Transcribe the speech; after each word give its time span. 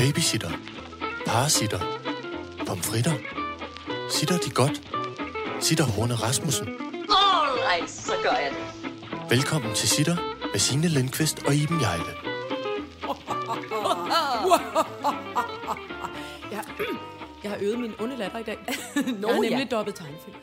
Babysitter. 0.00 0.50
Parasitter. 1.26 1.80
Pomfritter. 2.66 3.12
Sitter 4.10 4.38
de 4.38 4.50
godt? 4.50 4.76
Sitter 5.60 5.84
Horne 5.84 6.14
Rasmussen. 6.14 6.68
Alright, 6.68 7.90
så 7.90 8.12
gør 8.22 8.30
jeg 8.30 8.50
det. 8.50 9.30
Velkommen 9.30 9.74
til 9.74 9.88
Sitter 9.88 10.16
med 10.52 10.58
Signe 10.58 10.88
Lindqvist 10.88 11.42
og 11.46 11.54
Iben 11.54 11.80
Jejle. 11.80 12.04
Jeg, 16.52 16.64
jeg 17.42 17.50
har 17.50 17.58
øvet 17.60 17.80
min 17.80 17.92
onde 18.00 18.16
latter 18.16 18.38
i 18.38 18.42
dag. 18.42 18.58
Nå, 19.20 19.28
jeg 19.28 19.34
har 19.34 19.42
nemlig 19.42 19.68
ja. 19.70 19.76
dobbelt 19.76 19.96
tegnefilm. 19.96 20.36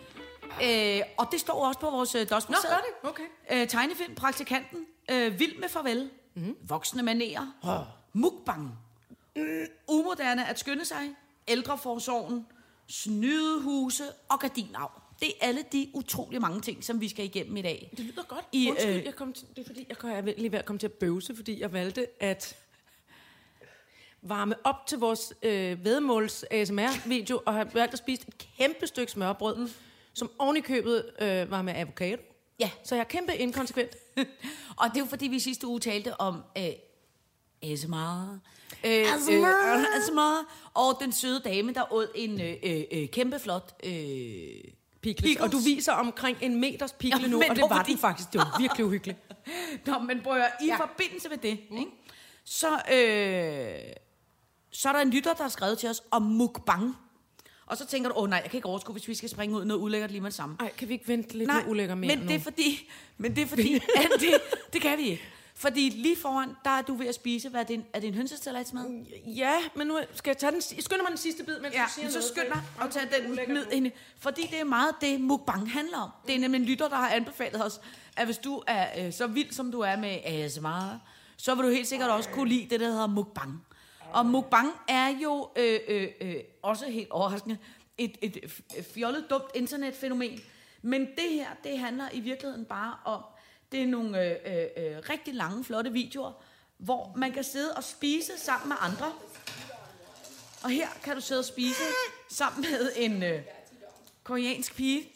Øh, 0.64 1.02
og 1.18 1.28
det 1.32 1.40
står 1.40 1.68
også 1.68 1.80
på 1.80 1.90
vores 1.90 2.16
øh, 2.16 2.30
dosmerseddel. 2.30 2.78
Nå, 3.04 3.10
gør 3.10 3.10
det? 3.10 3.24
Okay. 3.50 3.62
Øh, 3.62 3.68
tegnefilm, 3.68 4.16
praktikanten, 4.16 4.80
øh, 5.12 5.40
vild 5.40 5.60
med 5.60 5.70
farvel, 5.70 6.10
mm. 6.36 6.56
voksne 6.68 7.04
manerer, 7.04 7.48
oh. 7.64 7.86
mukbang, 8.14 8.87
mm, 9.38 9.66
umoderne 9.88 10.48
at 10.50 10.60
skynde 10.60 10.86
sig, 10.86 11.16
ældreforsorgen, 11.48 12.46
snydehuse 12.88 14.04
og 14.30 14.40
gardinav. 14.40 14.92
Det 15.20 15.28
er 15.28 15.48
alle 15.48 15.64
de 15.72 15.92
utrolig 15.94 16.42
mange 16.42 16.62
ting, 16.62 16.84
som 16.84 17.02
vi 17.02 17.08
skal 17.08 17.26
igennem 17.26 17.58
i 17.58 17.62
dag. 17.62 17.90
Det 17.98 18.06
lyder 18.06 18.24
godt. 18.24 18.46
I, 18.52 18.70
Undskyld, 18.70 18.96
øh, 18.96 19.06
jeg 19.06 19.16
kom 19.16 19.34
til, 19.34 19.48
det 19.56 19.62
er 19.62 19.66
fordi, 19.66 19.88
jeg 20.04 20.18
er 20.18 20.22
lige 20.22 20.52
ved 20.52 20.60
at 20.60 20.66
komme 20.66 20.80
til 20.80 20.88
at 20.88 20.94
bøvse, 20.94 21.36
fordi 21.36 21.62
jeg 21.62 21.74
valgte 21.74 22.08
at 22.24 22.58
varme 24.22 24.56
op 24.64 24.88
til 24.88 24.98
vores 24.98 25.34
øh, 25.44 25.86
vedmåls 25.86 26.46
ASMR-video, 26.52 27.42
og 27.46 27.54
har 27.54 27.64
valgt 27.74 27.94
at 27.94 28.00
spise 28.00 28.26
et 28.28 28.48
kæmpe 28.58 28.88
stykke 28.88 29.12
smørbrød, 29.12 29.56
mm. 29.56 29.70
som 30.14 30.32
oven 30.40 30.58
i 30.58 30.62
købet 30.62 31.12
øh, 31.22 31.52
var 31.52 31.62
med 31.62 31.74
avocado. 31.76 32.22
Ja. 32.60 32.70
Så 32.84 32.96
jeg 32.96 33.02
er 33.02 33.06
kæmpe 33.08 33.36
inkonsekvent. 33.36 33.96
og 34.80 34.90
det 34.90 34.96
er 34.96 35.00
jo 35.00 35.06
fordi, 35.06 35.28
vi 35.28 35.40
sidste 35.40 35.68
uge 35.68 35.80
talte 35.80 36.22
om 36.22 36.44
øh, 36.58 36.64
ASMR. 37.64 38.40
Øh, 38.86 39.14
ASMR. 39.14 39.32
Øh, 39.32 39.98
ASMR. 39.98 40.46
Og 40.82 40.98
den 41.02 41.12
søde 41.12 41.40
dame, 41.40 41.74
der 41.74 41.94
åd 41.94 42.08
en 42.16 42.42
øh, 42.42 42.56
øh, 42.64 42.84
øh, 42.92 43.08
kæmpe 43.08 43.40
flot... 43.40 43.74
Øh, 43.84 43.92
Pickles. 45.02 45.30
Pickles. 45.30 45.46
Og 45.46 45.52
du 45.52 45.58
viser 45.58 45.92
omkring 45.92 46.38
en 46.42 46.60
meters 46.62 46.94
pikle 46.94 47.20
Ja, 47.22 47.28
nu, 47.28 47.38
og 47.50 47.56
det 47.56 47.62
var 47.62 47.78
fordi- 47.78 47.92
den 47.92 48.00
faktisk. 48.00 48.34
Det 48.34 48.40
var 48.40 48.56
virkelig 48.60 48.86
uhyggeligt. 48.86 49.20
Nå, 49.86 50.00
men 50.00 50.22
prøv 50.22 50.38
at 50.38 50.52
i 50.62 50.66
ja. 50.66 50.76
forbindelse 50.76 51.30
med 51.30 51.38
det, 51.38 51.60
mm. 51.72 51.78
ikke? 51.78 51.92
Så, 52.44 52.68
øh, 52.68 53.94
så 54.72 54.90
er 54.90 54.94
der 54.94 55.00
en 55.00 55.10
lytter, 55.10 55.34
der 55.34 55.42
har 55.44 55.50
skrevet 55.50 55.78
til 55.78 55.90
os 55.90 56.04
om 56.12 56.22
mukbang. 56.22 56.96
Og 57.66 57.78
så 57.78 57.86
tænker 57.86 58.10
du, 58.10 58.16
åh 58.16 58.24
oh, 58.24 58.30
nej, 58.30 58.40
jeg 58.44 58.52
kan 58.52 58.58
ikke 58.58 58.68
overskue, 58.68 58.94
hvis 58.94 59.08
vi 59.08 59.16
skal 59.16 59.30
springe 59.30 59.58
ud 59.58 59.66
noget 59.66 59.82
ulækkert 59.82 60.12
lige 60.12 60.22
med 60.22 60.30
det 60.30 60.36
samme. 60.36 60.56
Ej, 60.60 60.72
kan 60.78 60.88
vi 60.88 60.94
ikke 60.94 61.08
vente 61.08 61.38
lidt 61.38 61.48
nej, 61.48 61.62
med 61.62 61.72
ulækker 61.72 61.96
mere 61.96 62.16
men 62.16 62.26
nu? 62.26 62.28
det 62.28 62.36
er 62.36 62.40
fordi, 62.40 62.90
men 63.18 63.36
det 63.36 63.42
er 63.42 63.48
fordi, 63.48 63.76
at 63.76 64.10
det, 64.20 64.30
det 64.74 64.82
kan 64.82 64.98
vi 64.98 65.04
ikke. 65.04 65.24
Fordi 65.60 65.90
lige 65.90 66.18
foran, 66.18 66.50
der 66.64 66.70
er 66.70 66.82
du 66.82 66.94
ved 66.96 67.08
at 67.08 67.16
spise, 67.16 67.50
hvad 67.50 67.62
er 67.62 67.66
det, 67.66 67.74
en, 67.74 67.86
er 67.94 68.00
det 68.00 68.08
en 68.08 68.14
hønsesalatsmad? 68.14 69.06
Ja, 69.26 69.56
men 69.76 69.88
nu 69.88 70.00
skal 70.14 70.30
jeg 70.30 70.38
tage 70.38 70.52
den, 70.52 70.62
skynder 70.62 71.04
mig 71.04 71.10
den 71.10 71.18
sidste 71.18 71.44
bid, 71.44 71.60
mens 71.60 71.76
Ja, 71.76 71.84
du 71.88 71.92
siger 71.92 72.06
men 72.06 72.12
så 72.12 72.18
noget. 72.20 72.32
skynd 72.32 72.48
dig 72.48 72.62
at 72.82 72.92
tage 72.92 73.24
den 73.48 73.54
ned 73.56 73.72
ind. 73.72 73.92
Fordi 74.20 74.42
det 74.52 74.60
er 74.60 74.64
meget 74.64 74.96
det, 75.02 75.22
mukbang 75.22 75.72
handler 75.72 75.98
om. 75.98 76.10
Det 76.28 76.36
er 76.36 76.40
nemlig 76.40 76.60
en 76.60 76.66
lytter, 76.66 76.88
der 76.90 76.96
har 76.96 77.10
anbefalet 77.10 77.66
os, 77.66 77.82
at 78.18 78.26
hvis 78.26 78.38
du 78.38 78.64
er 78.68 79.06
øh, 79.06 79.14
så 79.14 79.28
vild, 79.28 79.52
som 79.52 79.72
du 79.72 79.80
er 79.80 79.96
med 79.96 80.18
ASMR, 80.26 81.00
så 81.38 81.56
vil 81.56 81.66
du 81.66 81.70
helt 81.70 81.88
sikkert 81.88 82.10
også 82.10 82.30
kunne 82.30 82.50
lide 82.50 82.68
det, 82.70 82.80
der 82.80 82.88
hedder 82.92 83.08
mukbang. 83.08 83.66
Og 84.12 84.26
mukbang 84.26 84.68
er 84.88 85.08
jo 85.24 85.50
øh, 85.56 85.80
øh, 85.88 86.08
øh, 86.22 86.36
også 86.62 86.86
helt 86.86 87.12
overraskende 87.12 87.58
et, 87.98 88.18
et 88.22 88.38
fjollet, 88.94 89.26
dumt 89.30 89.46
internetfænomen. 89.56 90.40
Men 90.82 91.02
det 91.02 91.30
her, 91.32 91.48
det 91.64 91.80
handler 91.80 92.06
i 92.14 92.20
virkeligheden 92.20 92.66
bare 92.66 92.94
om, 93.06 93.22
det 93.72 93.82
er 93.82 93.88
nogle 93.88 94.22
øh, 94.24 94.38
øh, 94.46 94.68
øh, 94.78 95.10
rigtig 95.10 95.34
lange, 95.34 95.64
flotte 95.64 95.92
videoer, 95.92 96.32
hvor 96.78 97.14
man 97.16 97.32
kan 97.32 97.44
sidde 97.44 97.74
og 97.74 97.84
spise 97.84 98.32
sammen 98.38 98.68
med 98.68 98.78
andre. 98.80 99.14
Og 100.64 100.70
her 100.70 100.88
kan 101.04 101.16
du 101.16 101.22
sidde 101.22 101.40
og 101.40 101.46
spise 101.46 101.84
sammen 102.30 102.66
med 102.72 102.92
en 102.96 103.24
øh, 103.24 103.42
koreansk 104.24 104.76
pige, 104.76 105.12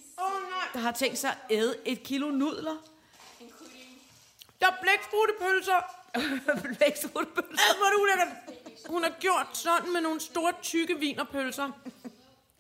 der 0.74 0.80
har 0.80 0.92
tænkt 0.92 1.18
sig 1.18 1.30
at 1.30 1.38
æde 1.58 1.76
et 1.86 2.04
kilo 2.04 2.32
nudler. 2.32 2.76
Der 4.62 4.68
er 4.68 4.76
blækspruttepølser. 4.82 5.98
Blækstrudepølse. 6.78 7.64
Alt, 7.70 7.78
hvor 7.78 8.22
er. 8.22 8.90
Hun 8.90 9.04
har 9.04 9.14
gjort 9.20 9.48
sådan 9.58 9.94
med 9.94 10.02
nogle 10.02 10.20
store, 10.20 10.54
tykke 10.62 11.00
vinerpølser. 11.00 11.70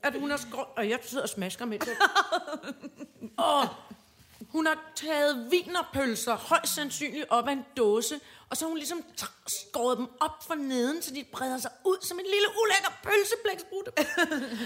At 0.03 0.19
hun 0.19 0.29
har 0.29 0.37
skåret... 0.37 0.67
Og 0.75 0.89
jeg 0.89 0.99
sidder 1.03 1.23
og 1.23 1.29
smasker 1.29 1.65
med 1.65 1.79
det. 1.79 1.97
og 3.37 3.67
hun 4.51 4.65
har 4.65 4.91
taget 4.95 5.51
vinerpølser, 5.51 6.35
højst 6.35 6.75
sandsynligt 6.75 7.25
op 7.29 7.47
af 7.47 7.51
en 7.51 7.65
dåse, 7.77 8.19
og 8.49 8.57
så 8.57 8.65
har 8.65 8.69
hun 8.69 8.77
ligesom 8.77 9.03
skåret 9.47 9.97
dem 9.97 10.07
op 10.19 10.43
for 10.47 10.55
neden, 10.55 11.01
så 11.01 11.13
de 11.15 11.23
breder 11.31 11.57
sig 11.57 11.71
ud 11.85 11.97
som 12.01 12.19
en 12.19 12.25
lille 12.25 12.47
ulækker 12.63 12.91
pølseblæksprutte. 13.03 13.91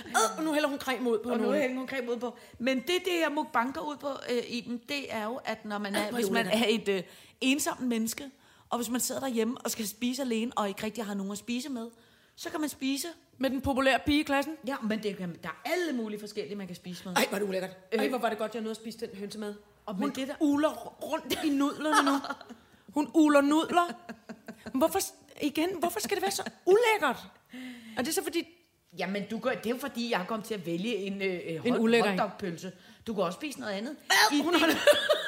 øh, 0.09 0.38
og 0.38 0.44
nu 0.44 0.53
hælder 0.53 0.69
hun 0.69 0.79
creme 0.79 1.09
ud 1.12 1.19
på 1.24 1.29
Og 1.29 1.38
nu 1.38 1.44
nogle. 1.44 1.59
hænger 1.59 1.78
hun 1.78 1.88
creme 1.88 2.12
ud 2.12 2.18
på. 2.18 2.38
Men 2.59 2.78
det, 2.78 2.88
det 2.88 3.13
her 3.13 3.29
mukbang 3.29 3.74
går 3.74 3.81
ud 3.81 3.95
på, 3.97 4.09
øh, 4.31 4.44
Iben, 4.47 4.81
det 4.90 5.13
er 5.13 5.24
jo, 5.25 5.40
at 5.45 5.66
når 5.66 5.78
man 5.78 5.95
er, 5.95 6.12
hvis 6.12 6.29
man 6.29 6.47
er 6.47 6.66
et 6.68 6.88
øh, 6.90 7.03
ensomt 7.41 7.81
menneske, 7.81 8.29
og 8.69 8.78
hvis 8.78 8.90
man 8.90 9.00
sidder 9.01 9.22
derhjemme 9.22 9.57
og 9.57 9.72
skal 9.72 9.88
spise 9.88 10.22
alene, 10.22 10.51
og 10.56 10.68
ikke 10.68 10.84
rigtig 10.84 11.06
har 11.06 11.13
nogen 11.13 11.31
at 11.31 11.38
spise 11.38 11.69
med, 11.69 11.90
så 12.35 12.50
kan 12.50 12.59
man 12.59 12.69
spise. 12.69 13.07
Med 13.38 13.50
den 13.50 13.62
populære 13.62 14.00
pige 14.06 14.19
i 14.19 14.24
klassen. 14.24 14.56
Ja, 14.68 14.75
men 14.84 15.03
det 15.03 15.18
kan, 15.18 15.35
der 15.44 15.50
er 15.50 15.69
alle 15.72 15.94
mulige 15.94 16.19
forskellige, 16.19 16.56
man 16.56 16.68
kan 16.68 16.75
spise 16.75 17.06
med. 17.06 17.16
Ej, 17.16 17.25
hvor 17.29 17.35
er 17.35 17.40
det 17.40 17.47
ulækkert. 17.47 17.72
Ej, 17.91 18.09
hvor 18.09 18.18
var 18.18 18.29
det 18.29 18.38
godt, 18.38 18.53
jeg 18.53 18.62
nåede 18.62 18.72
at 18.72 18.78
spise 18.78 18.97
den 19.00 19.09
hønsemad. 19.18 19.56
Og 19.85 19.96
hun 19.96 20.09
det 20.09 20.28
der- 20.28 20.35
uler 20.40 20.69
rundt 21.03 21.38
i 21.44 21.50
nudlerne 21.50 22.12
nu. 22.12 22.18
Hun 22.94 23.12
uler 23.13 23.41
nudler. 23.41 23.94
Men 24.73 24.79
Hvorfor, 24.79 25.00
igen, 25.41 25.69
hvorfor 25.79 26.00
skal 26.00 26.16
det 26.16 26.22
være 26.22 26.31
så 26.31 26.44
ulækkert? 26.66 27.23
Er 27.97 28.01
det 28.01 28.13
så 28.16 28.24
fordi... 28.24 28.44
Jamen, 28.97 29.24
du 29.31 29.40
gør, 29.40 29.50
det 29.51 29.66
er 29.66 29.69
jo 29.69 29.78
fordi, 29.79 30.12
jeg 30.12 30.22
er 30.22 30.25
kommet 30.25 30.47
til 30.47 30.53
at 30.53 30.66
vælge 30.66 30.95
en, 30.95 31.22
øh, 31.22 31.40
øh, 31.47 31.57
hot, 31.79 31.94
en. 31.94 32.03
hotdogpølse. 32.03 32.72
Du 33.07 33.13
kan 33.13 33.24
også 33.24 33.35
spise 33.38 33.59
noget 33.59 33.74
andet. 33.74 33.95
Hun 34.44 34.59
holder, 34.59 34.75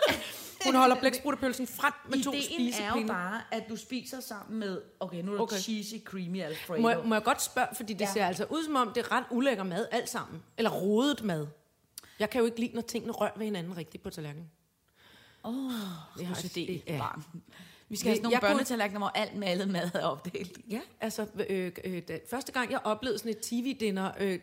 hun 0.66 0.75
holder 0.75 0.96
blækspruttepølsen 0.96 1.67
frem 1.67 1.94
med 2.09 2.23
to 2.23 2.31
Ideen 2.34 2.44
er 2.62 2.66
jo 2.67 2.72
spisepinde. 2.73 3.07
bare, 3.07 3.41
at 3.51 3.63
du 3.69 3.75
spiser 3.75 4.19
sammen 4.19 4.59
med, 4.59 4.81
okay, 5.00 5.22
nu 5.22 5.31
er 5.31 5.35
der 5.35 5.41
Okay. 5.44 5.56
cheesy, 5.57 5.94
creamy 6.06 6.41
alfredo. 6.44 6.81
Må 6.81 6.90
jeg, 6.90 7.00
må 7.06 7.16
jeg 7.16 7.23
godt 7.23 7.41
spørge, 7.41 7.67
fordi 7.75 7.94
det. 7.94 8.01
Ja. 8.01 8.13
ser 8.13 8.25
altså 8.25 8.46
ud 8.50 8.63
som 8.63 8.75
om, 8.75 8.91
det 8.96 9.06
er 9.06 9.12
ret 9.12 9.23
ulækker 9.31 9.63
mad 9.63 9.88
alt 9.91 10.09
sammen. 10.09 10.44
Eller 10.57 10.72
rodet 10.72 11.23
mad. 11.23 11.47
Jeg 12.19 12.29
kan 12.29 12.39
jo 12.39 12.45
ikke 12.45 12.59
lide, 12.59 12.72
når 12.75 12.81
tingene 12.81 13.13
rører 13.13 13.31
ved 13.38 13.45
hinanden 13.45 13.78
rigtigt 13.78 14.03
på 14.03 14.09
tallerkenen. 14.09 14.51
Åh, 15.45 15.53
Jeg 16.19 16.28
har 16.28 16.35
et- 16.55 16.83
ja. 16.88 16.97
barn. 16.97 17.23
Vi 17.89 17.95
skal 17.95 18.07
have 18.09 18.16
sådan 18.16 18.23
nogle 18.23 18.39
børnetallerkener, 18.41 19.00
hvor 19.00 19.07
alt 19.16 19.35
malet 19.35 19.67
mad 19.69 19.91
er 19.94 20.03
opdelt. 20.05 20.57
Ja, 20.69 20.81
altså 21.01 21.28
øh, 21.50 21.72
øh, 21.83 22.01
da, 22.07 22.19
første 22.29 22.51
gang 22.51 22.72
jeg 22.72 22.79
oplevede 22.83 23.19
sådan 23.19 23.31
et 23.31 23.38
tv-dinner 23.41 24.11
øh, 24.19 24.39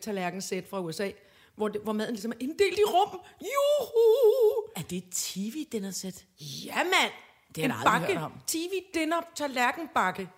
fra 0.69 0.81
USA, 0.81 1.11
hvor, 1.55 1.67
det, 1.67 1.81
hvor 1.81 1.93
maden 1.93 2.13
ligesom 2.13 2.31
er 2.31 2.35
inddelt 2.39 2.77
i 2.79 2.83
rum. 2.87 3.19
Juhu! 3.41 4.63
Er 4.75 4.81
det 4.81 4.97
et 4.97 5.09
tv-dinnersæt? 5.11 6.25
Ja, 6.65 6.75
mand! 6.83 7.11
Det 7.55 7.63
har 7.63 7.69
jeg 7.69 7.77
aldrig 7.77 7.91
bakke, 8.01 8.13
hørt 8.13 8.23
om. 8.23 8.33
TV-dinner, 8.47 9.21
tallerkenbakke. 9.35 10.29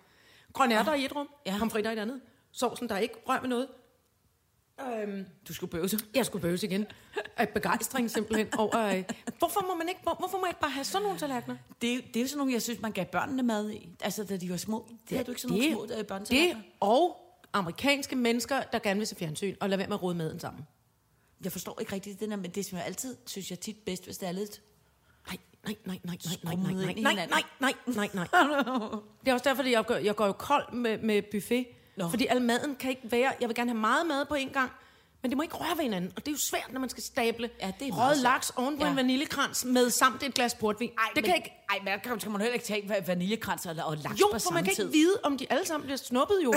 Grønærter 0.52 0.94
i 0.94 1.04
et 1.04 1.16
rum, 1.16 1.28
ja. 1.46 1.56
Pomfritter 1.58 1.90
i 1.90 1.94
et 1.94 1.98
andet. 1.98 2.20
Sovsen, 2.52 2.88
der 2.88 2.98
ikke 2.98 3.14
rør 3.28 3.40
ved 3.40 3.48
noget. 3.48 3.68
Øhm, 4.86 5.26
Du 5.48 5.54
skulle 5.54 5.70
bøvse. 5.70 5.98
jeg 6.14 6.26
skulle 6.26 6.42
bøves 6.42 6.62
igen. 6.62 6.86
Af 7.36 7.48
begejstring 7.48 8.10
simpelthen 8.10 8.48
over... 8.58 8.76
Øh, 8.78 9.04
hvorfor, 9.38 9.66
må 9.68 9.74
man 9.74 9.88
ikke, 9.88 10.00
hvor, 10.02 10.14
hvorfor 10.18 10.38
må 10.38 10.46
jeg 10.46 10.50
ikke 10.50 10.60
bare 10.60 10.70
have 10.70 10.84
sådan 10.84 11.02
nogle 11.02 11.18
tallerkener? 11.18 11.56
Det, 11.82 12.04
det 12.14 12.16
er 12.16 12.20
jo 12.20 12.28
sådan 12.28 12.38
nogle, 12.38 12.52
jeg 12.52 12.62
synes, 12.62 12.80
man 12.80 12.92
gav 12.92 13.04
børnene 13.04 13.42
mad 13.42 13.70
i. 13.70 13.88
Altså, 14.00 14.24
da 14.24 14.36
de 14.36 14.50
var 14.50 14.56
små. 14.56 14.86
Det 15.08 15.16
havde 15.16 15.24
du 15.24 15.30
ikke 15.30 15.40
sådan 15.40 15.56
nogle 15.58 15.72
små 15.72 15.84
øh, 15.84 16.26
det 16.28 16.56
og 16.80 17.24
amerikanske 17.52 18.16
mennesker, 18.16 18.62
der 18.72 18.78
gerne 18.78 18.98
vil 18.98 19.06
se 19.06 19.16
fjernsyn, 19.16 19.56
og 19.60 19.68
lade 19.68 19.78
være 19.78 19.88
med 19.88 19.96
at 19.96 20.02
rode 20.02 20.14
maden 20.14 20.40
sammen. 20.40 20.66
Jeg 21.44 21.52
forstår 21.52 21.80
ikke 21.80 21.92
rigtigt 21.92 22.20
det 22.20 22.30
der, 22.30 22.36
men 22.36 22.50
det 22.50 22.64
som 22.66 22.78
jeg 22.78 22.86
altid 22.86 23.16
synes, 23.26 23.50
jeg 23.50 23.60
tit 23.60 23.76
bedst, 23.86 24.04
hvis 24.04 24.18
det 24.18 24.28
er 24.28 24.32
lidt... 24.32 24.60
Nej, 25.26 25.36
nej, 25.64 25.76
nej, 25.84 25.98
nej, 26.04 26.16
nej, 26.24 26.36
nej, 26.44 26.54
Skrummet 26.54 26.74
nej, 26.74 26.84
nej, 26.84 26.90
ind 26.90 26.98
i 26.98 27.02
nej, 27.02 27.10
hinanden. 27.10 27.36
nej, 27.60 27.72
nej, 27.86 28.08
nej, 28.14 28.28
nej. 28.32 28.88
Det 29.24 29.28
er 29.30 29.32
også 29.32 29.44
derfor, 29.48 29.62
at 29.62 29.70
jeg 29.70 29.86
går, 29.86 29.94
jeg 29.94 30.16
går 30.16 30.26
jo 30.26 30.32
kold 30.32 30.72
med, 30.72 30.98
med 30.98 31.22
buffet. 31.32 31.66
Nå. 31.98 32.08
Fordi 32.08 32.26
al 32.26 32.42
maden 32.42 32.76
kan 32.76 32.90
ikke 32.90 33.02
være... 33.12 33.32
Jeg 33.40 33.48
vil 33.48 33.54
gerne 33.56 33.70
have 33.70 33.80
meget 33.80 34.06
mad 34.06 34.24
på 34.24 34.34
en 34.34 34.48
gang, 34.48 34.70
men 35.22 35.30
det 35.30 35.36
må 35.36 35.42
ikke 35.42 35.54
røre 35.54 35.76
ved 35.76 35.82
hinanden. 35.82 36.12
Og 36.16 36.22
det 36.26 36.28
er 36.28 36.32
jo 36.32 36.38
svært, 36.38 36.72
når 36.72 36.80
man 36.80 36.88
skal 36.88 37.02
stable 37.02 37.50
Ja, 37.62 37.70
det 37.80 37.88
er 37.88 37.92
røget 37.92 38.18
laks 38.18 38.52
oven 38.56 38.78
på 38.78 38.84
Ja. 38.84 38.90
en 38.90 38.96
vaniljekrans 38.96 39.64
med 39.64 39.90
samt 39.90 40.22
et 40.22 40.34
glas 40.34 40.54
portvin. 40.54 40.90
Ej, 40.98 41.04
det 41.06 41.14
men, 41.14 41.24
kan 41.24 41.34
ikke... 41.36 41.52
Ej, 41.70 41.78
men 41.84 41.92
kan, 42.04 42.18
kan 42.18 42.32
man 42.32 42.40
heller 42.40 42.54
ikke 42.54 42.66
tage 42.66 42.82
va- 42.82 43.06
vaniljekrans 43.06 43.66
og, 43.66 43.76
og 43.84 43.96
laks 43.96 44.20
Jo, 44.20 44.26
på 44.32 44.38
for 44.38 44.52
man 44.52 44.64
kan 44.64 44.74
tid. 44.74 44.84
ikke 44.84 44.98
vide, 44.98 45.20
om 45.22 45.38
de 45.38 45.46
alle 45.50 45.66
sammen 45.66 45.84
bliver 45.84 45.96
snuppet 45.96 46.40
jo. 46.44 46.54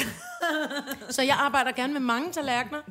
så 1.09 1.21
jeg 1.21 1.35
arbejder 1.39 1.71
gerne 1.71 1.93
med 1.93 2.01
mange 2.01 2.31
tallerkener 2.31 2.81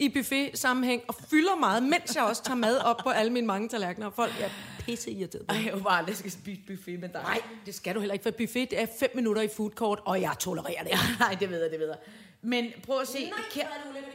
i 0.00 0.08
buffet-sammenhæng, 0.08 1.02
og 1.08 1.14
fylder 1.14 1.56
meget, 1.56 1.82
mens 1.82 2.16
jeg 2.16 2.24
også 2.24 2.42
tager 2.42 2.56
mad 2.56 2.78
op 2.78 2.96
på 2.96 3.10
alle 3.10 3.32
mine 3.32 3.46
mange 3.46 3.68
tallerkener. 3.68 4.06
Og 4.06 4.12
folk 4.12 4.32
er 4.40 4.48
pisse 4.78 5.10
irriteret. 5.10 5.44
Ej, 5.48 5.62
jeg 5.64 5.72
var 5.72 5.80
bare 5.80 5.98
aldrig 5.98 6.16
skal 6.16 6.30
spise 6.30 6.60
buffet 6.66 7.00
med 7.00 7.08
dig. 7.08 7.22
Nej, 7.22 7.40
det 7.66 7.74
skal 7.74 7.94
du 7.94 8.00
heller 8.00 8.12
ikke, 8.12 8.22
for 8.22 8.30
buffet 8.30 8.70
det 8.70 8.82
er 8.82 8.86
fem 9.00 9.10
minutter 9.14 9.42
i 9.42 9.48
food 9.56 9.70
court, 9.70 10.00
og 10.04 10.20
jeg 10.20 10.32
tolererer 10.40 10.82
det. 10.82 10.92
Nej, 11.20 11.36
det 11.40 11.50
ved 11.50 11.62
jeg, 11.62 11.70
det 11.70 11.80
ved 11.80 11.86
jeg. 11.86 11.96
Men 12.42 12.66
prøv 12.82 13.00
at 13.00 13.08
se. 13.08 13.30
Nej, 13.30 13.38
igen. 13.54 13.66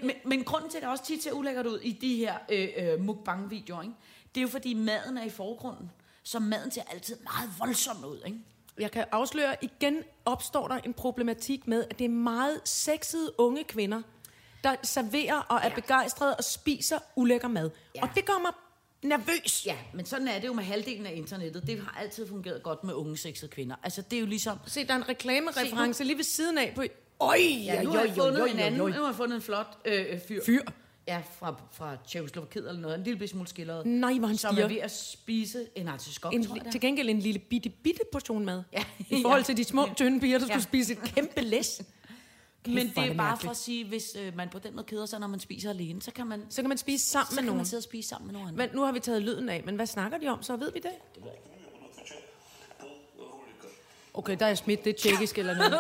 men, 0.02 0.16
men 0.26 0.44
grunden 0.44 0.70
til, 0.70 0.78
at 0.78 0.82
det 0.82 0.90
også 0.90 1.06
tit 1.06 1.24
ser 1.24 1.32
ulækkert 1.32 1.66
ud 1.66 1.80
i 1.80 1.92
de 1.92 2.16
her 2.16 2.34
øh, 2.50 2.68
øh, 2.78 3.00
mukbang-videoer, 3.00 3.82
ikke? 3.82 3.96
det 4.36 4.42
er 4.42 4.42
jo 4.42 4.48
fordi 4.48 4.74
maden 4.74 5.18
er 5.18 5.24
i 5.24 5.30
forgrunden. 5.30 5.92
Så 6.24 6.40
maden 6.40 6.72
ser 6.72 6.82
altid 6.92 7.16
meget 7.24 7.50
voldsom 7.60 8.06
ud. 8.06 8.20
Ikke? 8.26 8.40
Jeg 8.80 8.92
kan 8.92 9.06
afsløre, 9.12 9.56
igen 9.62 10.04
opstår 10.26 10.68
der 10.68 10.76
en 10.76 10.94
problematik 10.94 11.68
med, 11.68 11.86
at 11.90 12.00
det 12.00 12.06
er 12.06 12.10
meget 12.10 12.62
sexede 12.64 13.40
unge 13.40 13.64
kvinder, 13.64 14.02
der 14.66 14.76
serverer 14.84 15.36
og 15.40 15.58
er 15.64 15.68
Ja. 15.70 15.76
begejstrede 15.76 16.36
og 16.36 16.44
spiser 16.44 16.98
ulækker 17.16 17.48
mad. 17.48 17.70
Ja. 17.96 18.02
Og 18.02 18.10
det 18.16 18.26
gør 18.26 18.42
mig 18.42 18.52
nervøs. 19.04 19.66
Ja, 19.66 19.76
men 19.94 20.06
sådan 20.06 20.28
er 20.28 20.40
det 20.40 20.48
jo 20.48 20.54
med 20.54 20.64
halvdelen 20.64 21.06
af 21.06 21.14
internettet. 21.16 21.68
Det 21.68 21.80
har 21.80 22.00
altid 22.02 22.28
fungeret 22.28 22.64
godt 22.64 22.84
med 22.84 22.94
unge 22.94 23.18
sexede 23.18 23.52
kvinder. 23.52 23.76
Altså, 23.84 24.02
det 24.02 24.16
er 24.18 24.20
jo 24.20 24.26
ligesom... 24.26 24.58
Se, 24.68 24.88
der 24.88 24.94
er 24.94 24.98
en 24.98 25.10
reklamereference 25.10 26.04
lige 26.04 26.18
ved 26.18 26.24
siden 26.24 26.58
af 26.58 26.72
på... 26.76 26.84
Øj, 27.20 27.38
Ja, 27.40 27.84
nu 27.84 27.90
har 27.90 28.02
jeg 28.04 28.14
fundet 28.16 28.52
en 28.52 28.60
anden. 28.60 28.80
Nu 28.80 28.92
har 28.92 29.06
jeg 29.06 29.16
fundet 29.16 29.36
en 29.36 29.42
flot 29.42 29.78
øh, 29.86 30.06
øh, 30.10 30.20
fyr. 30.28 30.42
Fyr. 30.46 30.60
Ja, 31.08 31.22
fra, 31.40 31.56
fra 31.72 31.98
Tjekoslovakiet 32.08 32.68
eller 32.70 32.82
noget. 32.82 32.98
En 32.98 33.04
lille 33.04 33.28
smule 33.28 33.48
skilleret. 33.48 33.86
Nej, 33.86 34.14
hvor 34.14 34.28
han 34.28 34.38
Som 34.38 34.50
er 34.50 34.54
stiger. 34.54 34.68
ved 34.68 34.78
at 34.78 34.92
spise 34.92 35.66
en 35.76 35.88
artiskok, 35.88 36.34
En, 36.34 36.46
tror 36.46 36.56
jeg 36.56 36.66
er. 36.66 36.72
til 36.72 36.82
gengæld 36.82 37.10
en 37.10 37.20
lille 37.20 37.40
bitte, 37.40 37.70
bitte 37.70 38.02
portion 38.12 38.46
mad. 38.46 38.64
Ja. 38.74 38.84
I 39.10 39.22
forhold 39.22 39.42
Ja. 39.42 39.46
til 39.50 39.58
de 39.58 39.64
små, 39.64 39.88
tynde 39.98 40.20
piger, 40.20 40.38
der 40.40 40.46
Ja. 40.46 40.54
skulle 40.54 40.64
spise 40.64 40.94
et 40.94 41.00
kæmpe 41.16 41.42
læs. 41.42 41.82
Men 42.74 42.88
det 42.88 42.98
er 42.98 43.02
det 43.02 43.18
bare 43.18 43.28
mærkeligt. 43.30 43.42
for 43.44 43.50
at 43.52 43.58
sige, 43.58 43.86
hvis 43.88 44.16
øh, 44.20 44.36
man 44.38 44.50
på 44.50 44.60
den 44.60 44.76
måde 44.76 44.86
keder 44.86 45.06
sig, 45.06 45.20
når 45.20 45.28
man 45.28 45.40
spiser 45.40 45.70
alene, 45.70 46.02
så 46.02 46.12
kan 46.12 46.28
man, 46.28 46.42
Så 46.50 46.62
kan 46.62 46.70
man 46.70 46.78
spise 46.78 47.06
sammen 47.06 47.28
så 47.30 47.36
med 47.36 47.38
kan 47.38 47.46
nogen. 47.46 47.58
man 47.58 47.66
sidde 47.66 47.80
og 47.80 47.84
spise 47.84 48.10
sammen 48.10 48.28
med 48.28 48.34
nogen 48.34 48.48
andre. 48.48 48.58
Men 48.68 48.76
nu 48.76 48.82
har 48.82 48.92
vi 48.92 49.00
taget 49.00 49.22
lyden 49.22 49.50
af, 49.50 49.62
men 49.66 49.76
hvad 49.76 49.86
snakker 49.86 50.18
de 50.18 50.28
om, 50.28 50.44
så 50.44 50.56
ved 50.56 50.72
vi 50.72 50.80
det? 50.80 50.92
Okay, 54.14 54.36
der 54.40 54.46
er 54.46 54.56
smidt, 54.56 54.84
det 54.86 54.90
er 54.90 55.02
tjekkisk 55.10 55.38
eller 55.38 55.56
noget. 55.56 55.80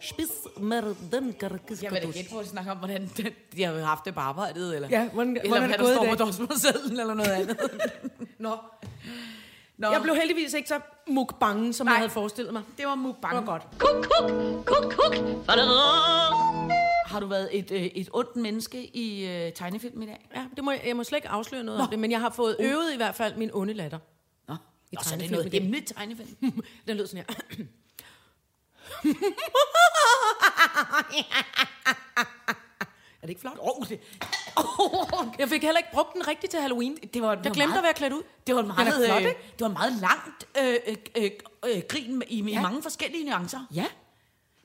Spis 0.00 0.32
med 0.62 0.82
den 1.12 1.34
Jeg 1.40 1.92
vil 1.92 2.02
da 2.02 2.06
gætte 2.10 2.30
på 2.32 2.38
at 2.38 2.46
snakke 2.46 2.70
om, 2.70 2.78
hvordan 2.78 3.10
den, 3.16 3.32
de 3.56 3.62
har 3.62 3.78
haft 3.84 4.04
det 4.04 4.14
på 4.14 4.20
arbejdet, 4.20 4.74
eller, 4.74 4.88
Ja, 4.88 5.08
hvordan- 5.08 5.36
eller 5.36 5.48
hvordan 5.48 5.62
er 5.62 5.76
det 5.76 5.78
der 5.78 5.84
gået 5.84 5.92
i 5.92 5.94
står 5.94 6.08
på 6.10 6.24
dårsmodsedlen, 6.24 7.00
eller 7.00 7.14
noget 7.14 7.30
andet. 7.30 7.56
Nå. 8.38 8.56
Nå, 9.78 9.90
Jeg 9.90 10.02
blev 10.02 10.14
heldigvis 10.14 10.54
ikke 10.54 10.68
så 10.68 10.80
mukbange, 11.08 11.72
som 11.72 11.84
Nej. 11.86 11.92
Jeg 11.92 11.98
havde 11.98 12.10
forestillet 12.10 12.52
mig. 12.52 12.62
det 12.78 12.86
var 12.86 12.94
mukbang. 12.94 13.36
Det 13.36 13.46
var 13.46 13.52
godt. 13.52 13.62
Kuk, 13.78 14.04
kuk, 14.04 14.30
kuk, 14.66 14.92
kuk. 14.92 15.14
Har 17.06 17.20
du 17.20 17.26
været 17.26 17.48
et, 17.58 17.70
øh, 17.70 17.82
et 17.82 18.08
ondt 18.12 18.36
menneske 18.36 18.96
i 18.96 19.26
øh, 19.26 19.52
tegnefilm 19.52 20.02
i 20.02 20.06
dag? 20.06 20.28
Ja, 20.36 20.44
det 20.56 20.64
må, 20.64 20.70
jeg, 20.70 20.82
jeg 20.86 20.96
må 20.96 21.04
slet 21.04 21.16
ikke 21.18 21.28
afsløre 21.28 21.64
noget 21.64 21.78
Nå. 21.78 21.84
om 21.84 21.90
det, 21.90 21.98
men 21.98 22.10
jeg 22.10 22.20
har 22.20 22.30
fået 22.30 22.56
øvet 22.60 22.92
i 22.92 22.96
hvert 22.96 23.14
fald 23.14 23.36
min 23.36 23.50
onde 23.52 23.72
latter. 23.74 23.98
Nå, 24.48 24.54
I 24.90 24.94
Nå 24.94 25.02
så 25.02 25.14
er 25.14 25.18
det 25.18 25.28
tegnefilm 25.28 25.32
noget 25.32 25.52
hemmeligt 25.52 25.92
tegnefilm. 25.96 26.62
Den 26.86 26.96
lød 26.96 27.06
sådan 27.06 27.24
her. 27.28 27.34
er 33.22 33.22
det 33.22 33.28
ikke 33.28 33.40
flot? 33.40 33.56
oh, 33.60 33.88
det, 33.88 34.00
Jeg 35.38 35.48
fik 35.48 35.62
heller 35.62 35.78
ikke 35.78 35.92
brugt 35.92 36.14
den 36.14 36.28
rigtigt 36.28 36.50
til 36.50 36.60
Halloween. 36.60 36.96
det 37.14 37.22
var, 37.22 37.38
Jeg 37.44 37.52
glemte 37.52 37.76
at 37.78 37.82
være 37.82 37.92
klædt 37.94 38.12
ud. 38.12 38.22
Det 38.46 38.54
var 38.54 38.60
en 38.60 38.66
meget, 38.66 38.88
er 38.88 39.06
flot, 39.06 39.22
øh, 39.22 39.28
det 39.28 39.60
var 39.60 39.66
en 39.66 39.72
meget 39.72 39.92
langt 39.92 40.46
øh, 40.60 40.76
øh, 40.86 40.96
øh, 41.16 41.30
øh, 41.66 41.82
grin 41.88 42.22
i, 42.28 42.38
i 42.38 42.58
mange 42.58 42.82
forskellige 42.82 43.24
nuancer. 43.24 43.66
Ja. 43.74 43.84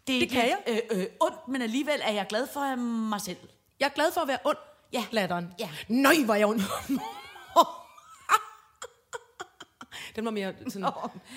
Det, 0.08 0.16
er 0.16 0.20
Det 0.20 0.30
kan 0.30 0.50
lidt, 0.68 0.84
Øh, 0.92 1.00
øh, 1.00 1.06
ondt, 1.20 1.48
men 1.48 1.62
alligevel 1.62 2.00
er 2.04 2.12
jeg 2.12 2.26
glad 2.30 2.48
for 2.54 2.76
mig 2.76 3.22
selv. 3.22 3.38
Jeg 3.80 3.86
er 3.86 3.90
glad 3.90 4.12
for 4.14 4.22
at 4.22 4.28
være 4.28 4.38
ond. 4.46 4.58
Ja. 4.94 5.06
Latteren. 5.12 5.48
Ja. 5.60 5.70
Nøj, 5.88 6.16
hvor 6.26 6.34
er 6.34 6.38
jeg 6.38 6.48
ond. 6.48 6.62
Den 10.20 10.26
var 10.26 10.32
mere 10.32 10.54
sådan... 10.70 10.90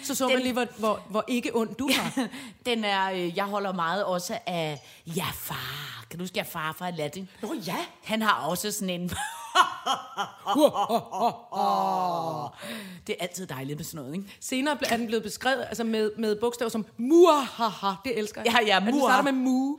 Så 0.04 0.14
så 0.14 0.26
man 0.28 0.36
Den- 0.36 0.42
lige, 0.42 0.52
hvor, 0.52 0.66
hvor, 0.78 1.00
hvor 1.08 1.24
ikke 1.28 1.56
ond 1.56 1.74
du 1.74 1.88
var. 1.88 2.28
Den 2.66 2.84
er, 2.84 3.12
øh, 3.12 3.36
jeg 3.36 3.44
holder 3.44 3.72
meget 3.72 4.04
også 4.04 4.38
af 4.46 4.80
Ja 5.06 5.26
far. 5.34 6.04
Kan 6.10 6.18
du 6.18 6.22
huske, 6.22 6.38
jeg 6.38 6.46
far 6.46 6.72
fra 6.72 6.86
Aladdin? 6.88 7.28
Nå 7.42 7.54
ja. 7.66 7.76
Han 8.04 8.22
har 8.22 8.32
også 8.46 8.70
sådan 8.72 8.90
en... 8.90 9.10
det 13.06 13.16
er 13.18 13.22
altid 13.22 13.46
dejligt 13.46 13.78
med 13.78 13.84
sådan 13.84 14.04
noget, 14.04 14.16
ikke? 14.16 14.36
Senere 14.40 14.78
er 14.90 14.96
den 14.96 15.06
blevet 15.06 15.22
beskrevet 15.22 15.64
altså 15.68 15.84
med, 15.84 16.10
med 16.18 16.36
bogstaver 16.36 16.70
som 16.70 16.86
muahaha. 16.96 17.92
Det 18.04 18.18
elsker 18.18 18.42
jeg. 18.44 18.52
Ja, 18.60 18.66
ja, 18.66 18.76
At 18.76 18.82
Den 18.82 19.00
starter 19.00 19.22
med 19.22 19.32
mu. 19.32 19.78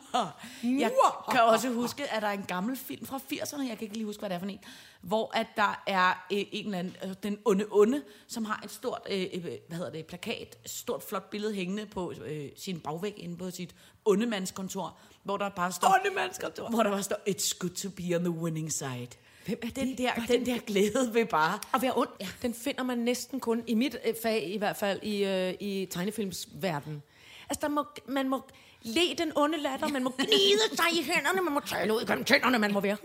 Jeg 0.79 0.91
kan 1.31 1.41
også 1.41 1.69
huske, 1.69 2.13
at 2.13 2.21
der 2.21 2.27
er 2.27 2.31
en 2.31 2.45
gammel 2.47 2.77
film 2.77 3.05
fra 3.05 3.17
80'erne, 3.33 3.59
jeg 3.59 3.77
kan 3.77 3.81
ikke 3.81 3.93
lige 3.95 4.05
huske, 4.05 4.19
hvad 4.19 4.29
det 4.29 4.35
er 4.35 4.39
for 4.39 4.47
en, 4.47 4.59
hvor 5.01 5.31
at 5.37 5.47
der 5.57 5.83
er 5.87 6.09
øh, 6.31 6.45
en 6.51 6.65
eller 6.65 6.79
anden, 6.79 6.95
øh, 7.03 7.13
den 7.23 7.37
onde 7.45 7.65
onde, 7.71 8.03
som 8.27 8.45
har 8.45 8.61
et 8.63 8.71
stort, 8.71 9.01
øh, 9.11 9.25
øh, 9.33 9.43
hvad 9.67 9.77
hedder 9.77 9.91
det, 9.91 10.05
plakat, 10.05 10.57
stort 10.65 11.03
flot 11.03 11.29
billede 11.29 11.53
hængende 11.53 11.85
på 11.85 12.13
øh, 12.25 12.49
sin 12.55 12.79
bagvæg 12.79 13.13
inde 13.17 13.37
på 13.37 13.51
sit 13.51 13.75
ondemandskontor, 14.05 14.97
hvor 15.23 15.37
der 15.37 15.49
bare 15.49 15.71
står, 15.71 15.95
Ondemandskontor. 15.99 16.69
hvor 16.69 16.83
der 16.83 16.89
bare 16.89 17.03
står, 17.03 17.15
it's 17.29 17.57
good 17.59 17.71
to 17.71 17.89
be 17.89 18.15
on 18.15 18.21
the 18.23 18.31
winning 18.31 18.71
side. 18.71 19.07
Hvem 19.45 19.59
er 19.63 19.69
Den 19.69 19.89
det? 19.89 19.97
der, 19.97 20.11
er 20.11 20.25
den 20.27 20.45
der 20.45 20.57
glæde 20.59 21.09
ved 21.13 21.25
bare, 21.25 21.59
At 21.73 21.81
være 21.81 21.91
ond, 21.97 22.09
ja. 22.21 22.27
den 22.41 22.53
finder 22.53 22.83
man 22.83 22.97
næsten 22.97 23.39
kun, 23.39 23.63
i 23.67 23.73
mit 23.73 23.95
øh, 24.05 24.13
fag 24.23 24.43
i 24.53 24.57
hvert 24.57 24.77
fald, 24.77 24.99
i, 25.03 25.23
øh, 25.25 25.53
i 25.59 25.87
tegnefilmsverdenen. 25.91 27.03
Altså, 27.49 27.59
der 27.61 27.67
må, 27.67 27.85
man 28.07 28.29
må 28.29 28.41
le 28.81 29.01
den 29.17 29.31
onde 29.35 29.57
latter, 29.57 29.87
man 29.87 30.03
må 30.03 30.13
gnide 30.17 30.75
sig 30.75 30.85
i 30.99 31.03
hænderne, 31.03 31.41
man 31.41 31.53
må 31.53 31.59
tale 31.59 31.93
ud 31.93 32.05
gennem 32.05 32.23
tænderne, 32.25 32.59
man 32.59 32.73
må 32.73 32.79
være... 32.79 32.97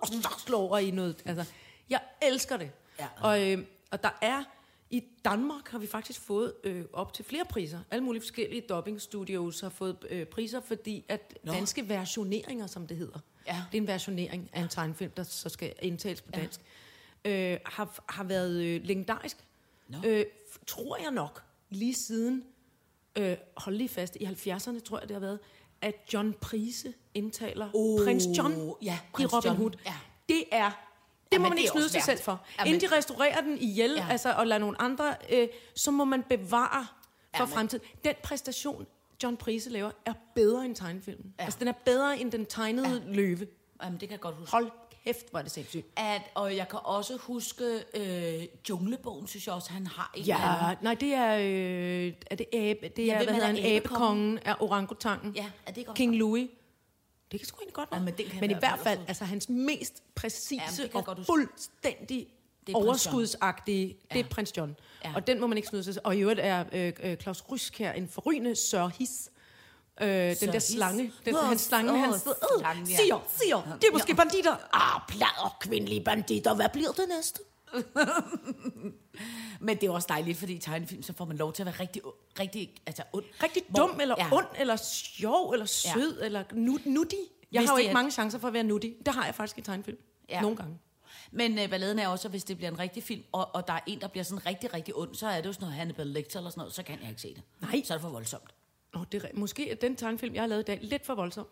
Og 0.00 0.06
så 0.06 0.34
slå 0.46 0.58
over 0.58 0.78
i 0.78 0.90
noget. 0.90 1.16
Altså, 1.26 1.44
jeg 1.90 2.00
elsker 2.22 2.56
det. 2.56 2.70
Ja. 2.98 3.06
Og, 3.20 3.50
øh, 3.50 3.58
og 3.90 4.02
der 4.02 4.18
er... 4.22 4.44
I 4.90 5.02
Danmark 5.24 5.68
har 5.68 5.78
vi 5.78 5.86
faktisk 5.86 6.20
fået 6.20 6.52
øh, 6.64 6.84
op 6.92 7.14
til 7.14 7.24
flere 7.24 7.44
priser. 7.44 7.78
Alle 7.90 8.04
mulige 8.04 8.22
forskellige 8.22 8.60
dubbing 8.68 9.00
studios 9.00 9.60
har 9.60 9.68
fået 9.68 9.96
øh, 10.10 10.26
priser, 10.26 10.60
fordi 10.60 11.04
at 11.08 11.38
Nå. 11.44 11.52
danske 11.52 11.88
versioneringer, 11.88 12.66
som 12.66 12.86
det 12.86 12.96
hedder, 12.96 13.18
Ja. 13.46 13.62
det 13.72 13.78
er 13.78 13.82
en 13.82 13.86
versionering 13.86 14.50
af 14.52 14.60
en 14.62 14.68
tegnefilm, 14.68 15.10
der 15.10 15.22
så 15.22 15.48
skal 15.48 15.72
indtales 15.82 16.22
på 16.22 16.30
dansk, 16.30 16.60
øh, 17.24 17.58
har, 17.66 18.04
har 18.08 18.24
været 18.24 18.62
øh, 18.62 18.82
legendarisk. 18.84 19.36
Nå. 19.88 19.98
Øh, 20.06 20.24
tror 20.66 20.96
jeg 21.02 21.10
nok, 21.10 21.42
lige 21.70 21.94
siden, 21.94 22.44
øh, 23.18 23.36
hold 23.56 23.74
lige 23.76 23.88
fast, 23.88 24.16
i 24.16 24.24
70'erne 24.24 24.80
tror 24.80 24.98
jeg 24.98 25.08
det 25.08 25.14
har 25.14 25.20
været, 25.20 25.38
at 25.80 25.94
John 26.12 26.32
Prise 26.32 26.94
indtaler 27.14 27.70
Oh, 27.74 28.04
prins 28.04 28.24
John 28.38 28.74
ja, 28.82 28.94
i 28.94 29.10
prins 29.12 29.32
Robin 29.32 29.48
John, 29.48 29.56
Hood. 29.58 29.72
ja. 29.86 29.94
Det 30.28 30.44
er... 30.52 30.70
Det 31.32 31.40
må 31.40 31.44
Jamen, 31.44 31.50
man 31.50 31.58
ikke 31.58 31.70
snyde 31.70 31.88
sig 31.88 32.02
selv 32.02 32.18
for. 32.20 32.40
Jamen- 32.58 32.74
Inden 32.74 32.90
de 32.90 32.96
restaurerer 32.96 33.40
den 33.40 33.58
ihjel, 33.58 33.92
Ja. 33.96 34.06
altså, 34.10 34.32
og 34.32 34.46
lader 34.46 34.58
nogle 34.60 34.80
andre, 34.82 35.14
øh, 35.32 35.48
så 35.74 35.90
må 35.90 36.04
man 36.04 36.22
bevare 36.22 36.86
for 37.36 37.42
Jamen. 37.42 37.54
fremtiden. 37.54 37.84
Den 38.04 38.14
præstation, 38.22 38.86
John 39.22 39.36
Prise 39.36 39.70
laver, 39.70 39.90
er 40.06 40.12
bedre 40.34 40.64
end 40.64 40.74
tegnefilmen. 40.76 41.34
Ja. 41.38 41.44
Altså, 41.44 41.58
den 41.58 41.68
er 41.68 41.72
bedre 41.84 42.20
end 42.20 42.32
den 42.32 42.46
tegnede 42.46 43.02
ja. 43.06 43.12
løve. 43.14 43.46
jamen 43.82 44.00
det 44.00 44.08
kan 44.08 44.10
jeg 44.10 44.20
godt 44.20 44.34
huske. 44.34 44.52
Hold 44.52 44.70
kæft, 45.04 45.26
er 45.34 45.42
det 45.42 45.50
sindssygt. 45.50 45.86
At, 45.96 46.22
og 46.34 46.56
jeg 46.56 46.68
kan 46.68 46.78
også 46.84 47.16
huske 47.16 47.64
øh, 47.94 48.46
Junglebogen, 48.68 49.26
synes 49.26 49.46
jeg 49.46 49.54
også, 49.54 49.72
han 49.72 49.86
har 49.86 50.10
en 50.14 50.20
eller 50.20 50.36
anden. 50.36 50.68
Ja, 50.70 50.74
nej, 50.82 50.94
det 50.94 51.14
er, 51.14 51.36
øh, 52.06 52.12
er 52.30 52.34
det 52.36 52.46
abe, 52.52 52.88
det 52.96 53.06
Jeg 53.06 53.14
er, 53.14 53.18
ved, 53.18 53.24
hvad 53.26 53.34
hedder 53.34 53.48
er 53.48 53.52
en 53.52 53.76
abekongen. 53.76 54.38
af 54.38 54.54
orangutangen. 54.60 55.32
Ja, 55.36 55.46
er 55.66 55.72
det 55.72 55.86
også 55.88 55.96
King 55.96 56.16
Louis. 56.16 56.48
Det 57.32 57.40
kan 57.40 57.46
sgu 57.46 57.56
egentlig 57.58 57.74
godt 57.74 57.90
være. 57.90 58.00
Ja, 58.00 58.04
men 58.04 58.14
den 58.18 58.26
kan 58.26 58.40
men 58.40 58.50
i 58.50 58.54
hvert 58.54 58.78
fald 58.82 58.98
altså 59.08 59.24
hans 59.24 59.48
mest 59.48 60.02
præcise 60.14 60.82
Ja, 60.82 60.98
og 60.98 61.04
godt 61.04 61.26
fuldstændig 61.26 62.26
Det 62.66 62.72
er 62.72 62.76
overskudsagtige, 62.76 63.86
det 63.88 63.96
er 64.10 64.16
Ja. 64.16 64.22
prins 64.30 64.56
John. 64.56 64.76
Ja. 65.04 65.12
Og 65.14 65.26
den 65.26 65.40
må 65.40 65.46
man 65.46 65.56
ikke 65.58 65.68
snyde 65.68 65.84
sig. 65.84 66.06
Og 66.06 66.16
i 66.16 66.20
øvrigt 66.20 66.40
er 66.42 66.64
øh, 66.72 66.92
øh, 67.02 67.16
Claus 67.16 67.44
Rysk 67.50 67.78
her 67.78 67.92
en 67.92 68.08
forrygende 68.08 68.56
Sir 68.56 68.86
His. 68.98 69.30
Øh, 70.00 70.08
den 70.40 70.52
der 70.52 70.58
slange, 70.58 71.12
den, 71.24 71.34
Åh, 71.36 71.44
hans 71.44 71.60
slange, 71.60 71.92
åh, 71.92 71.98
han 71.98 72.18
sidder, 72.18 72.36
øh, 72.70 72.90
ja. 72.90 72.96
siger, 72.96 73.26
siger, 73.42 73.78
det 73.80 73.88
er 73.88 73.92
måske 73.92 74.14
banditter. 74.14 74.56
Ah, 74.72 75.00
plader, 75.08 75.56
kvindelige 75.60 76.04
banditter, 76.04 76.54
hvad 76.54 76.68
bliver 76.72 76.92
det 76.92 77.04
næste? 77.16 77.40
Men 79.60 79.76
det 79.76 79.86
er 79.86 79.90
også 79.90 80.06
dejligt, 80.08 80.38
fordi 80.38 80.52
i 80.54 80.58
tegnefilm, 80.58 81.02
så 81.02 81.12
får 81.12 81.24
man 81.24 81.36
lov 81.36 81.52
til 81.52 81.62
at 81.62 81.66
være 81.66 81.74
rigtig, 81.80 82.02
rigtig 82.38 82.74
altså 82.86 83.02
ond. 83.12 83.24
Rigtig 83.42 83.62
Hvor- 83.68 83.80
dum, 83.86 84.00
eller 84.00 84.14
ja. 84.18 84.28
ond, 84.32 84.46
eller 84.58 84.76
sjov, 84.76 85.50
eller 85.50 85.66
sød, 85.66 86.18
ja. 86.20 86.24
eller 86.26 86.44
nu- 86.52 86.78
nuttig. 86.84 87.18
Jeg 87.52 87.60
Hvis 87.60 87.68
har 87.70 87.76
jo 87.76 87.78
ikke 87.78 87.90
er- 87.90 87.94
mange 87.94 88.10
chancer 88.10 88.38
for 88.38 88.48
at 88.48 88.54
være 88.54 88.62
nuttig. 88.62 88.96
Det 89.06 89.14
har 89.14 89.24
jeg 89.24 89.34
faktisk 89.34 89.58
i 89.58 89.60
tegnefilm. 89.60 89.98
Ja. 90.28 90.40
Nogle 90.40 90.56
gange. 90.56 90.78
Men 91.32 91.58
øh, 91.58 91.70
balladen 91.70 91.98
er 91.98 92.08
også, 92.08 92.28
at 92.28 92.32
hvis 92.32 92.44
det 92.44 92.56
bliver 92.56 92.70
en 92.70 92.78
rigtig 92.78 93.02
film, 93.02 93.22
og, 93.32 93.54
og 93.54 93.66
der 93.66 93.72
er 93.74 93.80
en, 93.86 94.00
der 94.00 94.08
bliver 94.08 94.24
sådan 94.24 94.46
rigtig, 94.46 94.74
rigtig 94.74 94.96
ond, 94.96 95.14
så 95.14 95.26
er 95.26 95.36
det 95.40 95.46
jo 95.46 95.52
sådan 95.52 95.64
noget 95.64 95.76
Hannibal 95.76 96.06
Lecter 96.06 96.38
eller 96.38 96.50
sådan 96.50 96.60
noget, 96.60 96.74
så 96.74 96.82
kan 96.82 96.98
jeg 97.00 97.08
ikke 97.08 97.22
se 97.22 97.34
det. 97.34 97.42
Nej. 97.60 97.82
Så 97.84 97.94
er 97.94 97.98
det 97.98 98.02
for 98.02 98.08
voldsomt. 98.10 98.54
Nå, 98.94 99.04
det 99.12 99.24
er, 99.24 99.28
måske 99.34 99.70
er 99.70 99.74
den 99.74 99.96
tegnefilm, 99.96 100.34
jeg 100.34 100.42
har 100.42 100.46
lavet 100.46 100.62
i 100.62 100.64
dag, 100.64 100.78
lidt 100.82 101.06
for 101.06 101.14
voldsom. 101.14 101.46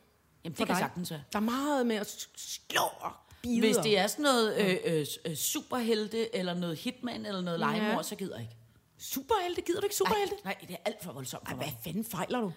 Jamen, 0.45 0.57
for 0.57 0.65
det 0.65 0.67
kan 0.67 0.75
dig. 0.75 0.81
sagtens 0.81 1.11
være. 1.11 1.23
Der 1.33 1.39
er 1.39 1.43
meget 1.43 1.87
med 1.87 1.97
at 1.97 2.29
slå 2.37 2.81
og 3.01 3.13
bide. 3.43 3.61
Hvis 3.61 3.77
det 3.77 3.99
er 3.99 4.07
sådan 4.07 4.23
noget 4.23 4.57
øh, 4.59 4.77
øh, 5.01 5.07
øh, 5.25 5.37
superhelte, 5.37 6.37
eller 6.37 6.55
noget 6.55 6.77
hitman, 6.79 7.27
eller 7.27 7.41
noget 7.41 7.59
Ja. 7.61 7.65
legemord, 7.73 8.05
så 8.05 8.15
gider 8.17 8.35
jeg 8.37 8.43
ikke. 8.43 8.55
Superhelte, 8.99 9.61
gider 9.63 9.81
du 9.81 9.85
ikke 9.87 9.97
superhelte? 9.97 10.35
Nej, 10.45 10.57
nej, 10.61 10.67
det 10.69 10.75
er 10.75 10.81
alt 10.85 11.05
for 11.05 11.13
voldsomt 11.13 11.49
for 11.49 11.55
Ej, 11.57 11.63
hvad 11.63 11.73
fanden 11.85 12.05
fejler 12.05 12.41
du? 12.41 12.53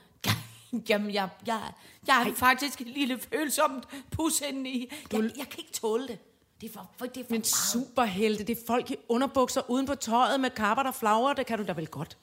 Jamen, 0.89 1.13
jeg, 1.13 1.29
jeg, 1.47 1.71
jeg 2.07 2.27
er 2.29 2.33
faktisk 2.35 2.81
et 2.81 2.87
lille 2.87 3.19
følsomt 3.19 3.87
pus 4.11 4.41
inde 4.41 4.69
i. 4.69 4.91
Jeg, 5.11 5.21
jeg 5.21 5.31
kan 5.49 5.59
ikke 5.59 5.71
tåle 5.73 6.07
det. 6.07 6.17
Det 6.61 6.69
er 6.69 6.73
for, 6.73 6.91
for, 6.97 7.05
det 7.05 7.17
er 7.17 7.23
for 7.23 7.31
Men 7.31 7.37
meget. 7.39 7.47
superhelte, 7.47 8.43
det 8.43 8.57
er 8.57 8.61
folk 8.67 8.91
i 8.91 8.95
underbukser 9.09 9.69
uden 9.69 9.85
på 9.85 9.95
tøjet 9.95 10.39
med 10.39 10.49
kapper, 10.49 10.83
der 10.83 10.91
flagrer, 10.91 11.33
det 11.33 11.45
kan 11.45 11.57
du 11.59 11.65
da 11.65 11.73
vel 11.73 11.87
godt. 11.87 12.17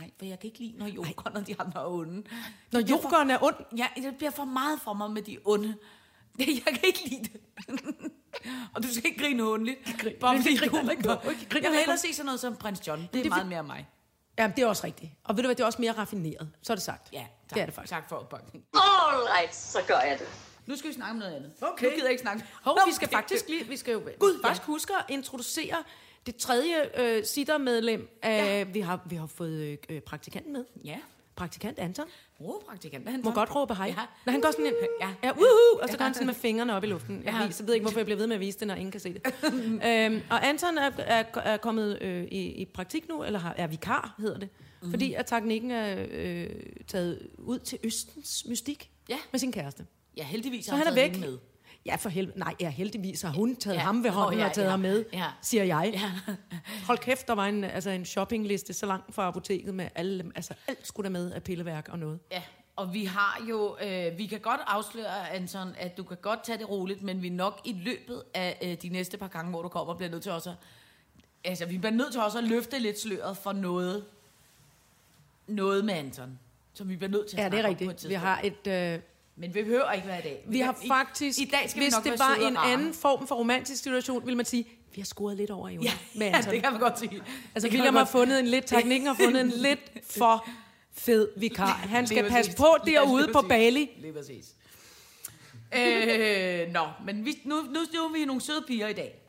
Nej, 0.00 0.10
for 0.18 0.24
jeg 0.26 0.38
kan 0.40 0.46
ikke 0.48 0.58
lide, 0.58 0.78
når 0.78 0.86
jokerne 0.86 1.44
de 1.46 1.60
andre 1.60 1.80
er 1.80 1.86
onde. 1.86 2.22
Når 2.72 2.80
jokeren 2.80 3.30
er 3.30 3.38
ond, 3.42 3.54
Ja, 3.76 3.86
det 3.96 4.16
bliver 4.16 4.30
for 4.30 4.44
meget 4.44 4.80
for 4.80 4.92
mig 4.92 5.10
med 5.10 5.22
de 5.22 5.38
onde. 5.44 5.74
Det, 6.38 6.46
jeg 6.66 6.74
kan 6.74 6.80
ikke 6.84 7.08
lide 7.08 7.22
det. 7.22 7.40
Og 8.74 8.82
du 8.82 8.88
skal 8.94 9.06
ikke 9.06 9.18
grine 9.22 9.42
håndligt. 9.42 9.78
grine- 9.98 10.18
Bare 10.20 10.34
det 10.36 10.42
fordi 10.42 10.56
du... 10.56 10.76
jeg 10.76 10.90
ikke 10.90 11.02
på. 11.02 11.08
Jeg 11.10 11.24
vil 11.50 11.56
ikke 11.56 11.68
hellere 11.78 11.98
se 11.98 12.14
sådan 12.14 12.24
noget 12.26 12.40
som 12.40 12.56
prins 12.56 12.86
John. 12.86 13.00
Det 13.12 13.18
er 13.18 13.22
Det 13.22 13.30
meget 13.30 13.46
mere 13.46 13.62
mig. 13.62 13.88
Ja, 14.38 14.52
det 14.56 14.62
er 14.62 14.66
også 14.66 14.84
rigtigt. 14.86 15.12
Og 15.24 15.36
ved 15.36 15.42
du 15.42 15.46
hvad, 15.46 15.56
det 15.56 15.62
er 15.62 15.66
også 15.66 15.82
mere 15.82 15.92
raffineret. 15.92 16.48
Så 16.62 16.72
er 16.72 16.74
det 16.74 16.82
sagt. 16.84 17.08
Ja, 17.12 17.18
tak. 17.18 17.28
det 17.54 17.60
er 17.60 17.64
det 17.66 17.74
faktisk. 17.74 17.90
Tak 17.92 18.08
for 18.08 18.16
opbakningen. 18.16 18.64
All 18.74 19.22
right, 19.38 19.54
så 19.54 19.78
gør 19.86 19.98
jeg 20.00 20.18
det. 20.18 20.26
Nu 20.66 20.76
skal 20.76 20.90
vi 20.90 20.94
snakke 20.94 21.10
om 21.10 21.16
noget 21.16 21.32
andet. 21.34 21.52
Okay. 21.60 21.84
Nu 21.86 21.90
gider 21.90 22.02
jeg 22.04 22.10
ikke 22.10 22.22
snakke. 22.22 22.44
Hov, 22.62 22.74
Nå, 22.76 22.82
vi 22.86 22.92
skal 22.92 23.06
okay. 23.08 23.16
faktisk 23.16 23.48
lige, 23.48 23.64
vi 23.68 23.76
skal 23.76 23.92
jo 23.92 24.02
Gud, 24.18 24.40
faktisk 24.42 24.66
huske 24.66 24.92
at 24.98 25.04
introducere 25.08 25.76
det 26.26 26.36
tredje 26.36 26.90
øh, 26.96 27.24
sittermedlem. 27.24 28.08
Af, 28.22 28.58
ja. 28.58 28.62
vi, 28.62 28.80
har, 28.80 29.00
vi 29.06 29.16
har 29.16 29.26
fået 29.26 29.78
øh, 29.88 30.00
praktikanten 30.00 30.52
med. 30.52 30.64
Ja. 30.84 30.98
Praktikant 31.40 31.78
Anton. 31.78 32.04
Brugerpraktikant. 32.38 33.08
Han 33.08 33.20
Må 33.24 33.30
godt 33.30 33.54
råbe 33.54 33.74
hej. 33.74 33.86
Ja. 33.86 33.94
Når 34.26 34.30
han 34.32 34.40
går 34.40 34.50
sådan 34.50 34.66
en, 34.66 34.72
Ja. 35.00 35.08
ja 35.22 35.28
woohoo, 35.32 35.82
og 35.82 35.88
så 35.88 35.96
går 35.98 36.04
han 36.04 36.14
sådan 36.14 36.26
med 36.26 36.34
fingrene 36.34 36.74
op 36.74 36.84
i 36.84 36.86
luften. 36.86 37.22
Jeg, 37.24 37.34
Ja. 37.40 37.46
viser, 37.46 37.64
jeg 37.64 37.66
ved 37.66 37.74
ikke, 37.74 37.84
hvorfor 37.84 37.98
jeg 37.98 38.06
bliver 38.06 38.18
ved 38.18 38.26
med 38.26 38.34
at 38.36 38.40
vise 38.40 38.58
det, 38.58 38.66
når 38.68 38.74
ingen 38.74 38.90
kan 38.90 39.00
se 39.00 39.12
det. 39.14 39.22
øhm, 39.88 40.20
og 40.30 40.48
Anton 40.48 40.78
er, 40.78 40.90
er, 40.98 41.24
er 41.44 41.56
kommet 41.56 42.02
øh, 42.02 42.24
i, 42.24 42.40
i 42.52 42.64
praktik 42.64 43.08
nu, 43.08 43.22
eller 43.24 43.38
har, 43.38 43.54
er 43.56 43.66
vikar, 43.66 44.14
hedder 44.18 44.38
det. 44.38 44.48
Mm. 44.82 44.90
Fordi 44.90 45.14
at 45.14 45.26
teknikken 45.26 45.70
er 45.70 46.06
øh, 46.10 46.46
taget 46.88 47.28
ud 47.38 47.58
til 47.58 47.78
Østens 47.84 48.44
mystik 48.48 48.90
Ja. 49.08 49.16
med 49.32 49.40
sin 49.40 49.52
kæreste. 49.52 49.86
Ja, 50.16 50.24
heldigvis 50.24 50.64
Så 50.64 50.70
har 50.70 50.78
han 50.78 50.86
er 50.86 50.94
væk. 50.94 51.20
med. 51.20 51.38
Ja, 51.86 51.96
for 51.96 52.08
helvede. 52.08 52.38
Nej, 52.38 52.54
ja, 52.60 52.68
heldigvis 52.70 53.22
har 53.22 53.30
hun 53.32 53.56
taget 53.56 53.76
Ja. 53.76 53.80
ham 53.80 54.04
ved 54.04 54.10
hånden 54.10 54.38
Nå, 54.38 54.42
ja, 54.44 54.48
og 54.48 54.54
taget 54.54 54.66
ja. 54.66 54.70
ham 54.70 54.80
med, 54.80 55.04
Ja. 55.12 55.26
siger 55.42 55.64
jeg. 55.64 55.90
Ja. 55.94 56.34
Hold 56.86 56.98
kæft, 56.98 57.26
der 57.28 57.34
var 57.34 57.46
en, 57.46 57.64
altså 57.64 57.90
en 57.90 58.04
shoppingliste 58.04 58.72
så 58.72 58.86
langt 58.86 59.14
fra 59.14 59.26
apoteket 59.28 59.74
med 59.74 59.88
alle, 59.94 60.32
altså 60.34 60.54
alt 60.68 60.86
skulle 60.86 61.04
der 61.04 61.10
med 61.10 61.32
af 61.32 61.42
pilleværk 61.42 61.88
og 61.88 61.98
noget. 61.98 62.18
Ja, 62.32 62.42
og 62.76 62.94
vi 62.94 63.04
har 63.04 63.44
jo, 63.48 63.76
øh, 63.84 64.18
vi 64.18 64.26
kan 64.26 64.40
godt 64.40 64.60
afsløre, 64.66 65.30
Anton, 65.30 65.74
at 65.78 65.96
du 65.96 66.02
kan 66.04 66.16
godt 66.22 66.44
tage 66.44 66.58
det 66.58 66.68
roligt, 66.70 67.02
men 67.02 67.22
vi 67.22 67.26
er 67.26 67.32
nok 67.32 67.60
i 67.64 67.72
løbet 67.72 68.22
af 68.34 68.58
øh, 68.62 68.76
de 68.82 68.88
næste 68.88 69.18
par 69.18 69.28
gange, 69.28 69.50
hvor 69.50 69.62
du 69.62 69.68
kommer, 69.68 69.94
bliver 69.94 70.10
nødt 70.10 70.22
til 70.22 70.32
også 70.32 70.50
at, 70.50 70.56
altså 71.44 71.66
vi 71.66 71.78
bliver 71.78 71.92
nødt 71.92 72.12
til 72.12 72.20
også 72.20 72.38
at 72.38 72.44
løfte 72.44 72.78
lidt 72.78 73.00
sløret 73.00 73.36
for 73.36 73.52
noget, 73.52 74.04
noget 75.46 75.84
med 75.84 75.94
Anton, 75.94 76.38
som 76.74 76.88
vi 76.88 76.96
bliver 76.96 77.10
nødt 77.10 77.26
til 77.30 77.36
at 77.36 77.42
Ja, 77.44 77.48
det 77.48 77.64
er 77.64 77.68
rigtigt. 77.68 78.08
Vi 78.08 78.14
har 78.14 78.40
et... 78.44 78.66
Øh, 78.66 79.00
Men 79.40 79.54
vi 79.54 79.62
behøver 79.62 79.92
ikke 79.92 80.08
være 80.08 80.18
i 80.18 80.22
dag. 80.22 80.44
vi 80.48 80.56
kan- 80.56 80.66
har 80.66 80.76
faktisk, 80.88 81.38
I, 81.38 81.42
i 81.42 81.44
dag 81.44 81.70
skal 81.70 81.82
hvis 81.82 81.92
vi 81.92 81.96
nok 81.96 82.04
det 82.04 82.18
var 82.18 82.34
en 82.48 82.58
rare. 82.58 82.72
anden 82.72 82.94
form 82.94 83.26
for 83.26 83.34
romantisk 83.34 83.82
situation, 83.82 84.26
vil 84.26 84.36
man 84.36 84.46
sige, 84.46 84.64
vi 84.94 85.00
har 85.00 85.06
scoret 85.06 85.36
lidt 85.36 85.50
over 85.50 85.68
i 85.68 85.78
Ja, 85.82 85.92
med 86.18 86.26
ja, 86.26 86.40
det 86.50 86.62
kan 86.62 86.72
man 86.72 86.80
godt 86.80 86.98
sige. 86.98 87.22
altså, 87.54 87.68
Det 87.68 87.74
William 87.74 87.94
har 87.96 88.04
fundet 88.04 88.38
en 88.38 88.46
lidt, 88.46 88.66
teknikken 88.66 89.06
har 89.06 89.14
fundet 89.24 89.40
en 89.40 89.50
lidt 89.50 89.80
for 90.10 90.48
fed 90.92 91.28
vikar. 91.36 91.66
Han 91.96 92.06
skal 92.06 92.28
passe 92.30 92.56
på 92.56 92.66
derude 92.86 93.28
på. 93.32 93.40
Bali. 93.48 93.90
Lige 94.00 94.12
præcis. 94.12 94.46
øh, 95.76 96.72
nå, 96.72 96.86
men 97.06 97.24
vi, 97.24 97.38
nu, 97.44 97.54
nu, 97.56 97.80
nu 97.94 98.00
er 98.04 98.12
vi 98.12 98.24
nogle 98.24 98.40
søde 98.42 98.64
piger 98.66 98.88
i 98.88 98.92
dag. 98.92 99.19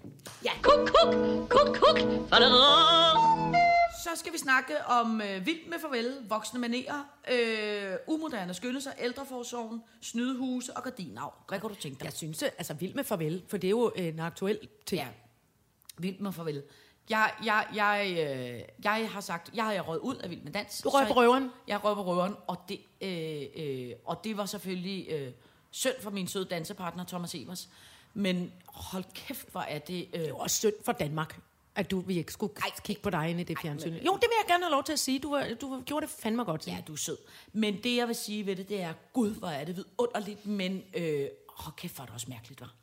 Ja, 0.46 0.51
kuk, 0.62 0.88
kuk, 0.88 1.13
kuk, 1.50 1.75
kuk. 1.75 2.00
Så 4.03 4.10
skal 4.15 4.34
vi 4.34 4.38
snakke 4.38 4.86
om 4.86 5.22
øh, 5.22 5.46
vild 5.46 5.70
med 5.70 5.77
farvel, 5.81 6.17
voksne 6.29 6.60
manerer, 6.60 7.03
øh, 7.31 7.96
umoderne 8.08 8.53
skyndelser, 8.53 8.91
ældreforsorgen, 9.00 9.84
snydehuse 10.01 10.77
og 10.77 10.84
gardinav. 10.84 11.34
Hvad 11.48 11.60
kan 11.60 11.70
du 11.70 11.75
tænke 11.75 12.00
dig? 12.00 12.05
Jeg 12.05 12.13
synes, 12.13 12.43
altså 12.43 12.74
vild 12.74 12.93
med 12.93 13.03
farvel, 13.03 13.43
for 13.48 13.58
det 13.58 13.67
er 13.67 13.72
jo 13.72 13.91
en 13.96 14.20
aktuel 14.20 14.60
ting. 14.86 15.01
Ja, 15.01 15.08
vild 15.98 16.20
med 16.20 16.31
farvel. 16.31 16.63
Jeg, 17.10 17.31
jeg, 17.46 17.65
jeg, 17.75 18.08
øh, 18.12 18.62
jeg 18.84 19.10
har 19.12 19.22
sagt, 19.22 19.50
jeg 19.53 19.65
har 19.65 19.81
røget 19.81 20.00
ud 20.00 20.15
af 20.15 20.29
Vild 20.29 20.41
med 20.41 20.51
Dans. 20.51 20.81
Du 20.81 20.89
røg 20.89 21.08
på 21.08 21.13
røveren? 21.13 21.50
Jeg 21.67 21.84
røg 21.84 21.96
på 21.96 22.03
røveren, 22.03 22.36
og 22.48 22.58
det, 22.70 22.79
øh, 23.01 23.43
øh, 23.55 23.91
og 24.05 24.22
det 24.24 24.38
var 24.38 24.46
selvfølgelig 24.46 25.08
øh, 25.12 25.31
synd 25.72 25.93
for 26.01 26.10
min 26.10 26.27
søde 26.27 26.46
dansepartner, 26.46 27.05
Thomas 27.05 27.36
Evers. 27.36 27.70
Men 28.13 28.53
hold 28.65 29.03
kæft, 29.13 29.51
hvor 29.51 29.62
er 29.62 29.80
det... 29.80 30.08
Øh, 30.13 30.20
Det 30.20 30.30
er 30.30 30.34
også 30.34 30.56
synd 30.56 30.74
for 30.86 30.91
Danmark, 30.91 31.39
at 31.75 31.91
du 31.91 32.00
vi 32.00 32.18
ikke 32.18 32.34
skulle 32.34 32.53
Ej, 32.58 32.70
kigge 32.84 33.01
på 33.01 33.10
dig 33.10 33.30
inde 33.30 33.41
i 33.41 33.44
det 33.44 33.58
fjernsyn. 33.62 33.89
Jo, 33.94 33.96
det 34.15 34.22
vil 34.22 34.36
jeg 34.41 34.48
gerne 34.48 34.63
have 34.63 34.72
lov 34.72 34.84
til 34.84 34.94
at 34.94 35.00
sige. 35.00 35.20
Du, 35.20 35.30
var, 35.32 35.48
du 35.62 35.82
gjorde 35.86 36.06
det 36.06 36.15
fandme 36.20 36.44
godt. 36.44 36.68
Ja, 36.68 36.77
du 36.88 36.94
er 36.94 36.98
sød. 36.98 37.18
Men 37.53 37.84
det, 37.84 37.96
jeg 37.96 38.08
vil 38.08 38.15
sige 38.15 38.46
ved 38.46 38.56
det, 38.56 38.70
det 38.70 38.82
er, 38.82 38.94
gud, 39.13 39.36
hvor 39.36 39.48
er 39.48 39.65
det 39.65 39.75
vidunderligt, 39.75 40.46
men 40.46 40.84
øh, 40.94 41.27
hold 41.50 41.75
kæft, 41.75 41.96
hvor 41.96 42.01
er 42.01 42.06
det 42.06 42.13
også 42.13 42.27
mærkeligt, 42.30 42.62
var. 42.62 42.74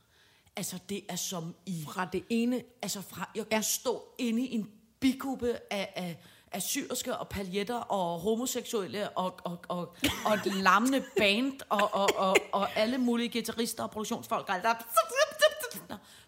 Altså, 0.56 0.78
det 0.88 1.04
er 1.08 1.16
som 1.16 1.54
i... 1.66 1.84
Fra 1.84 2.08
det 2.12 2.24
ene 2.28 2.62
Altså, 2.82 3.00
fra, 3.02 3.30
jeg 3.34 3.48
kan 3.48 3.62
stå 3.62 4.04
inde 4.18 4.42
i 4.42 4.54
en 4.54 4.70
bikuppe 5.00 5.58
af, 5.70 5.92
af, 5.96 6.18
af 6.52 6.62
syrske 6.62 7.16
og 7.16 7.28
paljetter 7.28 7.74
og 7.80 8.20
homoseksuelle 8.20 9.08
og, 9.10 9.34
og, 9.44 9.58
og, 9.68 9.94
og 10.26 10.34
et 10.34 10.54
lammende 10.54 11.04
band 11.16 11.60
og, 11.68 11.94
og, 11.94 12.08
og, 12.16 12.36
og 12.52 12.76
alle 12.76 12.98
mulige 12.98 13.28
guitarister 13.32 13.82
og 13.82 13.90
produktionsfolk, 13.90 14.46
der 14.46 14.74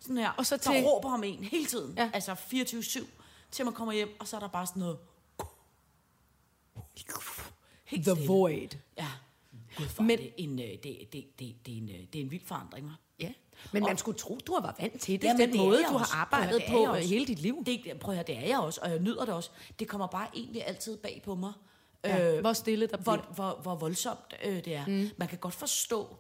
sådan 0.01 0.17
her, 0.17 0.31
Og 0.31 0.47
så 0.47 0.57
der 0.57 0.63
til- 0.73 0.85
råber 0.85 1.13
om 1.15 1.25
en 1.25 1.45
hele 1.45 1.67
tiden. 1.67 1.95
Ja. 1.97 2.11
Altså 2.15 2.33
24-7, 2.33 3.05
til 3.51 3.65
man 3.65 3.75
kommer 3.75 3.93
hjem, 3.95 4.17
og 4.21 4.29
så 4.29 4.37
er 4.37 4.41
der 4.41 4.49
bare 4.49 4.67
sådan 4.67 4.81
noget... 4.81 4.99
Helt 7.85 8.05
The 8.05 8.15
stille. 8.15 8.29
Void. 8.29 8.69
Ja. 8.99 9.07
Gud, 9.77 9.87
for 9.87 10.03
Men- 10.03 10.19
det, 10.19 10.33
en, 10.37 10.59
øh, 10.59 10.65
det, 10.67 10.83
det, 10.83 11.13
det, 11.13 11.55
det, 11.67 11.73
er 11.75 11.79
en, 11.79 11.89
øh, 11.89 11.95
det 12.13 12.19
er 12.19 12.21
en 12.25 12.31
vild 12.31 12.45
forandring, 12.47 12.91
hva'? 12.91 13.15
Ja. 13.21 13.33
Men 13.73 13.83
man 13.83 13.99
skulle 13.99 14.19
tro, 14.19 14.39
du 14.47 14.55
har 14.55 14.61
været 14.61 14.75
vant 14.79 15.01
til 15.01 15.23
det. 15.23 15.29
Jamen, 15.29 15.41
den 15.41 15.53
det 15.53 15.61
måde, 15.61 15.79
du 15.89 15.97
har 15.97 16.09
Prøv 16.13 16.21
arbejdet 16.21 16.61
jeg 16.61 16.69
på 16.71 16.95
øh, 16.97 17.03
hele 17.03 17.27
dit 17.27 17.39
liv. 17.39 17.63
Det, 17.67 18.01
prøv 18.01 18.13
at 18.13 18.17
høre, 18.17 18.27
det 18.27 18.37
er 18.37 18.49
jeg 18.49 18.59
også, 18.59 18.81
og 18.83 18.91
jeg 18.91 18.99
nyder 18.99 19.25
det 19.25 19.35
også. 19.35 19.51
Det 19.79 19.89
kommer 19.89 20.07
bare 20.07 20.27
egentlig 20.35 20.67
altid 20.67 20.97
bag 20.97 21.23
på 21.25 21.35
mig. 21.35 21.53
Ja, 22.05 22.41
hvor 22.41 22.53
stille 22.53 22.87
der 22.87 22.97
hvor, 22.97 23.17
bliver. 23.17 23.35
hvor, 23.35 23.59
hvor 23.63 23.75
voldsomt 23.75 24.35
øh, 24.45 24.65
det 24.65 24.75
er. 24.75 24.87
Mm. 24.87 25.11
Man 25.17 25.29
kan 25.29 25.39
godt 25.39 25.55
forstå, 25.55 26.17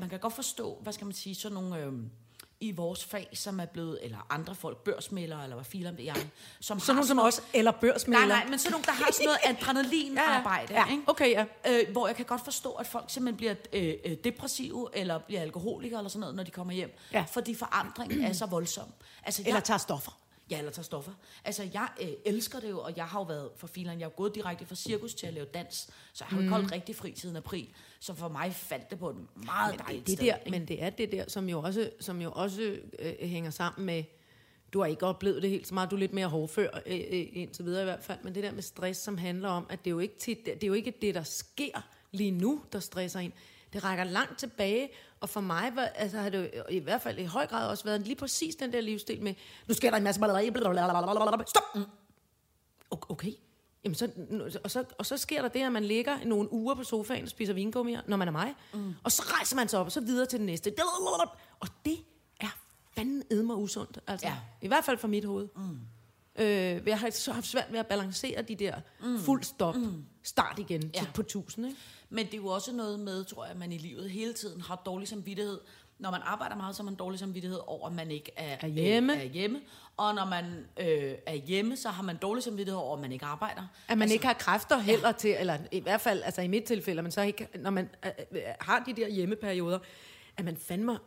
man 0.00 0.08
kan 0.08 0.18
godt 0.18 0.32
forstå, 0.32 0.78
hvad 0.82 0.92
skal 0.92 1.04
man 1.04 1.14
sige, 1.14 1.34
sådan 1.34 1.54
nogle 1.54 1.78
øh, 1.78 1.92
i 2.60 2.72
vores 2.72 3.04
fag, 3.04 3.28
som 3.34 3.60
er 3.60 3.64
blevet, 3.66 3.98
eller 4.02 4.26
andre 4.30 4.54
folk, 4.54 4.84
børsmælere, 4.84 5.42
eller 5.42 5.56
hvad 5.56 5.64
filer 5.64 5.90
det 5.90 6.08
er, 6.08 6.14
som 6.60 6.80
Sådan 6.80 6.94
nogle 6.94 7.08
som 7.08 7.18
os, 7.18 7.42
eller 7.54 7.70
børsmælder. 7.70 8.26
Nej, 8.26 8.38
nej, 8.38 8.50
men 8.50 8.58
sådan 8.58 8.72
nogle, 8.72 8.84
der 8.84 8.92
har 8.92 9.12
sådan 9.12 9.26
noget 9.26 9.38
adrenalinarbejde, 9.44 10.72
ja, 10.74 10.84
ja. 10.86 10.90
ikke? 10.90 11.02
Okay, 11.06 11.30
ja. 11.30 11.44
Øh, 11.68 11.92
hvor 11.92 12.06
jeg 12.06 12.16
kan 12.16 12.24
godt 12.24 12.44
forstå, 12.44 12.70
at 12.70 12.86
folk 12.86 13.04
simpelthen 13.08 13.36
bliver 13.36 13.54
øh, 13.72 13.94
øh, 14.04 14.16
depressive, 14.24 14.88
eller 14.92 15.18
bliver 15.18 15.40
alkoholikere, 15.40 16.00
eller 16.00 16.08
sådan 16.08 16.20
noget, 16.20 16.34
når 16.36 16.42
de 16.42 16.50
kommer 16.50 16.72
hjem. 16.72 16.98
Ja. 17.12 17.24
Fordi 17.32 17.54
forandringen 17.54 18.24
er 18.24 18.32
så 18.32 18.46
voldsom. 18.46 18.92
Altså, 19.22 19.42
Eller 19.42 19.54
jeg, 19.54 19.64
tager 19.64 19.78
stoffer. 19.78 20.12
Ja, 20.50 20.58
eller 20.58 20.70
tager 20.72 20.84
stoffer. 20.84 21.12
Altså, 21.44 21.68
jeg 21.74 21.88
øh, 22.02 22.08
elsker 22.24 22.60
det 22.60 22.70
jo, 22.70 22.80
og 22.80 22.96
jeg 22.96 23.04
har 23.04 23.20
jo 23.20 23.24
været 23.24 23.50
for 23.56 23.66
fileren. 23.66 23.98
Jeg 24.00 24.04
har 24.06 24.10
gået 24.10 24.34
direkte 24.34 24.66
fra 24.66 24.74
cirkus 24.74 25.14
til 25.14 25.26
at 25.26 25.34
lave 25.34 25.46
dans, 25.54 25.74
så 26.12 26.24
jeg 26.24 26.28
har 26.28 26.36
jo 26.36 26.40
ikke 26.42 26.50
holdt 26.50 26.72
rigtig 26.72 26.96
fri 26.96 27.12
siden 27.16 27.36
april. 27.36 27.68
Så 28.00 28.14
for 28.14 28.28
mig 28.28 28.52
faldt 28.54 28.90
det 28.90 28.98
på 28.98 29.10
et 29.10 29.16
meget 29.34 29.70
Men 29.72 29.78
det, 29.78 29.86
dejligt 29.86 30.06
det 30.06 30.16
sted. 30.18 30.26
der, 30.26 30.36
ikke? 30.36 30.50
men 30.50 30.68
det 30.68 30.82
er 30.82 30.90
det 30.90 31.12
der, 31.12 31.24
som 31.28 31.48
jo 31.48 31.62
også, 31.62 31.90
som 32.00 32.22
jo 32.22 32.32
også 32.32 32.76
øh, 32.98 33.12
hænger 33.28 33.50
sammen 33.50 33.86
med, 33.86 34.04
du 34.72 34.78
har 34.80 34.86
ikke 34.86 35.06
oplevet 35.06 35.42
det 35.42 35.50
helt 35.50 35.66
så 35.66 35.74
meget, 35.74 35.90
du 35.90 35.96
er 35.96 36.00
lidt 36.00 36.12
mere 36.12 36.26
hårdfør 36.26 36.68
øh, 36.86 37.00
øh, 37.10 37.26
indtil 37.32 37.64
videre 37.64 37.82
i 37.82 37.84
hvert 37.84 38.04
fald, 38.04 38.18
men 38.22 38.34
det 38.34 38.42
der 38.42 38.52
med 38.52 38.62
stress, 38.62 39.00
som 39.00 39.18
handler 39.18 39.48
om, 39.48 39.66
at 39.68 39.84
det 39.84 39.90
er 39.90 39.92
jo 39.92 39.98
ikke, 39.98 40.18
tit, 40.18 40.38
det 40.46 40.62
er 40.64 40.66
jo 40.66 40.72
ikke 40.74 40.94
det, 41.02 41.14
der 41.14 41.22
sker 41.22 41.88
lige 42.12 42.30
nu, 42.30 42.62
der 42.72 42.80
stresser 42.80 43.20
en. 43.20 43.32
Det 43.76 43.84
rækker 43.84 44.04
langt 44.04 44.38
tilbage, 44.38 44.88
og 45.20 45.28
for 45.28 45.40
mig 45.40 45.72
var, 45.74 45.82
altså, 45.82 46.18
har 46.18 46.28
det 46.28 46.50
jo 46.56 46.62
i 46.70 46.78
hvert 46.78 47.02
fald 47.02 47.18
i 47.18 47.24
høj 47.24 47.46
grad 47.46 47.68
også 47.68 47.84
været 47.84 48.00
lige 48.00 48.16
præcis 48.16 48.56
den 48.56 48.72
der 48.72 48.80
livsstil 48.80 49.22
med, 49.22 49.34
nu 49.68 49.74
sker 49.74 49.90
der 49.90 49.96
en 49.96 50.02
masse 50.04 50.20
blablabla. 50.20 51.44
stop! 51.46 51.78
Okay. 52.90 53.32
Jamen 53.84 53.94
så, 53.94 54.10
og, 54.64 54.70
så, 54.70 54.84
og 54.98 55.06
så 55.06 55.16
sker 55.16 55.42
der 55.42 55.48
det, 55.48 55.62
at 55.62 55.72
man 55.72 55.84
ligger 55.84 56.24
nogle 56.24 56.52
uger 56.52 56.74
på 56.74 56.84
sofaen 56.84 57.22
og 57.22 57.28
spiser 57.28 57.52
vingummier, 57.52 58.00
når 58.06 58.16
man 58.16 58.28
er 58.28 58.32
mig. 58.32 58.54
Mm. 58.74 58.94
Og 59.04 59.12
så 59.12 59.22
rejser 59.22 59.56
man 59.56 59.68
sig 59.68 59.80
op, 59.80 59.86
og 59.86 59.92
så 59.92 60.00
videre 60.00 60.26
til 60.26 60.38
den 60.38 60.46
næste. 60.46 60.72
Og 61.60 61.68
det 61.84 61.98
er 62.40 62.58
fanden 62.94 63.22
edmer 63.30 63.54
usundt. 63.54 63.98
Altså, 64.06 64.26
Ja. 64.26 64.36
I 64.62 64.68
hvert 64.68 64.84
fald 64.84 64.98
for 64.98 65.08
mit 65.08 65.24
hoved. 65.24 65.48
Mm. 65.56 65.78
Øh, 66.38 66.86
jeg 66.86 66.98
har 66.98 67.10
så 67.10 67.32
haft 67.32 67.46
svært 67.46 67.72
ved 67.72 67.78
at 67.78 67.86
balancere 67.86 68.42
de 68.42 68.54
der 68.54 68.80
mm. 69.02 69.18
fuld 69.18 69.42
stop, 69.42 69.76
mm. 69.76 70.04
start 70.22 70.58
igen 70.58 70.90
ja. 70.94 71.06
På 71.14 71.22
tusind. 71.22 71.66
Ikke? 71.66 71.78
Men 72.10 72.26
det 72.26 72.34
er 72.34 72.38
jo 72.38 72.46
også 72.46 72.72
noget 72.72 73.00
med, 73.00 73.24
tror 73.24 73.44
jeg, 73.44 73.50
at 73.50 73.58
man 73.58 73.72
i 73.72 73.78
livet 73.78 74.10
hele 74.10 74.32
tiden 74.32 74.60
har 74.60 74.82
dårlig 74.86 75.08
samvittighed. 75.08 75.60
Når 75.98 76.10
man 76.10 76.20
arbejder 76.24 76.56
meget, 76.56 76.76
så 76.76 76.82
har 76.82 76.84
man 76.84 76.94
dårlig 76.94 77.18
samvittighed 77.18 77.58
over, 77.66 77.86
at 77.86 77.94
man 77.94 78.10
ikke 78.10 78.32
er, 78.36 78.56
Er 78.60 78.66
hjemme. 78.66 79.14
Øh, 79.14 79.20
er 79.20 79.24
hjemme. 79.24 79.60
Og 79.96 80.14
når 80.14 80.24
man 80.24 80.44
øh, 80.80 81.14
er 81.26 81.34
hjemme, 81.34 81.76
så 81.76 81.88
har 81.88 82.02
man 82.02 82.16
dårlig 82.16 82.42
samvittighed 82.42 82.80
over, 82.80 82.96
at 82.96 83.00
man 83.02 83.12
ikke 83.12 83.24
arbejder. 83.24 83.62
At 83.88 83.98
man 83.98 84.02
altså, 84.02 84.14
ikke 84.14 84.26
har 84.26 84.34
kræfter 84.34 84.78
heller 84.78 85.08
ja. 85.08 85.12
til, 85.12 85.36
eller 85.38 85.58
i 85.72 85.80
hvert 85.80 86.00
fald, 86.00 86.22
altså 86.22 86.42
i 86.42 86.48
mit 86.48 86.64
tilfælde, 86.64 87.02
man 87.02 87.12
så 87.12 87.20
ikke, 87.22 87.48
når 87.58 87.70
man 87.70 87.88
øh, 88.04 88.10
øh, 88.32 88.42
har 88.60 88.84
de 88.84 88.92
der 88.92 89.08
hjemmeperioder, 89.08 89.78
at 90.36 90.44
man 90.44 90.56
fandme, 90.56 90.98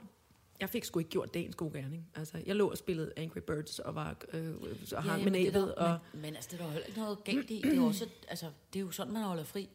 jeg 0.59 0.69
fik 0.69 0.83
sgu 0.83 0.99
ikke 0.99 1.11
gjort 1.11 1.33
dagens 1.33 1.55
gode 1.55 1.73
gerning. 1.73 2.07
Altså, 2.15 2.37
jeg 2.45 2.55
lå 2.55 2.69
og 2.69 2.77
spillede 2.77 3.13
Angry 3.17 3.39
Birds 3.39 3.79
og 3.79 3.95
var 3.95 4.15
øh, 4.33 4.53
og 4.95 5.03
hang 5.03 5.23
med 5.23 5.31
men, 5.31 5.33
det 5.33 5.41
næbet. 5.41 5.73
der, 5.77 5.83
Og, 5.83 5.99
men, 6.13 6.21
men 6.21 6.35
altså, 6.35 6.49
det 6.51 6.59
er 6.61 6.65
jo 6.65 6.69
heller 6.71 6.87
ikke 6.87 6.99
noget 6.99 7.23
galt 7.23 7.51
i. 7.51 7.61
Det 7.63 7.77
er 7.77 7.81
også, 7.81 8.05
altså, 8.27 8.45
det 8.73 8.79
er 8.79 8.83
jo 8.83 8.91
sådan, 8.91 9.13
man 9.13 9.23
holder 9.23 9.43
fri. 9.43 9.69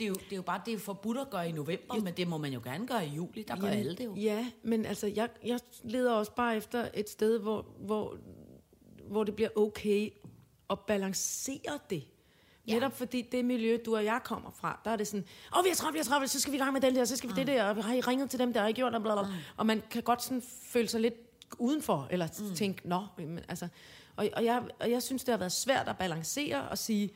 Det 0.00 0.06
er 0.06 0.08
jo, 0.08 0.14
det 0.14 0.32
er 0.32 0.36
jo 0.36 0.42
bare 0.42 0.60
det 0.66 0.74
er 0.74 0.78
forbudt 0.78 1.18
at 1.18 1.30
gøre 1.30 1.48
i 1.48 1.52
november, 1.52 1.94
men 1.94 2.14
det 2.16 2.28
må 2.28 2.38
man 2.38 2.52
jo 2.52 2.60
gerne 2.64 2.86
gøre 2.86 3.06
i 3.06 3.08
juli. 3.08 3.42
Der 3.42 3.56
gør 3.56 3.66
Jamen, 3.66 3.78
alle 3.78 3.96
det 3.96 4.04
jo. 4.04 4.14
Ja, 4.14 4.50
men 4.62 4.86
altså, 4.86 5.06
jeg, 5.06 5.28
jeg 5.44 5.60
leder 5.82 6.12
også 6.12 6.32
bare 6.32 6.56
efter 6.56 6.88
et 6.94 7.10
sted, 7.10 7.38
hvor, 7.38 7.66
hvor, 7.78 8.18
hvor 9.08 9.24
det 9.24 9.34
bliver 9.34 9.50
okay 9.56 10.10
at 10.70 10.80
balancere 10.80 11.78
det. 11.90 12.04
Ja. 12.66 12.74
Netop 12.74 12.92
fordi 12.92 13.22
det 13.32 13.44
miljø, 13.44 13.78
du 13.86 13.96
og 13.96 14.04
jeg 14.04 14.20
kommer 14.24 14.50
fra, 14.50 14.80
der 14.84 14.90
er 14.90 14.96
det 14.96 15.06
sådan, 15.06 15.24
åh, 15.52 15.58
oh, 15.58 15.64
vi 15.64 15.68
har 15.68 15.76
travlt, 15.76 15.94
vi 15.94 15.98
har 15.98 16.04
travlt, 16.04 16.30
så 16.30 16.40
skal 16.40 16.52
vi 16.52 16.56
i 16.56 16.60
gang 16.60 16.72
med 16.72 16.80
den 16.80 16.94
der, 16.94 17.04
så 17.04 17.16
skal 17.16 17.28
vi 17.28 17.32
mm. 17.32 17.36
det 17.36 17.46
der, 17.46 17.64
og 17.64 17.84
har 17.84 17.94
I 17.94 18.00
ringet 18.00 18.30
til 18.30 18.38
dem 18.38 18.52
der, 18.52 18.60
har 18.60 18.68
I 18.68 18.72
gjort, 18.72 18.94
og, 18.94 19.02
bla, 19.02 19.14
bla. 19.14 19.22
Mm. 19.22 19.34
og 19.56 19.66
man 19.66 19.82
kan 19.90 20.02
godt 20.02 20.22
sådan 20.22 20.42
føle 20.62 20.88
sig 20.88 21.00
lidt 21.00 21.14
udenfor, 21.58 22.08
eller 22.10 22.28
mm. 22.40 22.54
tænke, 22.54 22.88
nå, 22.88 23.06
men, 23.18 23.40
altså, 23.48 23.68
og, 24.16 24.28
og, 24.32 24.44
jeg, 24.44 24.62
og 24.80 24.90
jeg 24.90 25.02
synes, 25.02 25.24
det 25.24 25.32
har 25.32 25.38
været 25.38 25.52
svært 25.52 25.88
at 25.88 25.98
balancere 25.98 26.68
og 26.68 26.78
sige, 26.78 27.10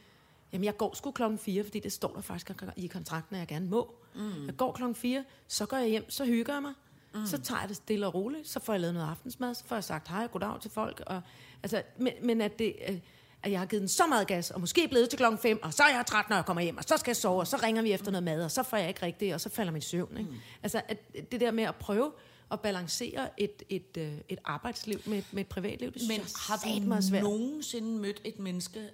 jamen 0.54 0.64
jeg 0.64 0.76
går 0.76 0.96
sgu 0.96 1.11
klokken 1.11 1.38
4, 1.38 1.64
fordi 1.64 1.80
det 1.80 1.92
står 1.92 2.12
der 2.14 2.20
faktisk 2.20 2.50
i 2.76 2.87
kontrakten, 2.87 3.37
at 3.37 3.40
jeg 3.40 3.49
gerne 3.49 3.66
må. 3.66 3.94
Mm. 4.14 4.46
Jeg 4.46 4.56
går 4.56 4.73
klokken 4.73 4.94
4, 4.94 5.25
så 5.49 5.66
går 5.66 5.76
jeg 5.76 5.88
hjem, 5.88 6.11
så 6.11 6.25
hygger 6.25 6.52
jeg 6.52 6.62
mig, 6.62 6.73
mm. 7.14 7.26
så 7.26 7.38
tager 7.38 7.61
jeg 7.61 7.68
det 7.68 7.76
stille 7.76 8.06
og 8.06 8.14
roligt, 8.14 8.49
så 8.49 8.61
får 8.61 8.73
jeg 8.73 8.80
lavet 8.80 8.94
noget 8.94 9.08
aftensmad, 9.08 9.54
så 9.54 9.64
får 9.64 9.76
jeg 9.76 9.84
sagt 9.84 10.08
hej 10.08 10.25
og 10.25 10.30
goddag 10.30 10.61
til 10.61 10.70
folk, 10.70 11.02
og, 11.06 11.23
altså, 11.62 11.82
men, 11.99 12.12
men 12.23 12.40
at 12.40 12.58
det... 12.58 12.75
Øh, 12.88 12.99
at 13.42 13.50
jeg 13.50 13.58
har 13.58 13.66
givet 13.66 13.80
den 13.80 13.88
så 13.88 14.06
meget 14.06 14.26
gas, 14.26 14.50
og 14.50 14.61
måske 14.61 14.88
blevet 14.88 15.11
til 15.11 15.16
klokken 15.16 15.38
5, 15.38 15.62
og 15.62 15.75
så 15.75 15.82
er 15.82 15.96
jeg 15.96 16.06
træt, 16.06 16.28
når 16.28 16.37
jeg 16.37 16.44
kommer 16.44 16.62
hjem, 16.62 16.76
og 16.76 16.84
så 16.84 16.96
skal 16.96 17.11
jeg 17.11 17.16
sove, 17.16 17.40
og 17.40 17.46
så 17.46 17.56
ringer 17.56 17.82
vi 17.82 17.92
efter 17.92 18.11
noget 18.11 18.23
mad, 18.23 18.44
og 18.44 18.50
så 18.50 18.62
får 18.62 18.76
jeg 18.76 18.88
ikke 18.88 19.02
rigtigt, 19.02 19.34
og 19.34 19.40
så 19.40 19.49
falder 19.49 19.73
min 19.73 19.82
søvn. 19.82 20.16
Ikke? 20.18 20.30
Mm. 20.30 20.37
Altså 20.62 20.82
at 20.88 20.99
det 21.32 21.40
der 21.40 21.50
med 21.50 21.64
at 21.64 21.75
prøve 21.75 22.12
at 22.52 22.61
balancere 22.61 23.40
et, 23.40 23.62
et, 23.68 23.96
øh, 23.99 24.12
et 24.28 24.38
arbejdsliv 24.44 25.00
med, 25.06 25.23
med 25.32 25.40
et 25.40 25.46
privatliv, 25.49 25.92
det 25.92 26.00
synes 26.00 26.08
Men 26.08 26.18
jeg 26.18 26.26
har 26.49 26.87
du 26.87 26.92
er 26.92 27.00
svært. 27.00 27.23
nogensinde 27.23 28.00
mødt 28.00 28.20
et 28.25 28.38
menneske, 28.38 28.90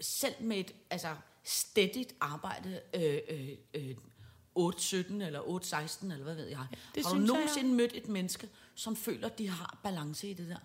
selv 0.00 0.34
med 0.40 0.56
et 0.56 0.74
altså, 0.90 1.16
stedigt 1.44 2.14
arbejde, 2.20 2.80
øh, 2.94 3.18
øh, 3.28 3.48
øh, 3.74 3.96
8-17 4.58 5.24
eller 5.24 5.40
8-16, 5.40 6.12
eller 6.12 6.24
hvad 6.24 6.34
ved 6.34 6.46
jeg. 6.46 6.66
det 6.94 7.04
har 7.04 7.10
du 7.10 7.16
synes 7.16 7.28
jeg, 7.28 7.36
nogensinde 7.36 7.74
mødt 7.74 7.92
et 7.94 8.08
menneske, 8.08 8.48
som 8.74 8.96
føler, 8.96 9.28
de 9.28 9.48
har 9.48 9.78
balance 9.82 10.30
i 10.30 10.34
det 10.34 10.48
der? 10.48 10.58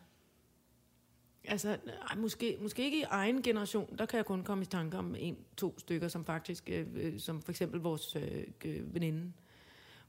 Altså, 1.46 1.78
ej, 2.10 2.16
måske, 2.16 2.58
måske 2.62 2.84
ikke 2.84 3.00
i 3.00 3.04
egen 3.04 3.42
generation. 3.42 3.96
Der 3.98 4.06
kan 4.06 4.18
jeg 4.18 4.26
kun 4.26 4.44
komme 4.44 4.62
i 4.62 4.66
tanke 4.66 4.98
om 4.98 5.16
en, 5.16 5.38
to 5.58 5.80
stykker, 5.80 6.08
som 6.08 6.26
faktisk, 6.26 6.70
øh, 6.70 6.88
øh, 6.96 7.20
som 7.20 7.42
for 7.42 7.52
eksempel 7.52 7.80
vores 7.80 8.16
øh, 8.16 8.94
veninde, 8.94 9.34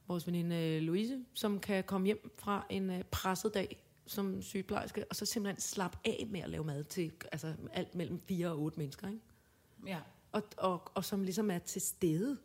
vores 0.09 0.27
veninde 0.27 0.57
øh, 0.57 0.83
Louise, 0.83 1.25
som 1.35 1.61
kan 1.61 1.85
komme 1.85 2.07
hjem 2.07 2.31
fra 2.39 2.67
en 2.71 2.91
øh, 2.91 3.05
presset 3.05 3.55
dag 3.55 3.84
som 4.07 4.43
sygeplejerske, 4.43 5.05
og 5.11 5.17
så 5.17 5.27
simpelthen 5.27 5.61
slappe 5.61 5.99
af 6.05 6.27
med 6.31 6.41
at 6.41 6.51
lave 6.51 6.65
mad 6.65 6.85
til 6.85 7.13
altså, 7.33 7.55
alt 7.73 7.95
mellem 7.95 8.21
fire 8.29 8.49
og 8.49 8.59
otte 8.61 8.79
mennesker. 8.79 9.09
Ikke? 9.09 9.21
Ja. 9.87 9.99
Og, 10.33 10.43
og, 10.57 10.83
og 10.95 11.05
som 11.05 11.23
ligesom 11.23 11.51
er 11.51 11.59
til 11.59 11.81
stede. 11.83 12.39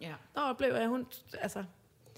ja. 0.00 0.14
Der 0.34 0.40
oplever 0.40 0.76
jeg, 0.76 0.88
hun, 0.88 1.06
altså, 1.40 1.64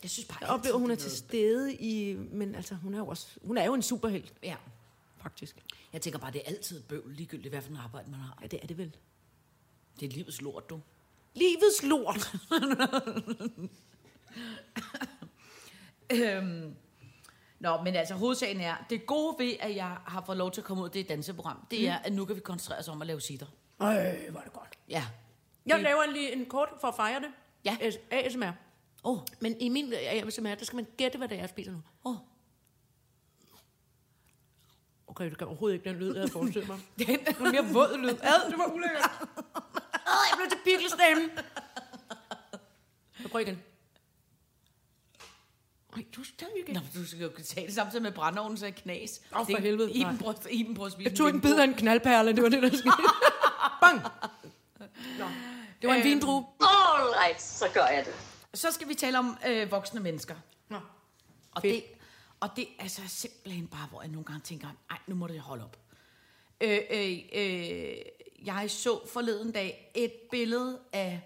Jeg 0.03 0.11
synes 0.11 0.29
bare 0.29 0.39
jeg 0.41 0.49
oplever, 0.51 0.77
hun 0.79 0.91
er 0.91 0.95
til 0.95 1.11
stede 1.11 1.75
i, 1.75 2.15
men 2.15 2.55
altså, 2.55 2.75
hun 2.75 2.95
er 2.95 2.99
jo 2.99 3.07
også, 3.07 3.39
hun 3.45 3.59
er 3.59 3.65
jo 3.65 3.75
en 3.75 3.83
superhelt, 3.83 4.35
Ja. 4.43 4.57
faktisk. 5.23 5.65
Jeg 5.93 6.03
tænker 6.03 6.19
bare, 6.19 6.33
det 6.33 6.41
er 6.45 6.49
altid 6.51 6.83
bøvl, 6.83 7.13
ligegyldigt 7.15 7.53
hvad 7.55 7.63
for 7.63 7.71
en 7.71 7.77
arbejde 7.77 8.11
man 8.11 8.21
har. 8.21 8.39
Ja, 8.43 8.47
det 8.47 8.59
er 8.63 8.67
det 8.67 8.79
vel. 8.79 8.97
Det 10.01 10.07
er 10.07 10.11
livets 10.13 10.43
lort, 10.43 10.71
du. 10.71 10.81
Livets 11.35 11.83
lort. 11.83 12.35
Øhm, 16.13 16.75
Nå, 17.64 17.83
men 17.83 17.94
altså 17.97 18.14
hovedsagen 18.14 18.61
er, 18.61 18.75
det 18.90 19.06
gode 19.06 19.35
ved, 19.38 19.52
at 19.61 19.76
jeg 19.76 19.97
har 20.06 20.23
fået 20.26 20.38
lov 20.38 20.50
til 20.50 20.61
at 20.61 20.64
komme 20.64 20.83
ud 20.83 20.88
af 20.88 20.92
det 20.92 21.09
danseprogram, 21.09 21.66
det 21.71 21.88
er, 21.88 21.99
at 21.99 22.12
nu 22.12 22.25
kan 22.25 22.37
vi 22.37 22.40
koncentrere 22.40 22.78
os 22.78 22.88
om 22.88 23.00
at 23.00 23.06
lave 23.06 23.21
sitter. 23.21 23.47
Øj, 23.80 24.28
hvor 24.30 24.40
er 24.40 24.44
det 24.44 24.52
godt. 24.52 24.78
Ja. 24.88 25.04
Jeg 25.66 25.75
Det- 25.76 25.83
laver 25.85 26.06
lige 26.12 26.33
en 26.33 26.47
kort 26.47 26.68
for 26.80 26.88
at 26.88 26.94
fejre 26.97 27.21
det. 27.21 27.28
Ja. 27.64 27.76
ASMR. 28.11 28.50
Åh, 29.04 29.18
Men 29.40 29.61
i 29.61 29.68
min 29.68 29.92
ASMR, 29.92 30.54
der 30.54 30.64
skal 30.64 30.76
man 30.76 30.87
gætte, 30.97 31.18
hvad 31.18 31.28
det 31.28 31.35
er, 31.37 31.40
jeg 31.40 31.49
spiser 31.49 31.73
nu. 31.73 31.78
åh. 32.04 32.16
Okay, 35.06 35.30
det 35.30 35.38
kan 35.38 35.47
overhovedet 35.47 35.75
ikke 35.76 35.88
den 35.90 35.97
lyd, 35.99 36.06
jeg 36.06 36.21
havde 36.21 36.33
forestillet 36.33 36.68
mig. 36.68 36.78
Det 36.99 37.09
er 37.11 37.52
mere 37.52 37.73
våd 37.73 37.99
lyd. 37.99 38.09
Ad, 38.09 38.50
det 38.50 38.59
var 38.59 38.73
ulækkert. 38.75 39.11
Ad, 40.12 40.23
jeg 40.30 40.37
blev 40.37 40.49
til 40.50 40.59
pikkelsdamen. 40.64 41.30
Jeg 43.23 43.30
prøver 43.30 43.47
igen. 43.47 43.62
Ej, 45.97 46.05
du 46.17 46.25
stadig 46.25 46.53
igen. 46.67 46.75
Nå, 46.75 46.81
du 46.95 47.07
skal 47.07 47.19
jo 47.21 47.31
tage 47.45 47.67
det 47.67 47.75
samtidig 47.75 48.03
med 48.03 48.13
brændeovnen, 48.13 48.57
så 48.59 48.67
er 48.67 48.71
knas. 48.71 49.21
Åh, 49.33 49.39
for 49.39 49.45
Det 49.45 49.55
er- 49.57 49.61
helvede, 49.61 49.91
Iben 49.93 50.13
nej. 50.13 50.17
prøver, 50.21 50.35
Iben 50.51 50.75
prøver 50.75 50.87
at 50.87 50.93
spise 50.93 51.09
Jeg 51.11 51.19
tog 51.19 51.29
en 51.29 51.41
bid 51.41 51.59
af 51.59 51.65
en 51.65 51.75
knaldperle, 51.75 52.33
det 52.33 52.43
var 52.43 52.49
det, 52.49 52.63
der 52.63 52.69
skete. 52.69 52.93
Bang! 53.83 54.01
Nå. 55.19 55.25
Det 55.83 55.89
var 55.89 55.95
en 55.95 56.01
Øhm. 56.01 56.09
vindrue. 56.11 56.47
All 56.61 57.09
right, 57.25 57.43
så 57.43 57.65
gør 57.75 57.87
jeg 57.87 58.05
det. 58.07 58.15
Så 58.55 58.71
skal 58.71 58.89
vi 58.89 58.95
tale 58.95 59.19
om 59.19 59.37
øh, 59.49 59.71
voksne 59.71 60.00
mennesker. 60.00 60.35
Nå. 60.69 60.76
Og 61.52 61.63
Fedt. 61.63 61.75
det, 61.75 61.85
og 62.41 62.49
det 62.57 62.63
er 62.78 62.83
altså 62.83 63.02
simpelthen 63.07 63.67
bare, 63.67 63.87
hvor 63.91 64.02
jeg 64.02 64.11
nogle 64.11 64.25
gange 64.25 64.41
tænker, 64.41 64.69
ej, 64.91 64.99
nu 65.07 65.15
må 65.15 65.26
det 65.26 65.41
holde 65.41 65.65
op. 65.65 65.76
Øh, 66.61 66.78
øh, 66.91 67.19
øh, 67.35 67.97
jeg 68.45 68.71
så 68.71 69.09
forleden 69.09 69.52
dag 69.52 69.91
et 69.95 70.13
billede 70.30 70.78
af, 70.93 71.21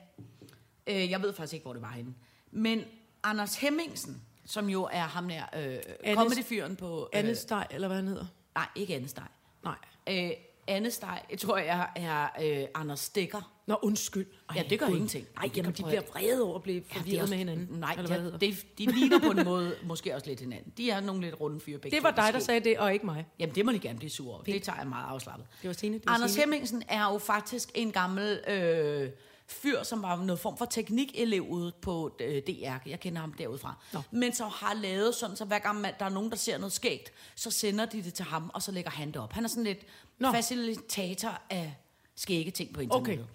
øh, 0.86 1.10
jeg 1.10 1.22
ved 1.22 1.34
faktisk 1.34 1.52
ikke, 1.54 1.64
hvor 1.64 1.72
det 1.72 1.82
var 1.82 1.90
henne, 1.90 2.14
men 2.50 2.84
Anders 3.22 3.54
Hemmingsen, 3.56 4.22
som 4.48 4.68
jo 4.68 4.88
er 4.92 5.00
ham 5.02 5.28
der 5.28 5.42
øh, 5.56 6.14
comedy-fyren 6.14 6.76
på... 6.76 7.08
Øh, 7.14 7.18
Anne 7.18 7.34
Steg, 7.36 7.66
eller 7.70 7.88
hvad 7.88 7.96
han 7.96 8.08
hedder. 8.08 8.26
nej, 8.54 8.66
ikke 8.76 8.94
Anne 8.94 9.08
Steg. 9.08 9.24
Nej. 9.64 9.74
Øh, 10.08 10.30
Anne 10.66 10.90
Steg, 10.90 11.18
jeg 11.30 11.38
tror 11.38 11.58
jeg 11.58 11.88
er 11.96 12.28
øh, 12.42 12.66
Anders 12.74 13.00
Stikker. 13.00 13.54
Nå, 13.66 13.76
undskyld. 13.82 14.26
Ej, 14.48 14.56
Ja, 14.56 14.62
det 14.70 14.78
gør 14.78 14.86
Gud. 14.86 14.94
ingenting. 14.94 15.26
Nej, 15.36 15.50
jamen, 15.56 15.72
de 15.72 15.82
bliver 15.82 16.00
vrede 16.12 16.42
over 16.42 16.56
at 16.56 16.62
blive 16.62 16.76
Ja, 16.76 16.94
er 16.94 16.98
forvirret 16.98 17.22
også- 17.22 17.32
med 17.32 17.38
hinanden. 17.38 17.68
Nej, 17.80 17.94
eller 17.98 18.06
hvad 18.20 18.30
ja, 18.30 18.36
det, 18.46 18.78
de 18.78 18.86
ligner 18.86 19.18
på 19.20 19.30
en 19.30 19.44
måde 19.44 19.74
måske 19.82 20.14
også 20.14 20.26
lidt 20.26 20.40
hinanden. 20.40 20.72
De 20.76 20.90
er 20.90 21.00
nogle 21.00 21.20
lidt 21.20 21.40
runde 21.40 21.60
fyre 21.60 21.78
begge 21.78 21.96
Det 21.96 22.04
var 22.04 22.10
dig, 22.10 22.30
der 22.32 22.38
sagde 22.38 22.60
det, 22.60 22.78
og 22.78 22.92
ikke 22.92 23.06
mig. 23.06 23.26
Jamen, 23.38 23.54
det 23.54 23.66
må 23.66 23.72
de 23.72 23.78
gerne 23.78 23.98
blive 23.98 24.10
sure 24.10 24.34
over. 24.34 24.42
Det 24.42 24.62
tager 24.62 24.78
jeg 24.78 24.86
meget 24.88 25.06
afslappet. 25.08 25.46
Det 25.62 25.68
var 25.68 25.74
det 25.74 26.02
var 26.06 26.12
Anders 26.14 26.30
Signe. 26.30 26.42
Hemmingsen 26.44 26.82
er 26.88 27.12
jo 27.12 27.18
faktisk 27.18 27.70
en 27.74 27.92
gammel 27.92 28.40
øh, 28.48 29.10
fyr, 29.48 29.82
som 29.82 30.02
var 30.02 30.16
noget 30.16 30.40
form 30.40 30.56
for 30.56 30.64
teknikelev 30.64 31.42
ude 31.48 31.72
på 31.82 32.16
øh, 32.20 32.42
DR. 32.42 32.76
Jeg 32.86 33.00
kender 33.00 33.20
ham 33.20 33.32
derudfra. 33.32 33.74
Nå. 33.92 34.02
Men 34.10 34.34
så 34.34 34.44
har 34.44 34.74
lavet 34.74 35.14
sådan, 35.14 35.36
så 35.36 35.44
hver 35.44 35.58
gang 35.58 35.80
man, 35.80 35.94
der 35.98 36.04
er 36.04 36.08
nogen, 36.08 36.30
der 36.30 36.36
ser 36.36 36.58
noget 36.58 36.72
skægt, 36.72 37.12
så 37.34 37.50
sender 37.50 37.86
de 37.86 38.02
det 38.02 38.14
til 38.14 38.24
ham, 38.24 38.50
og 38.54 38.62
så 38.62 38.72
lægger 38.72 38.90
han 38.90 39.08
det 39.08 39.16
op. 39.16 39.32
Han 39.32 39.44
er 39.44 39.48
sådan 39.48 39.64
lidt 39.64 39.78
Nå. 40.18 40.32
facilitator 40.32 41.40
af 41.50 41.74
skægge 42.14 42.50
ting 42.50 42.74
på 42.74 42.80
internettet. 42.80 43.26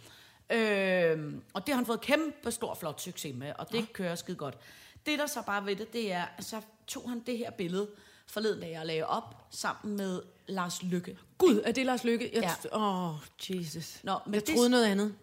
Okay. 0.49 1.15
Øh, 1.15 1.33
og 1.53 1.61
det 1.67 1.73
har 1.73 1.75
han 1.75 1.85
fået 1.85 2.01
kæmpe 2.01 2.51
stor 2.51 2.73
flot 2.75 3.01
succes 3.01 3.35
med, 3.35 3.53
og 3.59 3.71
det 3.71 3.77
ja. 3.79 3.85
kører 3.93 4.15
skide 4.15 4.37
godt. 4.37 4.57
Det, 5.05 5.19
der 5.19 5.27
så 5.27 5.41
bare 5.45 5.65
ved 5.65 5.75
det, 5.75 5.93
det 5.93 6.11
er, 6.11 6.25
at 6.37 6.45
så 6.45 6.61
tog 6.87 7.09
han 7.09 7.19
det 7.25 7.37
her 7.37 7.51
billede 7.51 7.87
forleden, 8.27 8.61
da 8.61 8.69
jeg 8.69 8.85
lagde 8.85 9.05
op, 9.07 9.47
sammen 9.49 9.97
med 9.97 10.21
Lars 10.47 10.83
Lykke. 10.83 11.17
Gud, 11.37 11.61
er 11.65 11.71
det 11.71 11.85
Lars 11.85 12.03
Lykke? 12.03 12.29
Jeg 12.33 12.55
Ja. 12.71 12.77
Åh, 12.77 13.09
oh, 13.09 13.15
Jesus. 13.49 13.99
Nå, 14.03 14.19
men 14.25 14.33
jeg 14.33 14.47
det- 14.47 14.55
troede 14.55 14.69
noget 14.69 14.85
andet. 14.85 15.15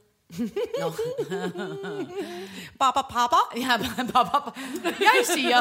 Nå. 0.80 0.92
Baba 2.78 3.02
Papa. 3.10 3.36
Ja, 3.56 3.76
bare, 4.12 4.24
bare, 4.24 4.52
jeg 4.84 5.24
siger. 5.24 5.58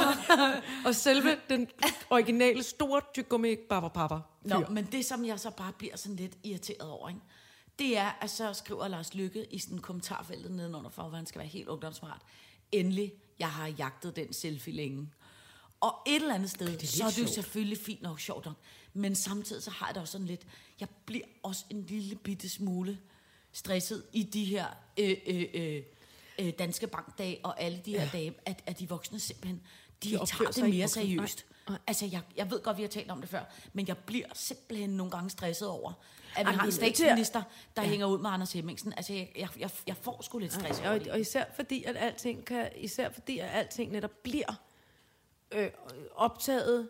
Og 0.85 0.95
selve 0.95 1.37
den 1.49 1.67
originale 2.09 2.63
store 2.63 3.01
tyggegummi 3.13 3.55
Baba 3.69 3.87
Papa. 3.87 4.15
Nå, 4.43 4.65
men 4.69 4.85
det, 4.85 5.05
som 5.05 5.25
jeg 5.25 5.39
så 5.39 5.51
bare 5.51 5.71
bliver 5.73 5.97
sådan 5.97 6.15
lidt 6.15 6.33
irriteret 6.43 6.89
over, 6.89 7.09
ikke? 7.09 7.21
det 7.79 7.97
er, 7.97 8.11
at 8.21 8.29
så 8.29 8.53
skriver 8.53 8.87
Lars 8.87 9.13
Lykke 9.13 9.45
i 9.53 9.59
sådan 9.59 9.77
kommentarfeltet 9.77 10.51
nedenunder 10.51 10.89
for, 10.89 11.03
hvor 11.03 11.17
han 11.17 11.25
skal 11.25 11.39
være 11.39 11.47
helt 11.47 11.67
ungdomsmart. 11.67 12.21
Endelig, 12.71 13.13
jeg 13.39 13.51
har 13.51 13.67
jagtet 13.67 14.15
den 14.15 14.33
selfie 14.33 14.73
længe. 14.73 15.09
Og 15.79 15.95
et 16.07 16.15
eller 16.15 16.35
andet 16.35 16.49
sted, 16.49 16.67
det 16.67 16.83
er 16.83 16.87
så 16.87 17.03
er 17.03 17.09
det 17.09 17.21
jo 17.21 17.27
selvfølgelig 17.27 17.77
fint 17.77 18.01
nok, 18.01 18.19
sjovt 18.19 18.45
nok. 18.45 18.55
Men 18.93 19.15
samtidig 19.15 19.63
så 19.63 19.71
har 19.71 19.87
jeg 19.87 19.95
det 19.95 20.01
også 20.01 20.11
sådan 20.11 20.27
lidt, 20.27 20.47
jeg 20.79 20.87
bliver 21.05 21.25
også 21.43 21.65
en 21.69 21.85
lille 21.85 22.15
bitte 22.15 22.49
smule 22.49 22.99
stresset 23.51 24.03
i 24.13 24.23
de 24.23 24.45
her 24.45 24.65
øh, 24.99 25.17
øh, 25.27 25.45
øh, 25.53 25.81
øh, 26.39 26.53
danske 26.59 26.87
bankdage 26.87 27.39
og 27.43 27.61
alle 27.61 27.81
de 27.85 27.91
her 27.91 28.03
ja. 28.03 28.09
dage, 28.13 28.33
at, 28.45 28.63
at 28.65 28.79
de 28.79 28.89
voksne 28.89 29.19
simpelthen, 29.19 29.61
de, 30.03 30.09
de 30.09 30.25
tager 30.25 30.51
det 30.51 30.69
mere 30.69 30.87
seriøst. 30.87 31.45
Nej. 31.69 31.77
Altså, 31.87 32.05
jeg, 32.11 32.21
jeg 32.37 32.51
ved 32.51 32.63
godt, 32.63 32.77
vi 32.77 32.81
har 32.81 32.89
talt 32.89 33.11
om 33.11 33.21
det 33.21 33.29
før, 33.29 33.43
men 33.73 33.87
jeg 33.87 33.97
bliver 33.97 34.27
simpelthen 34.33 34.89
nogle 34.89 35.11
gange 35.11 35.29
stresset 35.29 35.67
over, 35.67 35.93
at 36.35 36.45
vi 36.45 36.49
Ej, 36.49 36.55
har 36.55 36.63
en 36.63 36.67
er 36.67 36.71
statsminister, 36.71 37.43
der 37.75 37.81
ja. 37.81 37.87
hænger 37.87 38.05
ud 38.05 38.19
med 38.19 38.29
Anders 38.29 38.53
Hemmingsen. 38.53 38.93
Altså, 38.97 39.13
jeg, 39.13 39.31
jeg, 39.37 39.49
jeg, 39.59 39.69
jeg 39.87 39.95
får 39.97 40.21
sgu 40.21 40.37
lidt 40.37 40.53
stress 40.53 40.79
over 40.79 40.89
og, 40.89 40.99
det. 40.99 41.07
og 41.07 41.19
især 41.19 41.45
fordi, 41.55 41.83
at 41.83 41.97
alting 41.97 42.45
kan, 42.45 42.69
især 42.75 43.09
fordi, 43.11 43.39
at 43.39 43.49
alting 43.53 43.91
netop 43.91 44.11
bliver 44.23 44.53
øh, 45.51 45.69
optaget, 46.15 46.89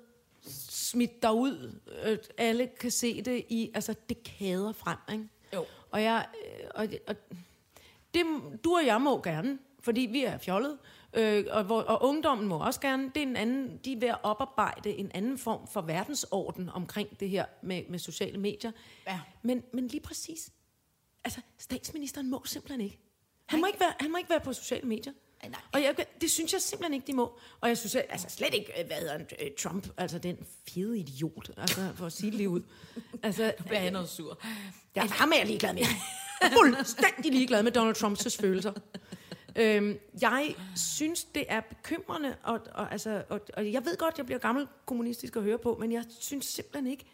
smidt 0.69 1.21
derud, 1.21 1.79
øh, 2.03 2.17
alle 2.37 2.67
kan 2.79 2.91
se 2.91 3.21
det 3.21 3.45
i, 3.49 3.71
altså 3.73 3.95
det 4.09 4.23
kæder 4.23 4.71
frem, 4.71 4.97
ikke? 5.11 5.29
Jo. 5.53 5.65
Og 5.91 6.03
jeg, 6.03 6.27
øh, 6.45 6.67
og, 6.75 6.87
og 7.07 7.15
det, 8.13 8.25
du 8.63 8.75
og 8.75 8.85
jeg 8.85 9.01
må 9.01 9.21
gerne, 9.21 9.59
fordi 9.79 10.01
vi 10.01 10.23
er 10.23 10.37
fjollet, 10.37 10.77
øh, 11.13 11.45
og, 11.49 11.63
hvor, 11.63 11.81
og 11.81 12.09
ungdommen 12.09 12.47
må 12.47 12.65
også 12.65 12.79
gerne, 12.79 13.11
det 13.15 13.17
er 13.17 13.27
en 13.27 13.35
anden, 13.35 13.79
de 13.85 13.93
er 13.93 13.99
ved 13.99 14.07
at 14.07 14.17
oparbejde 14.23 14.89
en 14.89 15.11
anden 15.13 15.37
form 15.37 15.67
for 15.67 15.81
verdensorden 15.81 16.69
omkring 16.69 17.19
det 17.19 17.29
her 17.29 17.45
med, 17.61 17.83
med 17.89 17.99
sociale 17.99 18.37
medier. 18.37 18.71
Ja. 19.07 19.19
Men, 19.41 19.63
men 19.73 19.87
lige 19.87 20.01
præcis, 20.01 20.51
altså 21.23 21.41
statsministeren 21.57 22.29
må 22.29 22.41
simpelthen 22.45 22.81
ikke. 22.81 22.99
Han 23.45 23.59
må 23.59 23.67
ikke 23.67 23.79
være, 23.79 23.93
han 23.99 24.11
må 24.11 24.17
ikke 24.17 24.29
være 24.29 24.39
på 24.39 24.53
sociale 24.53 24.87
medier. 24.87 25.13
Nej, 25.41 25.49
nej. 25.49 25.61
Og 25.73 25.81
jeg, 25.81 26.05
det 26.21 26.31
synes 26.31 26.53
jeg 26.53 26.61
simpelthen 26.61 26.93
ikke, 26.93 27.07
de 27.07 27.13
må. 27.13 27.39
Og 27.61 27.69
jeg 27.69 27.77
synes 27.77 27.95
jeg, 27.95 28.05
altså 28.09 28.27
slet 28.29 28.53
ikke, 28.53 28.81
øh, 28.81 28.87
hvad 28.87 28.97
hedder 28.97 29.11
han, 29.11 29.27
øh, 29.39 29.47
Trump, 29.59 29.87
altså 29.97 30.19
den 30.19 30.37
fede 30.69 30.99
idiot, 30.99 31.51
altså 31.57 31.91
for 31.95 32.05
at 32.05 32.13
sige 32.13 32.31
det 32.31 32.37
lige 32.37 32.49
ud. 32.49 32.61
Altså, 33.23 33.53
bliver 33.65 33.81
jeg 33.81 33.91
noget 33.91 34.09
sur. 34.09 34.41
ja, 34.95 35.01
ham 35.01 35.31
er 35.31 35.37
jeg 35.37 35.45
ligeglad 35.45 35.73
med. 35.73 35.81
Jeg 35.81 36.51
er 36.51 36.55
fuldstændig 36.55 37.31
ligeglad 37.31 37.63
med 37.63 37.71
Donald 37.71 37.95
Trumps 37.95 38.37
følelser. 38.37 38.73
Øhm, 39.55 39.99
jeg 40.21 40.55
synes, 40.75 41.23
det 41.23 41.45
er 41.49 41.61
bekymrende, 41.61 42.35
og, 42.43 42.59
og, 42.73 42.91
altså, 42.91 43.23
og, 43.29 43.41
og 43.53 43.71
jeg 43.73 43.85
ved 43.85 43.97
godt, 43.97 44.17
jeg 44.17 44.25
bliver 44.25 44.39
gammel 44.39 44.67
kommunistisk 44.85 45.35
at 45.35 45.43
høre 45.43 45.57
på, 45.57 45.77
men 45.79 45.91
jeg 45.91 46.03
synes 46.19 46.45
simpelthen 46.45 46.91
ikke, 46.91 47.05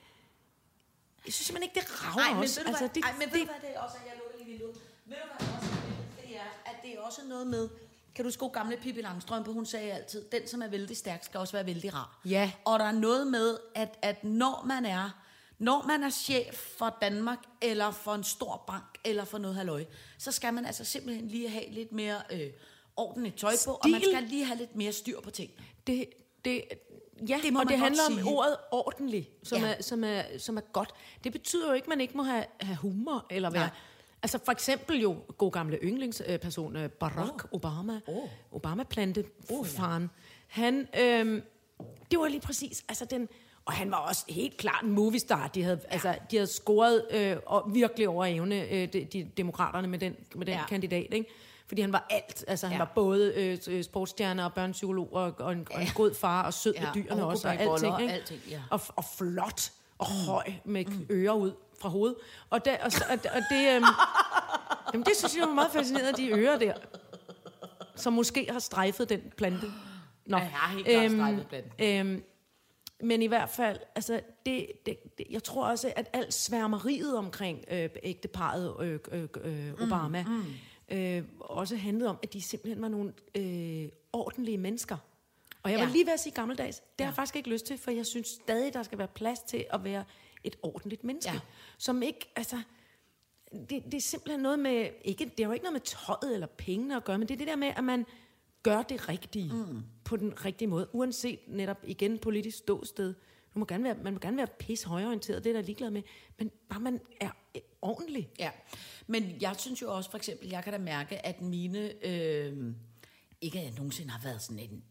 jeg 1.26 1.34
synes 1.34 1.48
simpelthen 1.48 1.70
ikke, 1.76 1.80
det 1.80 2.04
rager 2.04 2.28
Ej, 2.28 2.34
men 2.34 2.44
os. 2.44 2.58
ved 2.58 2.64
du 2.64 2.70
Altså, 2.70 2.90
det, 2.96 3.04
ej, 3.04 3.12
men 3.12 3.22
ved 3.34 3.40
det, 3.40 3.48
du 3.48 3.54
hvad 3.54 3.70
det 3.70 3.76
er 3.76 3.80
også, 3.80 3.98
at 3.98 4.06
jeg 4.10 4.14
lukker 4.20 4.38
lige 4.38 4.52
vinduet. 4.52 4.76
Ved 5.06 5.16
du 5.16 5.28
hvad 5.38 5.48
også 5.58 5.70
er, 5.70 6.28
det 6.28 6.36
er, 6.36 6.50
at 6.66 6.76
det 6.84 6.94
er 6.96 7.00
også 7.00 7.22
noget 7.28 7.48
med, 7.48 7.70
kan 8.16 8.26
du 8.26 8.28
huske 8.28 8.50
gamle 8.50 8.78
Pippi 8.78 9.02
Langstrømpe, 9.02 9.52
hun 9.52 9.66
sagde 9.66 9.92
altid, 9.92 10.26
den 10.32 10.48
som 10.48 10.62
er 10.62 10.68
vældig 10.68 10.98
stærk, 10.98 11.24
skal 11.24 11.40
også 11.40 11.54
være 11.54 11.66
vældig 11.66 11.94
rar. 11.94 12.20
Ja. 12.26 12.52
Og 12.66 12.80
der 12.80 12.86
er 12.86 12.92
noget 12.92 13.28
med, 13.28 13.58
at, 13.76 14.00
at 14.02 14.24
når 14.24 14.64
man 14.68 14.86
er, 14.86 15.10
når 15.60 15.86
man 15.88 16.04
er 16.04 16.10
chef 16.10 16.56
for 16.78 16.98
Danmark, 17.02 17.40
eller 17.62 17.92
for 17.92 18.14
en 18.14 18.24
stor 18.24 18.64
bank, 18.68 19.00
eller 19.04 19.26
for 19.26 19.38
noget 19.38 19.56
halløj, 19.56 19.86
så 20.18 20.32
skal 20.32 20.54
man 20.54 20.66
altså 20.66 20.84
simpelthen 20.84 21.28
lige 21.28 21.50
have 21.50 21.72
lidt 21.72 21.92
mere 21.92 22.18
øh, 22.32 22.50
ordentligt 22.96 23.38
tøj 23.38 23.54
på, 23.66 23.72
og 23.72 23.90
man 23.90 24.02
Stil. 24.02 24.14
skal 24.14 24.24
lige 24.24 24.46
have 24.46 24.58
lidt 24.58 24.76
mere 24.76 24.92
styr 24.92 25.22
på 25.22 25.30
ting. 25.30 25.52
det, 25.88 26.06
det, 26.46 26.64
ja, 27.30 27.40
Det 27.44 27.54
må 27.54 27.60
og 27.60 27.68
det 27.70 27.80
handler 27.80 28.04
godt 28.04 28.14
om 28.14 28.24
sige. 28.24 28.36
ordet 28.36 28.58
ordentlig, 28.72 29.30
som, 29.44 29.62
ja. 29.62 29.68
er, 29.68 29.82
som, 29.82 30.04
er, 30.04 30.24
som 30.38 30.58
er 30.58 30.62
godt. 30.62 30.90
Det 31.24 31.32
betyder 31.32 31.68
jo 31.68 31.74
ikke, 31.74 31.86
at 31.86 31.90
man 31.90 32.02
ikke 32.02 32.18
må 32.18 32.24
have, 32.24 32.46
have 32.62 32.78
humor, 32.78 33.26
eller 33.30 33.50
være... 33.50 33.62
Nej. 33.62 33.76
Altså 34.26 34.40
for 34.46 34.52
eksempel 34.52 35.02
jo, 35.02 35.16
god 35.38 35.52
gamle 35.52 35.78
yndlingsperson, 35.84 36.76
øh, 36.76 36.90
Barack 36.90 37.44
oh. 37.44 37.50
Obama, 37.52 38.00
Oh. 38.08 38.30
Obama-plante, 38.52 39.24
oh, 39.50 39.68
ja. 39.68 39.82
faren, 39.82 40.10
han, 40.48 40.88
øhm, 41.00 41.42
det 42.12 42.20
var 42.20 42.28
lige 42.28 42.40
præcis, 42.42 42.86
altså 42.90 43.06
den, 43.06 43.28
og 43.66 43.74
han 43.74 43.92
var 43.92 43.98
også 43.98 44.26
helt 44.30 44.58
klart 44.58 44.84
en 44.84 44.92
moviestar. 44.92 45.48
De 45.48 45.64
havde, 45.64 45.80
ja. 45.84 45.94
altså, 45.94 46.16
de 46.32 46.36
havde 46.36 46.48
scoret 46.48 47.06
øh, 47.12 47.38
og 47.46 47.64
virkelig 47.74 48.10
over 48.10 48.26
evne, 48.26 48.70
øh, 48.72 48.94
de, 48.94 49.06
de 49.14 49.32
demokraterne 49.38 49.88
med 49.88 50.00
den, 50.00 50.16
med 50.36 50.46
den 50.46 50.54
Ja. 50.54 50.60
ja. 50.60 50.66
kandidat, 50.66 51.08
ikke? 51.14 51.30
Fordi 51.68 51.82
han 51.82 51.94
var 51.94 52.08
alt. 52.10 52.46
Altså, 52.48 52.68
han 52.68 52.74
Ja. 52.74 52.78
ja. 52.78 52.86
var 52.86 52.92
både 52.96 53.34
øh, 53.36 53.58
øh, 53.68 53.84
sportsstjerne 53.84 54.46
og 54.46 54.54
børnepsykolog 54.54 55.14
og, 55.14 55.34
og, 55.40 55.52
en, 55.52 55.68
og 55.74 55.82
en 55.82 55.88
god 55.96 56.14
far 56.14 56.44
og 56.44 56.54
sød 56.54 56.74
Ja, 56.76 56.82
ja. 56.82 56.88
med 56.96 57.04
dyrene 57.04 57.24
og 57.24 57.30
også. 57.30 57.48
Og 57.48 57.54
alting, 57.54 57.94
og 57.94 58.02
ikke? 58.02 58.14
alting, 58.14 58.42
ja. 58.50 58.62
og, 58.70 58.82
og 58.96 59.06
flot 59.18 59.72
og 59.98 60.06
høj 60.28 60.54
med 60.66 60.86
mm. 60.86 61.06
ører 61.10 61.34
ud 61.34 61.52
fra 61.82 61.90
hovedet. 61.90 62.16
Og, 62.50 62.66
der, 62.66 62.78
og, 62.78 62.92
og, 63.10 63.20
og 63.36 63.42
det, 63.52 63.76
øhm, 63.76 63.86
jamen, 64.94 65.06
det 65.06 65.16
synes 65.18 65.36
jeg 65.38 65.48
var 65.48 65.54
meget 65.54 65.72
fascineret 65.72 66.08
af 66.08 66.14
de 66.14 66.30
ører 66.32 66.58
der, 66.60 66.74
som 67.96 68.14
måske 68.14 68.48
har 68.52 68.60
strejfet 68.60 69.10
den 69.10 69.22
plante. 69.38 69.66
Nå, 70.26 70.38
Ja, 70.38 70.44
jeg 70.44 70.52
har 70.52 70.74
helt 70.76 70.88
klart 70.88 71.12
strejfet 71.12 71.48
planten. 71.48 71.72
Øhm, 71.80 72.24
men 73.02 73.22
i 73.22 73.28
hvert 73.28 73.50
fald, 73.50 73.80
altså, 73.96 74.22
det, 74.46 74.68
det, 74.86 74.98
det, 75.18 75.26
jeg 75.30 75.44
tror 75.44 75.66
også, 75.68 75.94
at 75.96 76.10
alt 76.14 76.34
sværmeriet 76.34 77.18
omkring 77.18 77.64
øh, 77.72 77.90
ægteparet 78.04 78.76
øh, 78.82 79.00
øh, 79.12 79.28
øh, 79.44 79.74
Obama 79.82 80.24
mm, 80.24 80.32
mm. 80.32 80.44
Øh, 80.98 81.24
også 81.40 81.76
handlede 81.76 82.10
om, 82.10 82.18
at 82.24 82.34
de 82.34 82.42
simpelthen 82.42 82.82
var 82.82 82.88
nogle 82.88 83.14
øh, 83.38 83.90
ordentlige 84.14 84.58
mennesker. 84.58 84.98
Og 85.64 85.72
jeg 85.72 85.80
Ja. 85.80 85.86
var 85.86 85.92
lige 85.92 86.06
ved 86.06 86.14
at 86.14 86.20
sige 86.20 86.34
gammeldags. 86.34 86.80
Det 86.80 87.06
har 87.06 87.06
jeg 87.06 87.16
faktisk 87.16 87.36
ikke 87.36 87.50
lyst 87.50 87.66
til, 87.66 87.78
for 87.78 87.92
jeg 87.92 88.06
synes 88.06 88.28
stadig, 88.28 88.74
der 88.74 88.84
skal 88.84 88.98
være 88.98 89.08
plads 89.08 89.40
til 89.40 89.66
at 89.70 89.84
være 89.84 90.04
et 90.46 90.56
ordentligt 90.62 91.04
menneske. 91.04 91.32
Ja. 91.32 91.40
Som 91.78 92.04
ikke, 92.04 92.32
altså, 92.36 92.62
det, 93.52 93.84
det 93.86 93.94
er 93.94 94.02
simpelthen 94.02 94.40
noget 94.40 94.60
med, 94.60 94.90
ikke, 95.02 95.26
det 95.26 95.40
har 95.40 95.46
jo 95.46 95.52
ikke 95.52 95.64
noget 95.64 95.74
med 95.74 95.82
tøjet 95.82 96.34
eller 96.34 96.48
pengene 96.48 96.96
at 96.96 97.04
gøre, 97.04 97.18
men 97.18 97.28
det 97.28 97.34
er 97.34 97.38
det 97.38 97.48
der 97.48 97.56
med, 97.56 97.68
at 97.68 97.84
man 97.84 98.06
gør 98.64 98.82
det 98.82 99.10
rigtige 99.10 99.54
mm. 99.54 99.84
på 100.04 100.18
den 100.18 100.46
rigtige 100.46 100.68
måde, 100.68 100.88
uanset 100.94 101.40
netop 101.48 101.84
igen 101.84 102.20
politisk 102.20 102.58
ståsted. 102.58 103.14
Du 103.54 103.60
må 103.60 103.66
gerne 103.66 103.84
være, 103.84 103.96
man 104.04 104.14
må 104.14 104.20
gerne 104.20 104.38
være 104.38 104.48
pis 104.60 104.84
højorienteret, 104.84 105.44
det 105.44 105.50
er 105.50 105.54
der 105.54 105.62
ligeglad 105.62 105.90
med, 105.90 106.02
men 106.38 106.52
bare 106.70 106.80
man 106.80 107.00
er 107.22 107.30
ordentlig. 107.82 108.30
Ja, 108.40 108.52
men 109.08 109.38
jeg 109.42 109.56
synes 109.58 109.82
jo 109.82 109.96
også 109.96 110.12
for 110.12 110.18
eksempel, 110.18 110.50
jeg 110.50 110.64
kan 110.64 110.74
da 110.74 110.80
mærke, 110.80 111.26
at 111.26 111.42
mine, 111.42 112.06
øh, 112.06 112.74
ikke 113.42 113.60
at 113.60 113.66
jeg 113.66 113.74
nogensinde 113.74 114.12
har 114.12 114.22
været 114.24 114.42
sådan 114.42 114.60
en 114.60 114.84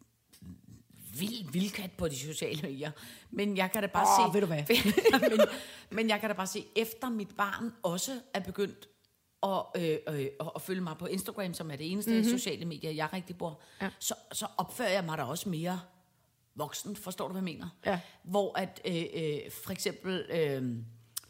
vild 1.21 1.53
vildkat 1.53 1.91
på 1.93 2.09
de 2.09 2.19
sociale 2.19 2.63
medier, 2.63 2.91
men 3.31 3.57
jeg 3.57 3.73
kan 3.73 3.83
da 3.83 3.87
bare 3.87 4.25
Åh, 4.25 4.31
se... 4.31 4.35
ved 4.35 4.41
du 4.41 4.47
hvad? 4.47 4.65
men, 5.31 5.47
men 5.91 6.09
jeg 6.09 6.21
kan 6.21 6.31
da 6.31 6.35
bare 6.35 6.47
se, 6.47 6.65
efter 6.77 7.09
mit 7.09 7.37
barn 7.37 7.73
også 7.83 8.21
er 8.35 8.41
begyndt 8.41 8.89
at, 9.43 9.63
øh, 9.77 9.99
øh, 10.09 10.27
at, 10.41 10.51
at 10.55 10.63
følge 10.63 10.81
mig 10.81 10.97
på 10.99 11.07
Instagram, 11.07 11.55
som 11.55 11.71
er 11.71 11.77
det 11.77 11.93
eneste 11.93 12.11
mm-hmm. 12.11 12.31
sociale 12.39 12.65
medier, 12.65 12.91
jeg 12.91 13.09
rigtig 13.13 13.37
bruger, 13.37 13.55
ja. 13.83 13.89
Så, 13.99 14.15
så 14.33 14.47
opfører 14.57 14.91
jeg 14.93 15.05
mig 15.05 15.19
da 15.19 15.23
også 15.23 15.49
mere 15.49 15.81
voksen, 16.55 16.97
forstår 16.97 17.29
du, 17.29 17.33
hvad 17.33 17.43
jeg 17.43 17.45
mener? 17.45 17.69
Ja. 17.87 18.01
Hvor 18.23 18.59
at, 18.59 18.81
øh, 18.85 19.05
øh, 19.15 19.51
for 19.65 19.73
eksempel, 19.73 20.27
øh, 20.31 20.63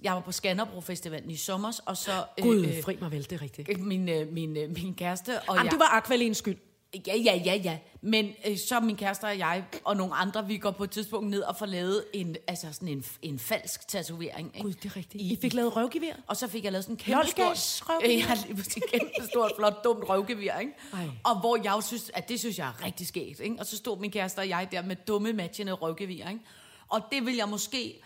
jeg 0.03 0.13
var 0.13 0.21
på 0.21 0.33
Skanderbro 0.33 0.81
Festivalen 0.81 1.31
i 1.31 1.37
sommer, 1.37 1.81
og 1.87 1.97
så... 1.97 2.25
Gud, 2.43 2.67
øh, 2.67 2.83
fri 2.83 2.97
mig 3.01 3.13
vel, 3.13 3.23
det 3.23 3.33
er 3.33 3.43
rigtigt. 3.43 3.81
min, 3.81 4.09
øh, 4.09 4.33
min, 4.33 4.57
øh, 4.57 4.71
min 4.71 4.95
kæreste 4.95 5.41
og 5.41 5.57
Jamen, 5.57 5.65
jeg... 5.65 5.71
det 5.71 5.79
var 5.79 5.97
Aqualens 5.97 6.39
skyld. 6.39 6.59
Ja, 7.07 7.17
ja, 7.17 7.43
ja, 7.45 7.55
ja. 7.55 7.79
Men 8.01 8.33
øh, 8.49 8.59
så 8.59 8.81
min 8.81 8.97
kæreste 8.97 9.25
og 9.25 9.39
jeg 9.39 9.65
og 9.85 9.97
nogle 9.97 10.15
andre, 10.15 10.47
vi 10.47 10.57
går 10.57 10.71
på 10.71 10.85
et 10.85 10.91
tidspunkt 10.91 11.31
ned 11.31 11.43
og 11.43 11.57
får 11.57 11.67
lavet 11.67 12.05
en, 12.13 12.37
altså 12.49 12.73
sådan 12.73 12.89
en, 12.89 13.05
en 13.23 13.39
falsk 13.39 13.89
tatovering. 13.89 14.51
Ikke? 14.55 14.63
Gud, 14.63 14.73
det 14.73 14.91
er 14.91 14.97
rigtigt. 14.97 15.23
I 15.23 15.39
fik 15.43 15.53
lavet 15.55 15.77
røvgevær? 15.77 16.13
Og 16.27 16.37
så 16.37 16.49
fik 16.49 16.65
jeg 16.65 16.73
lavet 16.73 16.85
sådan 16.85 16.95
en 16.95 16.99
kæmpe 16.99 17.17
Lolgas 17.17 17.59
stort, 17.59 17.89
røvgevær? 17.89 18.15
ja, 18.15 18.35
lige 18.47 18.83
kæmpe 18.93 19.29
stort, 19.31 19.53
flot, 19.59 19.85
dumt 19.85 20.09
røvgevær, 20.09 20.59
ikke? 20.59 20.73
Ej. 20.93 21.09
Og 21.25 21.41
hvor 21.41 21.59
jeg 21.65 21.83
synes, 21.83 22.11
at 22.15 22.29
det 22.29 22.41
synes 22.41 22.59
jeg 22.59 22.69
er 22.69 22.85
rigtig 22.85 23.07
skægt, 23.07 23.41
ikke? 23.41 23.57
Og 23.59 23.67
så 23.67 23.77
stod 23.77 23.99
min 23.99 24.11
kæreste 24.11 24.39
og 24.39 24.49
jeg 24.49 24.69
der 24.73 24.83
med 24.83 24.97
dumme 24.97 25.33
matchende 25.33 25.73
røvgevær, 25.73 26.29
ikke? 26.29 26.41
Og 26.89 27.01
det 27.13 27.27
vil 27.27 27.37
jeg 27.37 27.49
måske... 27.49 28.01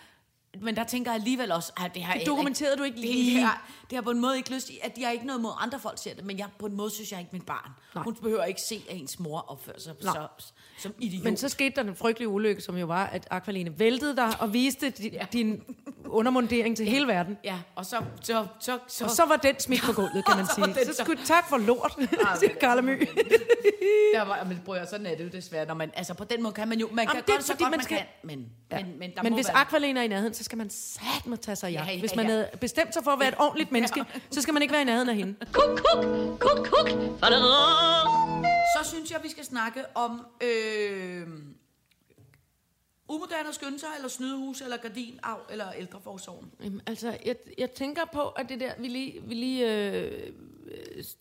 Men 0.60 0.76
der 0.76 0.84
tænker 0.84 1.10
jeg 1.10 1.20
alligevel 1.20 1.52
også, 1.52 1.72
at 1.84 1.94
det 1.94 2.02
har 2.02 2.14
Det 2.14 2.26
dokumenterede 2.26 2.76
du 2.76 2.82
ikke 2.82 3.00
lige. 3.00 3.34
Det 3.34 3.42
har, 3.42 3.70
det 3.90 3.96
har 3.96 4.02
på 4.02 4.10
en 4.10 4.20
måde 4.20 4.36
ikke 4.36 4.54
lyst 4.54 4.66
til, 4.66 4.74
at 4.82 4.92
jeg 5.00 5.12
ikke 5.12 5.26
noget 5.26 5.42
mod 5.42 5.50
andre 5.60 5.78
folk 5.80 5.98
ser 6.02 6.14
det, 6.14 6.24
men 6.24 6.38
jeg, 6.38 6.46
på 6.58 6.66
en 6.66 6.76
måde 6.76 6.90
synes 6.90 7.12
jeg 7.12 7.20
ikke 7.20 7.30
mit 7.32 7.46
barn. 7.46 7.70
Nej. 7.94 8.04
Hun 8.04 8.14
behøver 8.14 8.44
ikke 8.44 8.60
se, 8.60 8.82
at 8.90 8.96
ens 8.96 9.18
mor 9.18 9.44
opfører 9.50 9.78
sig 9.80 9.94
Nej. 10.04 10.14
så, 10.14 10.28
som 10.78 10.94
idiot. 10.98 11.24
Men 11.24 11.36
så 11.36 11.48
skete 11.48 11.76
der 11.76 11.82
den 11.82 11.96
frygtelige 11.96 12.28
ulykke, 12.28 12.60
som 12.62 12.76
jo 12.76 12.86
var, 12.86 13.06
at 13.06 13.28
Aqualene 13.30 13.78
væltede 13.78 14.16
dig 14.16 14.32
og 14.40 14.52
viste 14.52 14.90
di, 14.90 15.18
din 15.32 15.62
undermundering 16.06 16.76
til 16.76 16.86
hele 16.86 17.06
verden. 17.06 17.38
Ja, 17.44 17.58
og 17.74 17.86
så... 17.86 18.02
så, 18.22 18.46
så, 18.60 18.78
så 18.88 19.04
Og 19.04 19.10
så 19.10 19.24
var 19.24 19.36
den 19.36 19.60
smidt 19.60 19.82
på 19.82 19.92
gulvet, 19.92 20.24
kan 20.26 20.36
man 20.36 20.46
Så 20.46 20.54
sige. 20.54 20.66
den 20.66 20.74
Så 20.74 20.92
så- 20.92 21.02
skulle 21.04 21.24
tak 21.24 21.48
for 21.48 21.56
lort, 21.58 21.92
siger 22.40 22.54
Karla 22.60 22.80
My. 22.80 23.00
Der 24.14 24.22
var, 24.24 24.44
men 24.44 24.60
prøv 24.64 24.74
at, 24.74 24.90
sådan 24.90 25.06
er 25.06 25.16
det 25.16 25.24
jo 25.24 25.28
desværre, 25.28 25.66
når 25.66 25.74
man, 25.74 25.90
altså 25.94 26.14
på 26.14 26.24
den 26.24 26.42
måde 26.42 26.54
kan 26.54 26.68
man 26.68 26.78
jo, 26.80 26.88
man 26.92 27.06
kan 27.06 27.14
Jamen, 27.14 27.22
det 27.26 27.30
er 27.32 27.36
godt 27.36 27.44
så 27.44 27.52
godt 27.52 27.60
man 27.60 27.70
man, 27.70 27.80
skal- 27.84 27.96
kan, 27.98 28.06
men, 28.24 28.46
ja. 28.72 28.84
men, 28.84 28.98
men 28.98 29.10
der 29.16 29.22
Men 29.22 29.32
må 29.32 29.36
hvis 29.36 29.48
være, 29.48 29.56
Aqualene 29.56 30.00
er 30.00 30.04
i 30.04 30.08
nærheden, 30.08 30.34
så 30.34 30.44
skal 30.44 30.58
man 30.58 30.70
satme 30.70 31.36
tage 31.36 31.56
sig 31.56 31.70
i 31.70 31.72
Ja, 31.72 31.80
jagt. 31.84 31.92
ja, 31.94 31.98
Hvis 32.00 32.16
man 32.16 32.26
ja. 32.26 32.32
havde 32.32 32.48
bestemt 32.60 32.94
sig 32.94 33.04
for 33.04 33.10
at 33.10 33.18
være 33.20 33.28
et 33.28 33.34
ordentligt 33.38 33.72
menneske, 33.78 34.04
så 34.30 34.42
skal 34.42 34.54
man 34.54 34.62
ikke 34.62 34.72
være 34.72 34.82
i 34.82 34.84
nærheden 34.84 35.08
af 35.08 35.16
hende. 35.16 35.34
Kuk, 35.52 35.80
kuk, 35.84 36.04
kuk, 36.40 36.66
kuk. 36.66 36.88
så 38.76 38.90
synes 38.90 39.10
jeg, 39.10 39.20
vi 39.22 39.28
skal 39.28 39.44
snakke 39.44 39.96
om 39.96 40.26
øh, 40.42 41.26
umoderne 43.08 43.78
sig, 43.78 43.88
eller 43.96 44.08
snydehus, 44.08 44.60
eller 44.60 44.76
gardinarv, 44.76 45.40
eller 45.50 45.72
ældreforsorgen. 45.72 46.50
Jamen, 46.64 46.80
altså, 46.86 47.18
jeg, 47.26 47.36
jeg 47.58 47.70
tænker 47.70 48.02
på, 48.12 48.28
at 48.28 48.48
det 48.48 48.60
der, 48.60 48.72
vi 48.78 48.88
lige, 48.88 49.22
vi 49.22 49.34
lige 49.34 49.92
øh, 49.92 50.32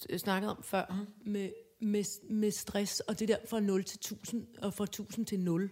øh, 0.10 0.20
snakkede 0.20 0.52
om 0.52 0.64
før, 0.64 0.86
mm. 0.90 1.32
med, 1.32 1.50
med, 1.80 2.04
med 2.30 2.52
stress, 2.52 3.00
og 3.00 3.20
det 3.20 3.28
der 3.28 3.38
fra 3.50 3.60
0 3.60 3.84
til 3.84 3.98
1000, 3.98 4.48
og 4.62 4.74
fra 4.74 4.84
1000 4.84 5.26
til 5.26 5.40
0. 5.40 5.72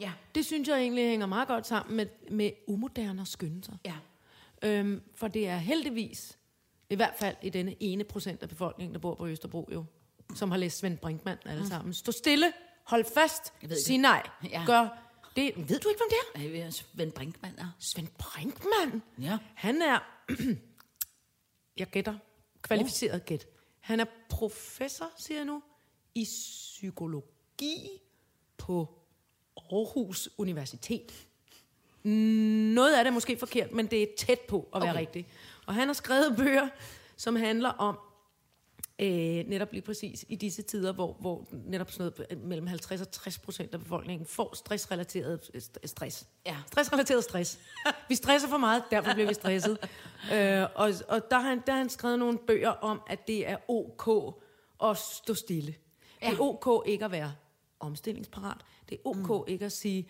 Ja, 0.00 0.12
Det 0.34 0.46
synes 0.46 0.68
jeg 0.68 0.78
egentlig 0.78 1.08
hænger 1.08 1.26
meget 1.26 1.48
godt 1.48 1.66
sammen 1.66 1.96
med, 1.96 2.06
med 2.30 2.50
umoderne 2.66 3.20
og 3.20 3.26
skynde 3.26 3.64
sig. 3.64 3.78
ja. 3.84 3.94
Øhm, 4.66 5.02
for 5.14 5.28
det 5.28 5.48
er 5.48 5.56
heldigvis, 5.56 6.38
i 6.90 6.94
hvert 6.94 7.14
fald 7.18 7.36
i 7.42 7.50
denne 7.50 7.82
ene 7.82 8.04
procent 8.04 8.42
af 8.42 8.48
befolkningen, 8.48 8.94
der 8.94 9.00
bor 9.00 9.14
på 9.14 9.26
Østerbro 9.26 9.68
jo, 9.72 9.84
som 10.34 10.50
har 10.50 10.58
læst 10.58 10.78
Svend 10.78 10.98
Brinkmann 10.98 11.38
alle 11.46 11.62
mm. 11.62 11.68
sammen. 11.68 11.94
Stå 11.94 12.12
stille, 12.12 12.52
hold 12.84 13.04
fast, 13.14 13.52
sig 13.84 13.98
nej, 13.98 14.22
Ja. 14.50 14.62
gør 14.66 14.88
det. 15.36 15.52
Ved 15.56 15.80
du 15.80 15.88
ikke, 15.88 16.00
hvem 16.00 16.10
det 16.10 16.18
er? 16.34 16.40
Jeg 16.40 16.52
ved, 16.52 16.70
Svend 16.70 17.12
Brinkmann 17.12 17.58
er. 17.58 17.76
Svend 17.78 18.08
Brinkmann. 18.18 19.02
Ja. 19.20 19.38
Han 19.54 19.82
er, 19.82 19.98
jeg 21.78 21.86
gætter, 21.86 22.18
kvalificeret 22.62 23.24
gæt. 23.24 23.46
Han 23.80 24.00
er 24.00 24.04
professor, 24.28 25.10
siger 25.16 25.38
jeg 25.38 25.44
nu, 25.44 25.62
i 26.14 26.24
psykologi 26.24 27.88
på 28.58 28.98
Aarhus 29.56 30.28
Universitet. 30.38 31.25
Noget 32.74 32.94
af 32.96 33.04
det 33.04 33.10
er 33.10 33.14
måske 33.14 33.38
forkert, 33.38 33.72
men 33.72 33.86
det 33.86 34.02
er 34.02 34.06
tæt 34.18 34.40
på 34.40 34.68
at 34.74 34.82
være 34.82 34.90
Okay. 34.90 35.00
rigtigt. 35.00 35.28
Og 35.66 35.74
han 35.74 35.86
har 35.88 35.94
skrevet 35.94 36.36
bøger, 36.36 36.68
som 37.16 37.36
handler 37.36 37.68
om 37.68 37.98
øh, 38.98 39.08
netop 39.48 39.72
lige 39.72 39.82
præcis 39.82 40.24
i 40.28 40.36
disse 40.36 40.62
tider, 40.62 40.92
hvor, 40.92 41.16
hvor 41.20 41.46
netop 41.52 41.90
sådan 41.90 42.12
noget 42.18 42.26
øh, 42.30 42.44
mellem 42.44 42.66
50 42.66 43.00
og 43.00 43.10
60 43.10 43.38
procent 43.38 43.74
af 43.74 43.80
befolkningen 43.80 44.26
får 44.26 44.54
stressrelateret 44.56 45.50
øh, 45.54 45.60
st- 45.62 45.86
stress. 45.86 46.26
Ja. 46.46 46.56
Stressrelateret 46.66 47.24
stress. 47.24 47.58
Vi 48.08 48.14
stresser 48.14 48.48
for 48.48 48.56
meget, 48.58 48.82
derfor 48.90 49.12
bliver 49.14 49.28
vi 49.28 49.34
stresset. 49.34 49.78
øh, 50.34 50.62
og 50.74 50.90
og 51.08 51.30
der, 51.30 51.38
har 51.38 51.48
han, 51.48 51.62
der 51.66 51.72
har 51.72 51.78
han 51.78 51.88
skrevet 51.88 52.18
nogle 52.18 52.38
bøger 52.38 52.70
om, 52.70 53.00
at 53.06 53.26
det 53.28 53.48
er 53.48 53.56
ok 53.70 54.34
at 54.84 54.96
stå 54.98 55.34
stille. 55.34 55.74
Ja. 56.22 56.30
Det 56.30 56.38
er 56.38 56.40
ok 56.40 56.82
ikke 56.88 57.04
at 57.04 57.10
være 57.10 57.32
omstillingsparat. 57.80 58.56
Det 58.88 58.94
er 58.94 59.00
ok 59.08 59.46
mm. 59.48 59.52
ikke 59.52 59.64
at 59.64 59.72
sige, 59.72 60.08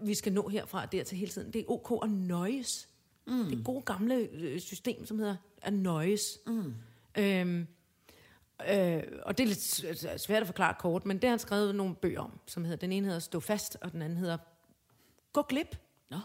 vi 0.00 0.14
skal 0.14 0.32
nå 0.32 0.48
herfra 0.48 0.82
og 0.82 0.92
dertil 0.92 1.18
hele 1.18 1.30
tiden. 1.30 1.52
Det 1.52 1.60
er 1.60 1.64
ok 1.70 2.04
at 2.04 2.10
nøjes. 2.10 2.88
Mm. 3.26 3.44
Det 3.44 3.64
gode 3.64 3.82
gamle 3.82 4.14
øh, 4.14 4.60
system, 4.60 5.06
som 5.06 5.18
hedder 5.18 5.36
at 5.62 5.72
nøjes. 5.72 6.38
Mm. 6.46 6.74
Øhm, 7.18 7.66
øh, 8.70 9.02
og 9.22 9.38
det 9.38 9.44
er 9.44 9.48
lidt 9.48 10.20
svært 10.20 10.40
at 10.40 10.46
forklare 10.46 10.74
kort, 10.78 11.06
men 11.06 11.16
det 11.16 11.24
har 11.24 11.30
han 11.30 11.38
skrevet 11.38 11.74
nogle 11.74 11.94
bøger 11.94 12.20
om, 12.20 12.40
som 12.46 12.64
hedder, 12.64 12.76
den 12.76 12.92
ene 12.92 13.06
hedder 13.06 13.20
Stå 13.20 13.40
fast, 13.40 13.76
og 13.80 13.92
den 13.92 14.02
anden 14.02 14.18
hedder 14.18 14.38
Gå 15.32 15.42
glip. 15.42 15.76
Nå. 16.10 16.18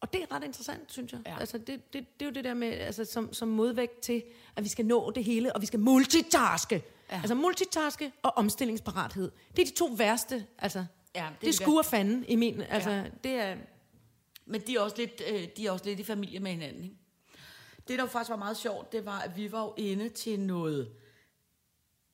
Og 0.00 0.12
det 0.12 0.22
er 0.22 0.34
ret 0.34 0.44
interessant, 0.44 0.92
synes 0.92 1.12
jeg. 1.12 1.20
Ja. 1.26 1.38
Altså, 1.40 1.58
det, 1.58 1.92
det, 1.92 1.92
det 1.92 2.26
er 2.26 2.26
jo 2.26 2.30
det 2.30 2.44
der 2.44 2.54
med, 2.54 2.68
altså, 2.68 3.04
som, 3.04 3.32
som 3.32 3.48
modvægt 3.48 4.00
til, 4.00 4.22
at 4.56 4.64
vi 4.64 4.68
skal 4.68 4.86
nå 4.86 5.10
det 5.10 5.24
hele, 5.24 5.52
og 5.52 5.60
vi 5.60 5.66
skal 5.66 5.80
multitaske. 5.80 6.82
Ja. 7.10 7.16
Altså 7.16 7.34
multitaske 7.34 8.12
og 8.22 8.32
omstillingsparathed. 8.36 9.30
Det 9.56 9.62
er 9.62 9.66
de 9.66 9.76
to 9.76 9.86
værste, 9.86 10.46
altså. 10.58 10.86
Ja, 11.14 11.20
det, 11.20 11.20
det 11.20 11.20
er 11.20 11.24
er 11.26 11.30
det 11.40 11.46
de 11.46 11.52
skuer 11.52 11.82
fanden 11.82 12.24
i 12.28 12.36
min, 12.36 12.60
altså, 12.60 12.90
Ja. 12.90 13.04
det 13.24 13.32
er... 13.32 13.56
Men 14.46 14.60
de 14.60 14.76
er 14.76 14.80
også 14.80 14.96
lidt, 14.96 15.22
øh, 15.32 15.48
de 15.56 15.66
er 15.66 15.70
også 15.70 15.84
lidt 15.84 16.00
i 16.00 16.04
familie 16.04 16.40
med 16.40 16.50
hinanden. 16.50 16.84
Ikke? 16.84 16.96
Det, 17.88 17.98
der 17.98 18.06
faktisk 18.06 18.30
var 18.30 18.36
meget 18.36 18.56
sjovt, 18.56 18.92
det 18.92 19.04
var, 19.06 19.18
at 19.20 19.36
vi 19.36 19.52
var 19.52 19.62
jo 19.62 19.74
inde 19.76 20.08
til 20.08 20.40
noget, 20.40 20.90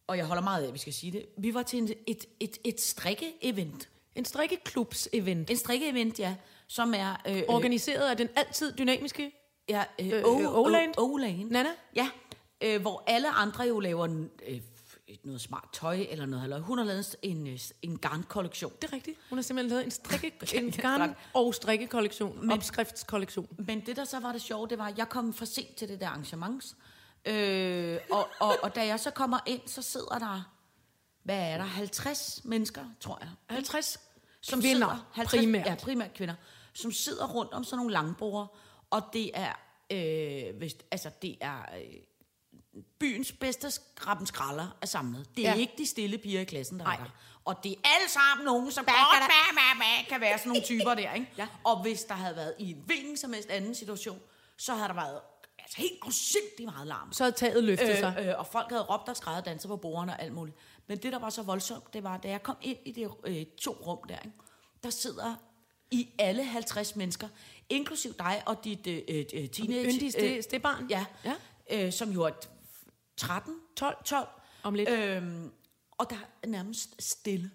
og 0.07 0.17
jeg 0.17 0.27
holder 0.27 0.43
meget 0.43 0.63
af, 0.63 0.67
at 0.69 0.75
vi 0.75 0.79
skal 0.79 0.93
sige 0.93 1.13
det. 1.13 1.27
Vi 1.39 1.55
var 1.55 1.63
til 1.63 1.79
en, 1.79 1.89
et, 2.07 2.25
et, 2.41 2.59
et 2.65 2.81
strikke-event. 2.81 3.89
En 4.15 4.25
strikkeklubs-event. 4.25 5.51
En 5.51 5.57
strikke-event, 5.57 6.19
ja, 6.19 6.37
som 6.67 6.95
er... 6.97 7.23
Øh, 7.29 7.37
øh, 7.37 7.43
Organiseret 7.49 8.11
af 8.11 8.17
den 8.17 8.29
altid 8.37 8.73
dynamiske 8.79 9.33
ja, 9.69 9.85
øh, 10.01 10.09
øh, 10.09 10.23
O- 10.23 10.57
Oland. 10.57 10.95
Oland. 10.99 11.51
Nana. 11.51 11.69
Ja, 11.97 12.09
øh, 12.65 12.81
hvor 12.81 13.03
alle 13.07 13.29
andre 13.31 13.65
jo 13.65 13.81
laver 13.81 14.27
øh, 14.49 14.61
noget 15.25 15.41
smart 15.41 15.69
tøj 15.73 16.07
eller 16.11 16.27
noget. 16.27 16.45
Eller 16.45 16.61
hun 16.61 16.79
har 16.79 16.85
lavet 16.85 17.17
en, 17.23 17.59
en 17.83 17.99
garnkollektion. 17.99 18.73
Det 18.83 18.89
er 18.89 18.93
rigtigt. 18.93 19.19
Hun 19.29 19.39
har 19.39 19.43
simpelthen 19.43 19.71
lavet 19.71 19.85
en, 19.85 19.91
strikke, 19.91 20.33
en 20.59 20.71
garn- 20.73 21.15
og 21.35 21.55
strikkekollektion. 21.55 22.41
Men- 22.41 22.51
opskriftskollektion. 22.51 23.49
Men 23.59 23.87
det, 23.87 23.97
der 23.97 24.05
så 24.05 24.21
var 24.21 24.33
det 24.33 24.43
sjove, 24.43 24.69
det 24.69 24.79
var, 24.79 24.87
at 24.87 24.99
jeg 24.99 25.09
kom 25.09 25.33
for 25.35 25.45
sent 25.45 25.77
til 25.77 25.89
det 25.89 26.01
der 26.01 26.09
arrangement. 26.09 26.65
Øh, 27.25 27.99
og, 28.11 28.29
og, 28.41 28.55
og 28.63 28.75
da 28.75 28.87
jeg 28.87 29.01
så 29.01 29.11
kommer 29.11 29.39
ind, 29.47 29.61
så 29.67 29.83
sidder 29.83 30.19
der, 30.19 30.53
hvad 31.23 31.39
er 31.39 31.57
der, 31.57 31.65
50 31.65 32.41
mennesker, 32.45 32.85
tror 33.01 33.19
jeg. 33.21 33.29
50 33.51 33.99
Som 34.41 34.61
kvinder, 34.61 34.87
sidder, 34.87 35.11
50, 35.13 35.41
primært. 35.43 35.67
Ja, 35.67 35.75
primært 35.75 36.15
kvinder. 36.15 36.35
Som 36.73 36.93
sidder 36.93 37.27
rundt 37.27 37.53
om 37.53 37.65
sådan 37.65 37.77
nogle 37.77 37.93
langbord. 37.93 38.57
Og 38.91 39.03
det 39.13 39.31
er, 39.35 39.53
øh, 39.93 40.57
hvis, 40.59 40.77
altså 40.91 41.11
det 41.23 41.37
er 41.41 41.59
øh, 41.77 41.95
byens 42.99 43.33
bedste 43.33 43.71
skraben 43.71 44.27
skralder 44.27 44.77
er 44.83 44.87
samlet. 44.87 45.37
Det 45.37 45.47
er 45.47 45.51
Ja. 45.55 45.57
ikke 45.59 45.73
de 45.79 45.87
stille 45.87 46.19
piger 46.19 46.41
i 46.41 46.45
klassen, 46.45 46.79
der 46.79 46.85
Nej. 46.85 46.95
er 46.95 46.99
der. 46.99 47.11
Og 47.45 47.57
det 47.65 47.73
er 47.73 47.77
alle 47.85 48.11
sammen 48.11 48.45
nogen, 48.45 48.71
som 48.71 48.85
godt 48.85 48.95
bæ, 49.29 49.55
bæ, 49.55 49.79
bæ, 49.79 50.09
kan 50.09 50.21
være 50.21 50.39
sådan 50.39 50.49
nogle 50.49 50.63
typer 50.73 50.95
der. 50.95 51.13
Ikke? 51.15 51.27
Ja. 51.39 51.47
Og 51.65 51.83
hvis 51.83 52.05
der 52.05 52.15
havde 52.15 52.37
været 52.37 52.55
i 52.59 52.71
en 52.71 52.83
hvilken 52.87 53.17
som 53.17 53.33
helst 53.33 53.51
anden 53.51 53.75
situation, 53.75 54.21
så 54.57 54.75
havde 54.75 54.89
der 54.89 54.95
været 54.95 55.21
altså 55.59 55.77
helt 55.79 55.93
afsindig 56.03 56.65
meget 56.75 56.87
larm. 56.87 57.13
Så 57.13 57.25
havde 57.25 57.37
taget 57.37 57.65
løftet 57.65 57.99
sig. 57.99 58.17
Øh, 58.21 58.29
øh, 58.29 58.35
og 58.39 58.47
folk 58.47 58.71
havde 58.71 58.83
råbt 58.83 59.09
og 59.09 59.17
skrevet 59.17 59.45
danset 59.45 59.69
på 59.69 59.77
bordene 59.77 60.13
og 60.13 60.23
alt 60.23 60.33
muligt. 60.33 60.57
Men 60.87 60.99
det, 60.99 61.13
der 61.13 61.19
var 61.19 61.31
så 61.31 61.43
voldsomt, 61.43 61.93
det 61.95 62.03
var, 62.03 62.17
da 62.17 62.29
jeg 62.29 62.43
kom 62.43 62.57
ind 62.63 62.79
i 62.85 62.93
det 62.93 63.11
øh, 63.27 63.47
to 63.59 63.71
rum 63.73 63.99
der, 64.09 64.19
ikke? 64.19 64.37
der 64.83 64.91
sidder 64.91 65.35
i 65.91 66.09
alle 66.19 66.45
50 66.45 66.97
mennesker, 66.97 67.29
inklusiv 67.69 68.13
dig 68.19 68.43
og 68.47 68.65
dit 68.65 68.87
øh, 68.87 69.03
øh, 69.09 69.49
teenage... 69.49 69.85
yndige 69.85 70.11
ste- 70.39 70.43
stebarn. 70.43 70.87
Ja, 70.91 71.05
Ja. 71.25 71.33
ja. 71.71 71.87
Øh, 71.87 71.93
som 71.93 72.11
jo 72.11 72.23
er 72.23 72.31
13, 73.17 73.55
12, 73.77 73.97
12. 74.05 74.29
Om 74.63 74.75
lidt. 74.75 74.89
Øhm, 74.89 75.51
og 75.99 76.11
der 76.11 76.17
er 76.43 76.47
nærmest 76.47 77.03
stille. 77.03 77.51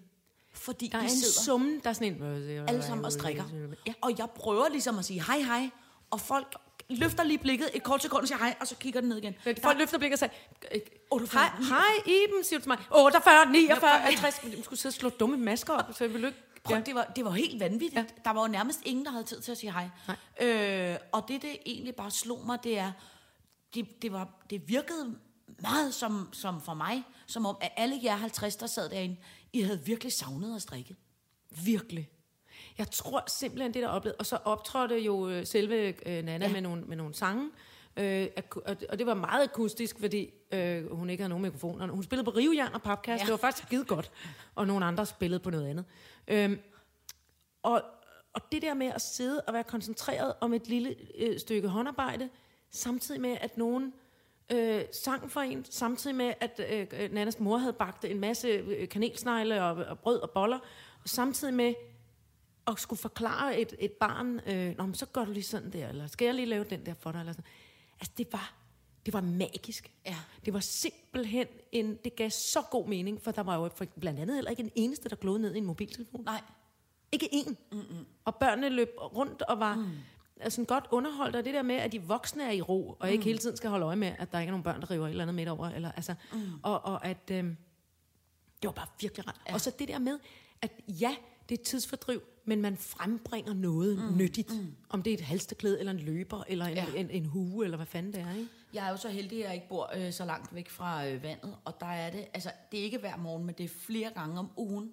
Fordi 0.52 0.88
Der 0.88 0.98
er 0.98 1.02
de 1.02 1.06
en 1.06 1.10
sidder 1.10 1.42
summen, 1.44 1.80
der 1.84 1.90
er 1.90 1.94
sådan 1.94 2.22
en... 2.22 2.68
alle 2.68 2.82
sammen 2.82 3.04
og 3.04 3.12
strikker. 3.12 3.44
Ja. 3.86 3.92
Og 4.00 4.18
jeg 4.18 4.30
prøver 4.30 4.68
ligesom 4.68 4.98
at 4.98 5.04
sige 5.04 5.22
hej 5.24 5.38
hej, 5.38 5.70
og 6.10 6.20
folk 6.20 6.54
løfter 6.90 7.24
lige 7.24 7.38
blikket 7.38 7.70
et 7.74 7.82
kort 7.82 8.02
sekund 8.02 8.22
og 8.22 8.28
siger 8.28 8.38
hej, 8.38 8.54
og 8.60 8.66
så 8.66 8.76
kigger 8.76 9.00
den 9.00 9.08
ned 9.08 9.16
igen. 9.18 9.34
Folk 9.62 9.78
løfter 9.78 9.98
blikket 9.98 10.22
og 10.22 10.30
siger, 10.30 10.80
48, 11.10 11.42
hej, 11.42 11.50
hej 11.68 12.02
Iben, 12.06 12.44
siger 12.44 12.58
du 12.58 12.62
til 12.62 12.68
mig. 12.68 12.78
48, 12.90 13.52
49, 13.52 13.90
50. 14.00 14.42
Men 14.44 14.52
Du 14.56 14.62
skulle 14.62 14.80
sidde 14.80 14.90
og 14.90 14.94
slå 14.94 15.08
dumme 15.08 15.36
masker 15.36 15.72
op, 15.72 15.84
så 15.94 16.04
jeg 16.04 16.12
ville 16.12 16.26
ikke... 16.28 16.38
Prøv, 16.64 16.76
Ja. 16.76 16.82
det, 16.82 16.94
var, 16.94 17.04
det 17.16 17.24
var 17.24 17.30
helt 17.30 17.60
vanvittigt. 17.60 17.94
Ja. 17.94 18.04
Der 18.24 18.30
var 18.30 18.42
jo 18.42 18.48
nærmest 18.48 18.80
ingen, 18.84 19.04
der 19.04 19.10
havde 19.10 19.24
tid 19.24 19.40
til 19.40 19.52
at 19.52 19.58
sige 19.58 19.72
hej. 19.72 19.88
Øh, 20.40 20.96
og 21.12 21.24
det, 21.28 21.42
det 21.42 21.56
egentlig 21.66 21.94
bare 21.94 22.10
slog 22.10 22.46
mig, 22.46 22.58
det 22.64 22.78
er, 22.78 22.92
det, 23.74 24.02
det, 24.02 24.12
var, 24.12 24.28
det 24.50 24.68
virkede 24.68 25.14
meget 25.62 25.94
som, 25.94 26.28
som 26.32 26.60
for 26.60 26.74
mig, 26.74 27.04
som 27.26 27.46
om, 27.46 27.56
at 27.60 27.72
alle 27.76 28.00
jer 28.02 28.16
50, 28.16 28.56
der 28.56 28.66
sad 28.66 28.90
derinde, 28.90 29.16
I 29.52 29.60
havde 29.60 29.84
virkelig 29.84 30.12
savnet 30.12 30.56
at 30.56 30.62
strikke. 30.62 30.96
Virkelig. 31.64 32.10
Jeg 32.78 32.90
tror 32.90 33.24
simpelthen, 33.26 33.74
det 33.74 33.82
der 33.82 33.88
oplevede. 33.88 34.16
Og 34.18 34.26
så 34.26 34.36
optrådte 34.36 34.98
jo 34.98 35.28
øh, 35.28 35.46
selve 35.46 36.08
øh, 36.08 36.24
Nana 36.24 36.46
ja. 36.46 36.52
Med, 36.52 36.60
nogle, 36.60 36.82
med 36.82 36.96
nogle 36.96 37.14
sange. 37.14 37.50
Øh, 37.96 38.26
og, 38.88 38.98
det 38.98 39.06
var 39.06 39.14
meget 39.14 39.44
akustisk, 39.44 40.00
fordi 40.00 40.30
øh, 40.52 40.96
hun 40.96 41.10
ikke 41.10 41.22
havde 41.22 41.28
nogen 41.28 41.42
mikrofoner. 41.42 41.86
Hun 41.86 42.02
spillede 42.02 42.24
på 42.24 42.30
rivejern 42.30 42.72
og 42.72 42.82
papkasse. 42.82 43.10
Ja. 43.10 43.14
Ja. 43.14 43.24
Det 43.24 43.42
var 43.42 43.48
faktisk 43.48 43.66
skide 43.66 43.84
godt. 43.84 44.10
Og 44.54 44.66
nogle 44.66 44.84
andre 44.84 45.06
spillede 45.06 45.40
på 45.40 45.50
noget 45.50 45.68
andet. 45.68 45.84
Øh, 46.28 46.58
og, 47.62 47.82
og 48.32 48.52
det 48.52 48.62
der 48.62 48.74
med 48.74 48.86
at 48.86 49.02
sidde 49.02 49.40
og 49.40 49.54
være 49.54 49.64
koncentreret 49.64 50.32
om 50.40 50.52
et 50.54 50.68
lille 50.68 50.96
øh, 51.18 51.38
stykke 51.38 51.68
håndarbejde, 51.68 52.28
samtidig 52.70 53.20
med, 53.20 53.36
at 53.40 53.58
nogen 53.58 53.92
øh, 54.52 54.84
sang 54.92 55.30
for 55.30 55.40
en, 55.40 55.64
samtidig 55.64 56.16
med, 56.16 56.34
at 56.40 56.60
øh, 56.70 57.12
Nannas 57.12 57.40
mor 57.40 57.58
havde 57.58 57.72
bagt 57.72 58.04
en 58.04 58.20
masse 58.20 58.48
øh, 58.48 58.88
kanelsnegle 58.88 59.62
og, 59.62 59.74
og 59.74 59.98
brød 59.98 60.20
og 60.20 60.30
boller, 60.30 60.58
og 61.02 61.08
samtidig 61.08 61.54
med 61.54 61.74
at 62.66 62.80
skulle 62.80 63.00
forklare 63.00 63.60
et, 63.60 63.74
et 63.78 63.92
barn, 63.92 64.40
øh, 64.46 64.76
Nå, 64.76 64.86
men 64.86 64.94
så 64.94 65.06
gør 65.06 65.24
du 65.24 65.32
lige 65.32 65.42
sådan 65.42 65.72
der, 65.72 65.88
eller 65.88 66.06
skal 66.06 66.24
jeg 66.24 66.34
lige 66.34 66.46
lave 66.46 66.64
den 66.64 66.86
der 66.86 66.94
for 66.94 67.12
dig, 67.12 67.20
eller 67.20 67.32
sådan. 67.32 67.44
Altså, 68.00 68.12
det 68.18 68.32
var, 68.32 68.54
det 69.06 69.14
var 69.14 69.20
magisk. 69.20 69.92
Ja. 70.06 70.16
Det 70.44 70.52
var 70.54 70.60
simpelthen 70.60 71.46
en, 71.72 71.98
det 72.04 72.16
gav 72.16 72.30
så 72.30 72.62
god 72.70 72.88
mening, 72.88 73.22
for 73.22 73.30
der 73.30 73.42
var 73.42 73.56
jo 73.56 73.70
for, 73.76 73.84
blandt 74.00 74.20
andet 74.20 74.34
heller 74.34 74.50
ikke 74.50 74.62
en 74.62 74.72
eneste, 74.74 75.08
der 75.08 75.16
glodede 75.16 75.42
ned 75.42 75.54
i 75.54 75.58
en 75.58 75.64
mobiltelefon. 75.64 76.24
Nej. 76.24 76.40
Ikke 77.12 77.28
én. 77.32 77.54
Mm-mm. 77.72 78.06
Og 78.24 78.34
børnene 78.34 78.68
løb 78.68 78.88
rundt 78.98 79.42
og 79.42 79.60
var 79.60 79.74
mm. 79.74 79.90
Altså, 80.42 80.64
godt 80.64 80.84
underholdt, 80.90 81.36
og 81.36 81.44
det 81.44 81.54
der 81.54 81.62
med, 81.62 81.74
at 81.74 81.92
de 81.92 82.02
voksne 82.02 82.44
er 82.44 82.50
i 82.50 82.60
ro, 82.60 82.96
og 83.00 83.10
ikke 83.10 83.24
hele 83.24 83.38
tiden 83.38 83.56
skal 83.56 83.70
holde 83.70 83.86
øje 83.86 83.96
med, 83.96 84.12
at 84.18 84.32
der 84.32 84.38
ikke 84.38 84.48
er 84.48 84.52
nogen 84.52 84.62
børn, 84.62 84.80
der 84.80 84.90
river 84.90 85.06
et 85.06 85.10
eller 85.10 85.24
andet 85.24 85.34
midt 85.34 85.48
over. 85.48 85.68
Eller, 85.68 85.92
altså, 85.92 86.14
mm. 86.32 86.38
og, 86.62 86.84
og 86.84 87.06
at 87.06 87.30
øhm, 87.30 87.56
det 88.62 88.68
var 88.68 88.72
bare 88.72 88.86
virkelig 89.00 89.28
ret. 89.28 89.40
Ja. 89.48 89.54
Og 89.54 89.60
så 89.60 89.72
det 89.78 89.88
der 89.88 89.98
med, 89.98 90.18
at 90.62 90.70
ja, 90.88 91.16
det 91.48 91.60
er 91.60 91.64
tidsfordriv, 91.64 92.22
men 92.44 92.62
man 92.62 92.76
frembringer 92.76 93.54
noget 93.54 93.98
mm. 93.98 94.16
nyttigt. 94.16 94.50
Mm. 94.50 94.74
Om 94.88 95.02
det 95.02 95.10
er 95.10 95.14
et 95.14 95.20
halsterklæde, 95.20 95.78
eller 95.78 95.92
en 95.92 95.98
løber, 95.98 96.44
eller 96.48 96.66
en, 96.66 96.74
ja. 96.74 96.86
Ja. 96.94 97.00
en, 97.00 97.10
en 97.10 97.26
hue, 97.26 97.64
eller 97.64 97.76
hvad 97.76 97.86
fanden 97.86 98.12
det 98.12 98.20
er. 98.20 98.34
Ikke? 98.34 98.48
Jeg 98.74 98.86
er 98.86 98.90
jo 98.90 98.96
så 98.96 99.08
heldig, 99.08 99.38
at 99.38 99.44
jeg 99.44 99.54
ikke 99.54 99.68
bor 99.68 99.90
øh, 99.96 100.12
så 100.12 100.24
langt 100.24 100.54
væk 100.54 100.70
fra 100.70 101.06
øh, 101.06 101.22
vandet, 101.22 101.56
og 101.64 101.80
der 101.80 101.86
er 101.86 102.10
det, 102.10 102.26
altså 102.34 102.50
det 102.72 102.80
er 102.80 102.84
ikke 102.84 102.98
hver 102.98 103.16
morgen, 103.16 103.44
men 103.44 103.54
det 103.58 103.64
er 103.64 103.68
flere 103.68 104.10
gange 104.10 104.38
om 104.38 104.50
ugen, 104.56 104.90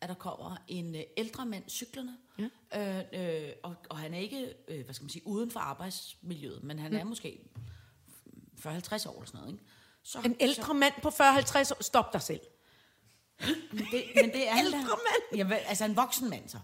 at 0.00 0.08
der 0.08 0.14
kommer 0.14 0.56
en 0.68 0.94
øh, 0.94 1.02
ældre 1.16 1.46
mand 1.46 1.64
cyklerne, 1.68 2.16
ja. 2.38 3.00
øh, 3.00 3.46
øh, 3.46 3.52
og, 3.62 3.74
og 3.88 3.98
han 3.98 4.14
er 4.14 4.18
ikke, 4.18 4.54
øh, 4.68 4.84
hvad 4.84 4.94
skal 4.94 5.04
man 5.04 5.10
sige, 5.10 5.26
uden 5.26 5.50
for 5.50 5.60
arbejdsmiljøet, 5.60 6.64
men 6.64 6.78
han 6.78 6.90
mm. 6.90 6.98
er 6.98 7.04
måske 7.04 7.40
40-50 8.60 8.64
år 8.64 8.70
eller 8.72 8.86
sådan 8.94 9.22
noget, 9.32 9.52
ikke? 9.52 9.64
Så, 10.02 10.20
En 10.24 10.36
ældre 10.40 10.74
mand 10.74 10.94
på 11.02 11.08
40-50 11.08 11.12
år, 11.72 11.82
stop 11.82 12.12
dig 12.12 12.22
selv. 12.22 12.40
Men, 13.72 13.86
det, 13.90 14.04
men 14.14 14.24
det 14.32 14.48
er 14.48 14.58
Ældre 14.58 14.78
mand? 14.78 15.50
Ja, 15.50 15.56
altså 15.68 15.84
en 15.84 15.96
voksen 15.96 16.30
mand 16.30 16.48
så. 16.48 16.56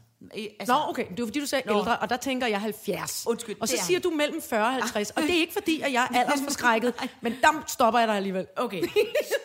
Altså, 0.61 0.75
Nå, 0.75 0.81
okay, 0.89 1.05
det 1.11 1.21
var 1.21 1.27
fordi, 1.27 1.41
du 1.41 1.47
sagde 1.47 1.69
Nå. 1.69 1.79
ældre, 1.79 1.97
og 1.99 2.11
der 2.11 2.17
tænker 2.17 2.47
jeg 2.47 2.61
70. 2.61 3.25
Undskyld, 3.27 3.57
Og 3.61 3.69
så 3.69 3.77
er 3.79 3.83
siger 3.83 3.99
han. 3.99 4.03
du 4.03 4.11
mellem 4.11 4.43
40 4.43 4.67
og 4.67 4.73
50, 4.73 5.11
og 5.11 5.23
det 5.23 5.31
er 5.31 5.39
ikke 5.41 5.53
fordi, 5.53 5.81
at 5.81 5.93
jeg 5.93 6.09
er 6.15 6.19
aldersforskrækket, 6.21 6.95
men 7.21 7.33
der 7.43 7.65
stopper 7.67 7.99
jeg 8.01 8.09
dig 8.09 8.17
alligevel. 8.17 8.47
Okay, 8.57 8.83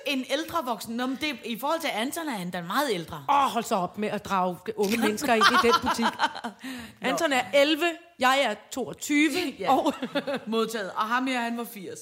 en 0.08 0.26
ældre 0.32 0.66
voksen, 0.66 0.96
Nå, 0.96 1.06
men 1.06 1.18
det, 1.22 1.38
i 1.46 1.60
forhold 1.60 1.80
til 1.82 1.90
Anton 1.94 2.28
er 2.28 2.32
han 2.32 2.50
da 2.52 2.62
meget 2.62 2.90
ældre. 2.92 3.26
Åh, 3.30 3.36
oh, 3.46 3.52
hold 3.52 3.64
så 3.64 3.76
op 3.76 3.98
med 3.98 4.10
at 4.10 4.26
drage 4.26 4.58
unge 4.76 4.98
mennesker 4.98 5.34
ind 5.34 5.44
i 5.44 5.68
den 5.68 5.74
butik. 5.82 6.06
Anton 7.12 7.34
er 7.34 7.44
11, 7.54 7.86
jeg 8.20 8.40
er 8.42 8.56
22, 8.72 9.30
Ja. 9.60 9.74
og 9.78 9.94
modtaget. 10.48 10.92
Og 10.96 11.02
ham 11.02 11.28
her, 11.28 11.42
han 11.42 11.58
var 11.58 11.64
80. 11.74 12.00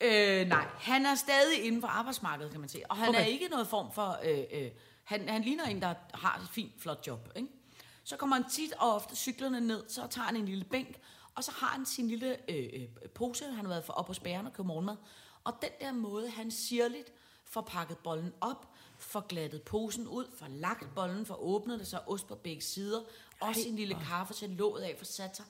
Øh, 0.00 0.46
nej, 0.48 0.66
han 0.78 1.06
er 1.06 1.14
stadig 1.14 1.64
inden 1.64 1.80
for 1.80 1.88
arbejdsmarkedet, 1.88 2.50
kan 2.52 2.60
man 2.60 2.68
sige. 2.68 2.90
Og 2.90 2.96
han 2.96 3.08
Okay. 3.08 3.20
er 3.20 3.24
ikke 3.24 3.48
noget 3.48 3.66
form 3.66 3.92
for... 3.92 4.18
Øh, 4.24 4.44
øh, 4.52 4.70
han, 5.04 5.28
han 5.28 5.42
ligner 5.42 5.64
en, 5.64 5.82
der 5.82 5.94
har 6.14 6.38
et 6.42 6.48
fint, 6.50 6.72
flot 6.78 7.06
job. 7.06 7.28
Ikke? 7.36 7.48
Så 8.04 8.16
kommer 8.16 8.36
han 8.36 8.50
tit 8.50 8.72
og 8.72 8.94
ofte 8.94 9.16
cyklerne 9.16 9.60
ned, 9.60 9.88
så 9.88 10.06
tager 10.10 10.26
han 10.26 10.36
en 10.36 10.46
lille 10.46 10.64
bænk, 10.64 10.98
og 11.34 11.44
så 11.44 11.52
har 11.52 11.66
han 11.66 11.86
sin 11.86 12.08
lille 12.08 12.50
øh, 12.50 12.68
øh, 12.72 13.08
pose, 13.14 13.44
han 13.44 13.64
har 13.64 13.68
været 13.68 13.84
for 13.84 13.92
op 13.92 14.06
hos 14.06 14.20
bæren 14.20 14.46
og 14.46 14.52
købe 14.52 14.66
morgenmad. 14.68 14.96
Og 15.44 15.52
den 15.62 15.70
der 15.80 15.92
måde, 15.92 16.30
han 16.30 16.50
sirligt 16.50 17.12
får 17.44 17.60
pakket 17.60 17.98
bollen 17.98 18.32
op, 18.40 18.68
får 18.98 19.20
glattet 19.20 19.62
posen 19.62 20.08
ud, 20.08 20.24
får 20.38 20.46
lagt 20.48 20.94
bollen, 20.94 21.26
får 21.26 21.42
åbnet 21.42 21.78
det, 21.80 21.86
så 21.86 22.00
ost 22.06 22.28
på 22.28 22.34
begge 22.34 22.62
sider, 22.62 23.00
også 23.40 23.60
en 23.66 23.76
lille 23.76 23.96
kaffe 24.08 24.34
til 24.34 24.50
låget 24.50 24.82
af, 24.82 24.94
for 24.98 25.04
sat 25.04 25.36
sig. 25.36 25.44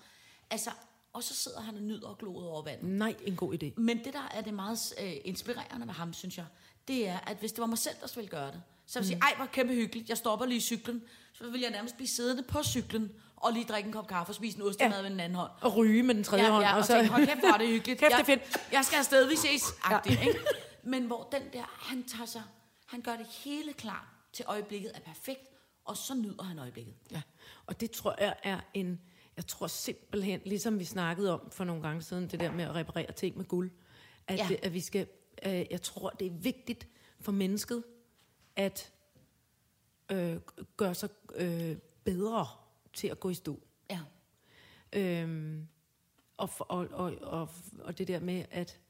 Altså, 0.50 0.70
og 1.16 1.22
så 1.22 1.34
sidder 1.34 1.60
han 1.60 1.74
og 1.76 1.82
nyder 1.82 2.08
og 2.08 2.18
gloet 2.18 2.46
over 2.48 2.62
vandet. 2.62 2.84
nej, 2.88 3.14
en 3.24 3.36
god 3.36 3.54
idé. 3.62 3.80
Men 3.80 4.04
det, 4.04 4.12
der 4.12 4.28
er 4.34 4.40
det 4.40 4.54
meget 4.54 4.78
øh, 5.02 5.12
inspirerende 5.24 5.86
ved 5.86 5.94
ham, 5.94 6.12
synes 6.12 6.38
jeg, 6.38 6.46
det 6.88 7.08
er, 7.08 7.18
at 7.18 7.36
hvis 7.36 7.52
det 7.52 7.60
var 7.60 7.66
mig 7.66 7.78
selv, 7.78 7.94
der 8.00 8.12
ville 8.14 8.28
gøre 8.30 8.46
det, 8.46 8.62
så 8.86 8.98
ville 9.00 9.10
jeg 9.10 9.18
sige, 9.22 9.30
ej, 9.30 9.36
hvor 9.36 9.46
kæmpe 9.46 9.74
hyggeligt, 9.74 10.08
jeg 10.08 10.16
stopper 10.16 10.46
lige 10.46 10.60
cyklen, 10.60 11.02
så 11.32 11.50
vil 11.50 11.60
jeg 11.60 11.70
nærmest 11.70 11.96
blive 11.96 12.08
siddende 12.08 12.42
på 12.42 12.62
cyklen, 12.62 13.12
og 13.36 13.52
lige 13.52 13.64
drikke 13.64 13.86
en 13.86 13.92
kop 13.92 14.06
kaffe 14.08 14.30
og 14.30 14.34
spise 14.34 14.56
en 14.58 14.62
ostemad 14.62 14.96
Ja. 14.96 15.02
med 15.02 15.10
den 15.10 15.20
anden 15.20 15.36
hånd. 15.36 15.50
Og 15.60 15.76
ryge 15.76 16.02
med 16.02 16.14
den 16.14 16.24
tredje 16.24 16.44
Ja, 16.44 16.50
hånd. 16.50 16.64
ja, 16.64 16.72
og, 16.72 16.78
og 16.78 16.84
så 16.84 16.92
tænke, 16.92 17.10
hold 17.10 17.26
kæft, 17.26 17.38
hvor 17.38 17.48
er 17.48 17.58
det 17.58 17.68
hyggeligt. 17.68 18.00
Kæft, 18.00 18.10
det 18.12 18.14
er 18.14 18.32
jeg, 18.32 18.40
fedt. 18.50 18.72
Jeg 18.72 18.84
skal 18.84 18.96
afsted, 18.98 19.28
vi 19.28 19.36
ses. 19.36 19.62
Ja. 19.90 19.98
Ikke? 20.10 20.38
Men 20.92 21.06
hvor 21.06 21.28
den 21.32 21.42
der, 21.52 21.64
han 21.88 22.04
tager 22.04 22.26
sig, 22.26 22.42
han 22.86 23.00
gør 23.00 23.16
det 23.16 23.26
hele 23.44 23.72
klar 23.72 24.14
til 24.32 24.44
øjeblikket 24.48 24.90
er 24.94 25.00
perfekt, 25.00 25.40
og 25.84 25.96
så 25.96 26.14
nyder 26.14 26.42
han 26.42 26.58
øjeblikket. 26.58 26.94
Ja, 27.10 27.22
og 27.66 27.80
det 27.80 27.90
tror 27.90 28.14
jeg 28.20 28.34
er 28.42 28.60
en, 28.74 29.00
jeg 29.36 29.46
tror 29.46 29.66
simpelthen, 29.66 30.40
ligesom 30.44 30.78
vi 30.78 30.84
snakkede 30.84 31.32
om 31.40 31.50
for 31.50 31.64
nogle 31.64 31.82
gange 31.82 32.02
siden, 32.02 32.28
det 32.28 32.40
der 32.40 32.52
med 32.52 32.64
at 32.64 32.74
reparere 32.74 33.12
ting 33.12 33.36
med 33.36 33.44
guld, 33.44 33.70
at, 34.26 34.38
Ja. 34.38 34.56
at 34.62 34.72
vi 34.74 34.80
skal, 34.80 35.06
øh, 35.46 35.64
jeg 35.70 35.82
tror, 35.82 36.10
det 36.10 36.26
er 36.26 36.30
vigtigt 36.30 36.88
for 37.20 37.32
mennesket, 37.32 37.84
at 38.56 38.92
øh, 40.12 40.36
gøre 40.76 40.94
sig 40.94 41.08
øh, 41.34 41.76
bedre 42.04 42.46
til 42.92 43.08
at 43.08 43.20
gå 43.20 43.30
i 43.30 43.34
stå. 43.34 43.60
Ja. 43.90 44.00
Øhm, 44.92 45.68
og, 46.36 46.50
og, 46.58 46.88
og, 46.92 47.14
og, 47.20 47.48
og 47.80 47.98
det 47.98 48.08
der 48.08 48.20
med 48.20 48.44
at 48.50 48.80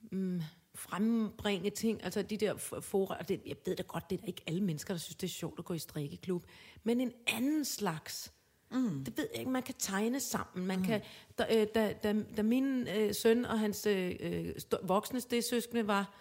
mm, 0.00 0.42
frembringe 0.74 1.70
ting, 1.70 2.04
altså 2.04 2.22
de 2.22 2.36
der 2.36 2.56
fora, 2.80 3.22
det, 3.22 3.42
jeg 3.46 3.56
ved 3.66 3.76
da 3.76 3.82
godt, 3.82 4.10
det 4.10 4.16
er 4.16 4.20
da 4.20 4.26
ikke 4.26 4.42
alle 4.46 4.60
mennesker, 4.60 4.94
der 4.94 4.98
synes, 4.98 5.16
det 5.16 5.26
er 5.26 5.30
sjovt 5.30 5.58
at 5.58 5.64
gå 5.64 5.74
i 5.74 5.78
strikkeklub, 5.78 6.46
men 6.82 7.00
en 7.00 7.12
anden 7.26 7.64
slags, 7.64 8.32
mm. 8.70 9.04
det 9.04 9.16
ved 9.18 9.28
jeg 9.32 9.38
ikke, 9.38 9.50
man 9.50 9.62
kan 9.62 9.74
tegne 9.78 10.20
sammen, 10.20 10.66
man 10.66 10.78
mm. 10.78 10.84
kan, 10.84 11.00
da, 11.38 11.46
øh, 11.50 11.66
da, 11.74 11.92
da, 12.02 12.14
da 12.36 12.42
min 12.42 12.88
øh, 12.88 13.14
søn 13.14 13.44
og 13.44 13.58
hans 13.58 13.86
øh, 13.86 14.12
øh, 14.20 14.54
voksne 14.82 15.20
stedsøskende 15.20 15.86
var, 15.86 16.14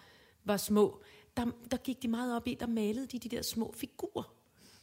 var 0.46 0.58
små, 0.58 1.02
der, 1.38 1.46
der 1.72 1.78
gik 1.78 2.02
de 2.04 2.08
meget 2.08 2.36
op 2.36 2.48
i, 2.48 2.58
der 2.60 2.68
malede 2.68 3.08
de 3.08 3.20
de 3.20 3.30
der 3.30 3.42
små 3.42 3.74
figurer. 3.78 4.34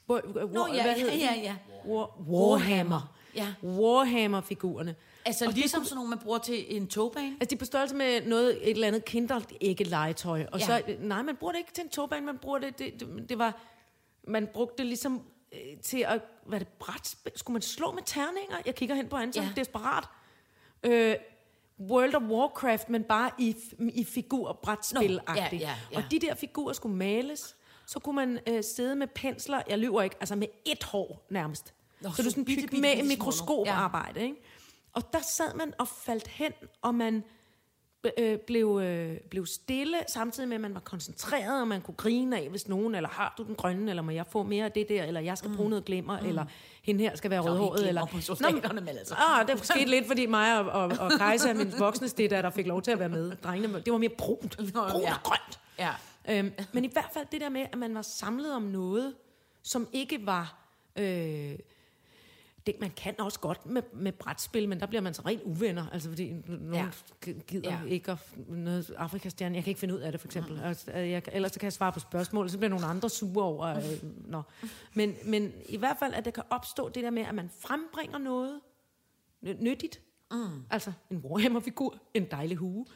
Hvor, 0.07 0.21
hvor, 0.47 0.75
ja, 0.75 0.83
hvad 0.83 0.95
ja, 0.97 1.01
hedder 1.01 1.13
de? 1.15 1.19
ja, 1.19 1.35
ja. 1.35 1.57
War, 1.87 2.21
Warhammer. 2.29 3.15
Ja. 3.35 3.55
Warhammer-figurerne. 3.63 4.95
Altså 5.25 5.47
Og 5.47 5.53
ligesom 5.53 5.83
så- 5.83 5.89
sådan 5.89 5.97
nogle, 5.97 6.11
man 6.11 6.19
bruger 6.19 6.39
til 6.39 6.77
en 6.77 6.87
togbane. 6.87 7.37
Altså, 7.41 7.51
de 7.51 7.55
er 7.55 7.59
på 7.59 7.65
størrelse 7.65 7.95
med 7.97 8.27
noget, 8.27 8.59
et 8.63 8.71
eller 8.71 8.87
andet 8.87 9.05
kinder 9.05 9.41
ikke 9.61 9.85
legetøj. 9.85 10.47
Og 10.53 10.61
ja. 10.61 10.67
så, 10.67 10.83
nej, 11.01 11.23
man 11.23 11.37
bruger 11.37 11.53
det 11.53 11.59
ikke 11.59 11.73
til 11.73 11.85
en 11.85 11.91
togbane, 11.91 12.27
man 12.27 12.39
bruger 12.39 12.59
det, 12.59 12.79
det, 12.79 13.01
det, 13.01 13.29
det 13.29 13.39
var, 13.39 13.61
man 14.29 14.49
brugte 14.55 14.75
det 14.79 14.87
ligesom 14.87 15.23
øh, 15.53 15.81
til 15.83 15.99
at, 16.09 16.23
hvad 16.47 16.61
er 16.61 16.65
det, 16.65 16.73
brætspil? 16.79 17.33
Skulle 17.37 17.55
man 17.55 17.63
slå 17.63 17.93
med 17.93 18.03
terninger? 18.07 18.57
Jeg 18.67 18.75
kigger 18.75 18.95
hen 18.95 19.09
på 19.09 19.17
han 19.17 19.33
som 19.33 19.43
Ja. 19.43 19.49
ja. 19.49 19.61
desperat. 19.61 20.05
Øh, 20.83 21.17
World 21.81 22.15
of 22.15 22.23
Warcraft, 22.23 22.89
men 22.89 23.05
bare 23.05 23.31
i, 23.39 23.57
i 23.79 24.05
figur 24.05 24.53
brætspil 24.63 25.21
Nå, 25.27 25.35
ja, 25.35 25.49
ja, 25.53 25.59
ja. 25.93 25.97
Og 25.97 26.03
de 26.11 26.19
der 26.19 26.35
figurer 26.35 26.73
skulle 26.73 26.97
males. 26.97 27.57
Så 27.87 27.99
kunne 27.99 28.17
man 28.17 28.39
øh, 28.47 28.65
sidde 28.65 28.97
med 28.97 29.07
pensler, 29.07 29.63
jeg 29.69 29.79
lyver 29.79 30.03
ikke, 30.03 30.17
altså 30.21 30.37
med 30.37 30.47
et 30.65 30.85
hår 30.85 31.27
nærmest. 31.31 31.75
Nå, 32.01 32.11
så 32.11 32.23
så 32.23 32.31
sådan 32.31 32.45
bitte, 32.45 32.63
bitte, 32.63 32.81
med 32.81 32.95
bitte 32.97 33.09
mikroskoparbejde, 33.09 34.23
ikke? 34.23 34.37
Og 34.93 35.13
der 35.13 35.21
sad 35.21 35.55
man 35.55 35.73
og 35.79 35.89
faldt 35.89 36.29
hen, 36.29 36.53
og 36.83 36.95
man 36.95 37.25
øh, 38.19 38.39
blev, 38.39 38.81
øh, 38.83 39.17
blev 39.31 39.47
stille, 39.47 39.97
samtidig 40.09 40.49
med, 40.49 40.55
at 40.55 40.61
man 40.61 40.75
var 40.75 40.81
koncentreret, 40.81 41.61
og 41.61 41.69
man 41.69 41.81
kunne 41.81 41.95
grine 41.95 42.39
af, 42.39 42.49
hvis 42.51 42.69
nogen, 42.69 42.95
eller 42.95 43.09
har 43.09 43.35
du 43.39 43.43
den 43.43 43.55
grønne, 43.55 43.91
eller 43.91 44.03
må 44.03 44.11
jeg 44.11 44.27
få 44.27 44.43
mere 44.43 44.65
af 44.65 44.73
det 44.73 44.89
der, 44.89 45.05
eller 45.05 45.21
jeg 45.21 45.39
skal 45.39 45.51
bruge 45.57 45.71
noget 45.71 45.85
glimmer, 45.85 46.21
mm. 46.21 46.27
eller 46.27 46.45
hende 46.83 47.05
her 47.05 47.17
skal 47.17 47.31
være 47.31 47.41
rødhåret, 47.41 47.89
eller... 47.89 48.21
soldaterne, 48.21 48.81
men 48.81 48.89
altså. 48.89 49.15
Ah, 49.15 49.49
det 49.49 49.67
skete 49.67 49.91
lidt, 49.91 50.07
fordi 50.07 50.27
mig 50.27 50.59
og, 50.59 50.67
og, 50.67 50.93
og 51.01 51.11
Kajsa, 51.19 51.53
min 51.53 51.73
voksne 51.79 52.09
steddatter, 52.09 52.51
der 52.51 52.57
fik 52.57 52.67
lov 52.67 52.83
til 52.83 52.91
at 52.91 52.99
være 52.99 53.09
med. 53.09 53.37
Drengene, 53.37 53.81
det 53.81 53.93
var 53.93 53.99
mere 53.99 54.11
brunt. 54.19 54.57
Brunt 54.57 55.05
ja. 55.05 55.15
og 55.15 55.23
grønt. 55.23 55.61
Ja. 55.79 55.91
Øhm, 56.29 56.53
men 56.73 56.85
i 56.85 56.91
hvert 56.93 57.11
fald 57.13 57.27
det 57.33 57.41
der 57.41 57.49
med, 57.49 57.67
at 57.73 57.79
man 57.79 57.95
var 57.95 58.03
samlet 58.03 58.55
om 58.55 58.63
noget, 58.63 59.15
som 59.63 59.89
ikke 59.93 60.27
var... 60.27 60.57
Øh, 60.97 61.55
det, 62.73 62.81
man 62.81 62.91
kan 62.91 63.21
også 63.21 63.41
godt 63.41 63.67
med, 63.67 63.83
med 63.93 64.13
brætspil, 64.13 64.69
men 64.69 64.81
der 64.81 64.87
bliver 64.87 65.01
man 65.03 65.15
så 65.15 65.23
rent 65.27 65.43
uvenner, 65.45 65.87
altså 65.93 66.09
fordi 66.09 66.33
nogen 66.49 66.75
Ja. 66.75 67.33
gider 67.47 67.71
Ja. 67.73 67.79
ikke 67.89 68.13
at, 68.13 68.19
noget 68.49 68.91
Afrikastjerne. 68.99 69.55
Jeg 69.55 69.65
kan 69.65 69.71
ikke 69.71 69.81
finde 69.81 69.95
ud 69.95 70.01
af 70.01 70.13
det, 70.13 70.21
for 70.21 70.29
eksempel. 70.29 70.55
Mm. 70.57 70.63
Altså, 70.63 70.91
jeg, 70.93 71.23
ellers 71.33 71.53
så 71.53 71.61
kan 71.61 71.65
jeg 71.65 71.73
svare 71.73 71.93
på 71.93 72.01
spørgsmål, 72.01 72.51
så 72.51 72.59
bliver 72.59 72.69
nogle 72.71 72.87
andre 72.87 73.11
sure 73.11 73.45
over. 73.45 73.67
Øh, 73.77 73.83
nå. 74.33 74.43
Men, 74.95 75.15
men 75.25 75.53
i 75.69 75.77
hvert 75.77 75.97
fald, 75.99 76.15
at 76.15 76.25
det 76.25 76.35
kan 76.35 76.43
opstå 76.51 76.89
det 76.89 77.03
der 77.05 77.11
med, 77.11 77.23
at 77.23 77.35
man 77.35 77.51
frembringer 77.61 78.19
noget 78.19 78.61
ny- 79.41 79.57
nyttigt. 79.61 80.01
Mm. 80.31 80.63
Altså 80.71 80.93
en 81.11 81.17
Warhammer-figur, 81.17 81.99
en 82.15 82.25
dejlig 82.31 82.57
hue, 82.57 82.87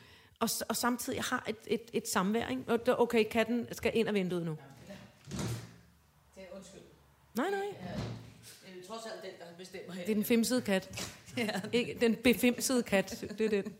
og, 0.40 0.48
og 0.68 0.76
samtidig 0.76 1.22
har 1.22 1.44
et, 1.48 1.56
et, 1.66 1.80
et 1.92 2.08
samvær. 2.08 2.48
Ikke? 2.48 2.98
Okay, 3.00 3.24
katten 3.30 3.66
skal 3.72 3.92
ind 3.94 4.08
af 4.08 4.14
vinduet 4.14 4.44
nu. 4.44 4.56
Det 5.30 6.42
er 6.42 6.56
undskyld. 6.56 6.80
Nej, 7.36 7.46
nej. 7.50 7.94
Det 8.84 8.90
er 8.90 8.94
trods 8.94 9.06
alt 9.12 9.22
den, 9.22 9.30
der 9.40 9.56
bestemmer 9.58 9.92
her. 9.94 10.02
Det 10.04 10.10
er 10.10 10.14
den 10.14 10.24
femsede 10.24 10.60
kat. 10.62 11.08
ja. 11.36 11.60
Ikke, 11.72 11.96
den 12.00 12.16
befimsede 12.16 12.82
kat. 12.82 13.24
Det 13.38 13.54
er 13.54 13.62
den. 13.62 13.74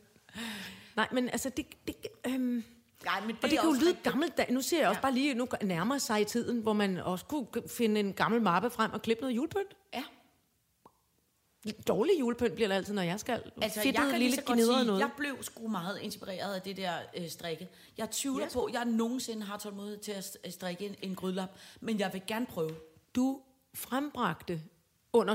Nej, 0.96 1.08
men 1.12 1.28
altså, 1.28 1.48
det, 1.48 1.66
det, 1.86 1.96
øhm, 2.26 2.64
Nej, 3.04 3.20
men 3.20 3.28
det, 3.36 3.44
og 3.44 3.50
det 3.50 3.58
kan 3.60 3.68
jo 3.68 3.74
lyde 3.80 3.96
gammeldags. 4.02 4.50
Nu 4.50 4.60
ser 4.62 4.78
jeg 4.80 4.88
også 4.88 4.98
Ja. 4.98 5.02
bare 5.02 5.14
lige, 5.14 5.34
nu 5.34 5.48
nærmer 5.62 5.98
sig 5.98 6.20
i 6.20 6.24
tiden, 6.24 6.60
hvor 6.60 6.72
man 6.72 6.96
også 6.98 7.24
kunne 7.24 7.46
finde 7.68 8.00
en 8.00 8.12
gammel 8.12 8.42
mappe 8.42 8.70
frem 8.70 8.92
og 8.92 9.02
klippe 9.02 9.20
noget 9.22 9.36
julepynt. 9.36 9.76
Ja. 9.94 10.02
Dårlig 11.88 12.20
julepynt 12.20 12.54
bliver 12.54 12.68
det 12.68 12.74
altid, 12.74 12.94
når 12.94 13.02
jeg 13.02 13.20
skal. 13.20 13.42
Altså, 13.62 13.80
Fedtet 13.80 14.00
jeg 14.00 14.10
kan 14.10 14.18
lige 14.18 14.18
lille 14.18 14.36
så 14.36 14.42
godt 14.42 14.58
sige, 14.58 14.84
noget. 14.84 15.00
jeg 15.00 15.10
blev 15.18 15.42
sgu 15.42 15.68
meget 15.68 15.98
inspireret 16.02 16.54
af 16.54 16.62
det 16.62 16.76
der 16.76 16.92
øh, 17.16 17.28
strikke. 17.28 17.68
Jeg 17.98 18.10
tvivler 18.10 18.50
på, 18.52 18.64
at 18.64 18.74
jeg 18.74 18.84
nogensinde 18.84 19.42
har 19.42 19.58
tålmodighed 19.58 19.98
til 19.98 20.12
at 20.12 20.24
st- 20.24 20.50
strikke 20.50 20.86
en, 20.86 20.94
en 21.02 21.14
grydelap, 21.14 21.48
men 21.80 21.98
jeg 22.00 22.12
vil 22.12 22.22
gerne 22.26 22.46
prøve. 22.46 22.70
Du 23.14 23.40
frembragte, 23.74 24.60
under, 25.14 25.34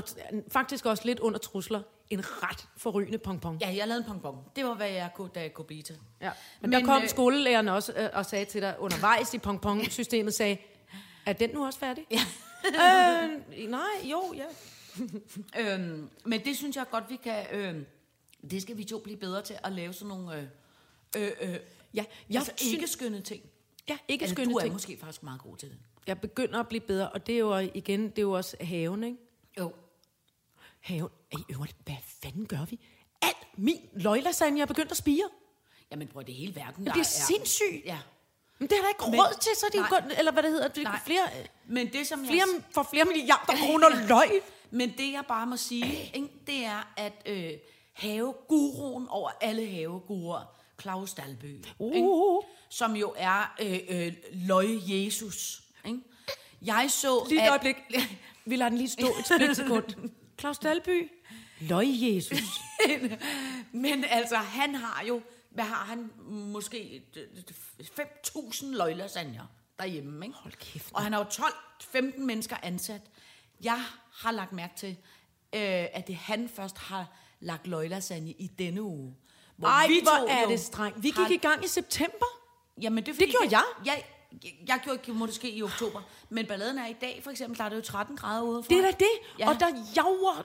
faktisk 0.50 0.86
også 0.86 1.02
lidt 1.06 1.20
under 1.20 1.38
trusler, 1.38 1.82
en 2.10 2.20
ret 2.42 2.68
forrygende 2.76 3.18
pongpong. 3.18 3.60
Ja, 3.60 3.74
jeg 3.76 3.88
lavede 3.88 3.98
en 4.04 4.08
pongpong. 4.08 4.36
Det 4.56 4.64
var, 4.64 4.74
hvad 4.74 4.88
jeg 4.90 5.10
kunne, 5.14 5.30
da 5.34 5.40
jeg 5.40 5.54
kunne 5.54 5.64
blive 5.64 5.82
til. 5.82 5.96
Ja. 6.20 6.30
Men, 6.60 6.70
men 6.70 6.80
der 6.80 6.86
kom 6.86 7.02
øh, 7.02 7.08
skolelæreren 7.08 7.68
også 7.68 7.92
øh, 7.96 8.08
og 8.12 8.26
sagde 8.26 8.44
til 8.44 8.62
dig 8.62 8.76
undervejs 8.78 9.34
i 9.34 9.38
pongpong-systemet, 9.38 10.34
sagde, 10.34 10.56
er 11.26 11.32
den 11.32 11.50
nu 11.50 11.66
også 11.66 11.78
færdig? 11.78 12.06
Ja. 12.10 12.20
øh, 13.62 13.68
nej, 13.70 13.80
jo, 14.10 14.34
ja. 14.36 14.44
Øhm, 15.74 16.10
men 16.24 16.44
det 16.44 16.56
synes 16.56 16.76
jeg 16.76 16.86
godt, 16.90 17.04
vi 17.08 17.16
kan... 17.16 17.44
Øh, 17.52 17.82
det 18.50 18.62
skal 18.62 18.76
vi 18.76 18.84
to 18.84 18.98
blive 18.98 19.16
bedre 19.16 19.42
til 19.42 19.56
at 19.64 19.72
lave 19.72 19.92
sådan 19.92 20.08
nogle... 20.08 20.36
Øh, 20.36 21.22
øh, 21.22 21.30
øh, 21.40 21.56
Ja, 21.94 22.04
jeg 22.30 22.36
altså 22.36 22.52
synes- 22.56 22.72
ikke 22.72 22.86
skønne 22.86 23.20
ting. 23.20 23.42
Ja, 23.88 23.98
ikke 24.08 24.22
Altså, 24.22 24.34
skønne 24.34 24.52
du 24.52 24.56
er 24.56 24.60
ting. 24.62 24.72
måske 24.72 24.96
faktisk 25.00 25.22
meget 25.22 25.40
god 25.42 25.56
til 25.56 25.68
det. 25.68 25.78
Jeg 26.06 26.20
begynder 26.20 26.60
at 26.60 26.68
blive 26.68 26.80
bedre, 26.80 27.08
og 27.08 27.26
det 27.26 27.34
er 27.34 27.38
jo 27.38 27.56
igen, 27.58 28.02
det 28.08 28.18
er 28.18 28.22
jo 28.22 28.32
også 28.32 28.56
haven, 28.60 29.04
ikke? 29.04 29.16
Jo. 29.58 29.72
Haven. 30.80 31.08
I 31.32 31.36
øvrigt, 31.52 31.76
hvad 31.84 31.94
fanden 32.22 32.46
gør 32.46 32.64
vi? 32.70 32.80
Alt 33.22 33.36
min 33.56 33.80
løglasagne 33.92 34.60
er 34.60 34.66
begyndt 34.66 34.90
at 34.90 34.96
spire. 34.96 35.28
Jamen, 35.90 36.08
prøv 36.08 36.24
det 36.24 36.34
hele 36.34 36.54
verden, 36.56 36.84
Jeg 36.84 36.92
bliver 36.92 37.04
er... 37.04 37.26
sindssyg. 37.26 37.82
Ja. 37.84 37.98
Men 38.58 38.68
det 38.68 38.76
har 38.76 38.82
der 38.82 38.88
ikke 38.88 39.10
Men- 39.10 39.20
råd 39.20 39.38
til, 39.40 39.52
så 39.56 39.66
er 39.66 39.70
det 39.70 39.78
jo 39.78 39.82
nej. 39.82 39.90
godt, 39.90 40.18
eller 40.18 40.32
hvad 40.32 40.42
det 40.42 40.50
hedder, 40.50 40.68
det 40.68 40.78
er 40.78 40.84
Nej. 40.84 41.00
flere, 41.06 41.28
Men 41.66 41.92
det, 41.92 42.06
som 42.06 42.24
flere, 42.26 42.46
jeg... 42.54 42.62
for 42.74 42.86
flere 42.90 43.04
milliarder 43.04 43.52
kroner 43.56 43.88
løg. 44.08 44.30
Men 44.70 44.90
det, 44.98 45.12
jeg 45.12 45.24
bare 45.28 45.46
må 45.46 45.56
sige, 45.56 46.10
ikke, 46.14 46.28
det 46.46 46.64
er, 46.64 46.92
at 46.96 47.22
øh, 47.26 47.50
haveguruen 47.92 49.08
over 49.08 49.30
alle 49.40 49.66
haveguruer, 49.70 50.56
Claus 50.80 51.14
Dalby, 51.14 51.64
Uh. 51.78 51.94
ikke, 51.96 52.08
som 52.68 52.96
jo 52.96 53.14
er 53.16 53.54
øh, 53.60 53.78
øh, 53.88 54.12
løg 54.32 54.78
Jesus. 54.84 55.62
Ikke? 55.84 55.98
Jeg 56.62 56.86
så, 56.90 57.26
Lige 57.28 57.40
et 57.40 57.44
at... 57.44 57.50
øjeblik. 57.50 57.76
Vi 58.44 58.56
lader 58.56 58.68
den 58.68 58.78
lige 58.78 58.88
stå 58.90 59.06
et 59.06 59.26
splitsekund. 59.26 60.10
Claus 60.40 60.58
Dalby. 60.58 61.10
Løg 61.60 61.86
Jesus. 61.88 62.38
Men 63.72 64.04
altså, 64.04 64.36
han 64.36 64.74
har 64.74 65.04
jo, 65.04 65.22
hvad 65.50 65.64
har 65.64 65.84
han, 65.84 66.10
måske 66.28 67.02
5.000 67.82 68.66
løglasagner 68.66 69.46
derhjemme, 69.78 70.26
ikke? 70.26 70.38
Hold 70.38 70.54
kæft, 70.54 70.90
Og 70.94 71.02
han 71.02 71.12
har 71.12 71.20
jo 71.20 71.44
12-15 71.98 72.20
mennesker 72.20 72.56
ansat. 72.62 73.00
Jeg 73.62 73.82
har 74.12 74.30
lagt 74.32 74.52
mærke 74.52 74.72
til, 74.76 74.90
øh, 75.54 75.60
at 75.92 76.06
det 76.06 76.16
han 76.16 76.48
først 76.48 76.78
har 76.78 77.06
lagt 77.40 77.66
løglasagne 77.66 78.30
i 78.30 78.46
denne 78.58 78.82
uge. 78.82 79.14
Hvor 79.56 79.68
Ej, 79.68 79.86
vi 79.88 80.00
hvor 80.02 80.28
er 80.28 80.46
det 80.48 80.60
strengt. 80.60 81.02
Vi 81.02 81.10
har- 81.16 81.28
gik 81.28 81.38
i 81.44 81.46
gang 81.46 81.64
i 81.64 81.68
september. 81.68 82.26
Jamen, 82.82 83.04
det, 83.04 83.08
er 83.08 83.12
Det 83.12 83.22
fordi, 83.22 83.30
gjorde 83.30 83.48
jeg. 83.56 83.64
jeg. 83.86 84.04
Jeg, 84.68 84.80
gjorde 84.84 84.98
ikke 84.98 85.12
måske 85.12 85.50
i 85.50 85.62
oktober, 85.62 86.00
men 86.28 86.46
balladen 86.46 86.78
er 86.78 86.86
i 86.86 86.96
dag, 87.00 87.20
for 87.24 87.30
eksempel, 87.30 87.58
der 87.58 87.64
er 87.64 87.68
det 87.68 87.76
jo 87.76 87.82
13 87.82 88.16
grader 88.16 88.42
ude. 88.42 88.62
Det 88.62 88.78
er 88.78 88.82
da 88.82 88.90
det. 88.90 89.38
Ja. 89.38 89.48
Og 89.48 89.60
der 89.60 89.66
jager 89.96 90.44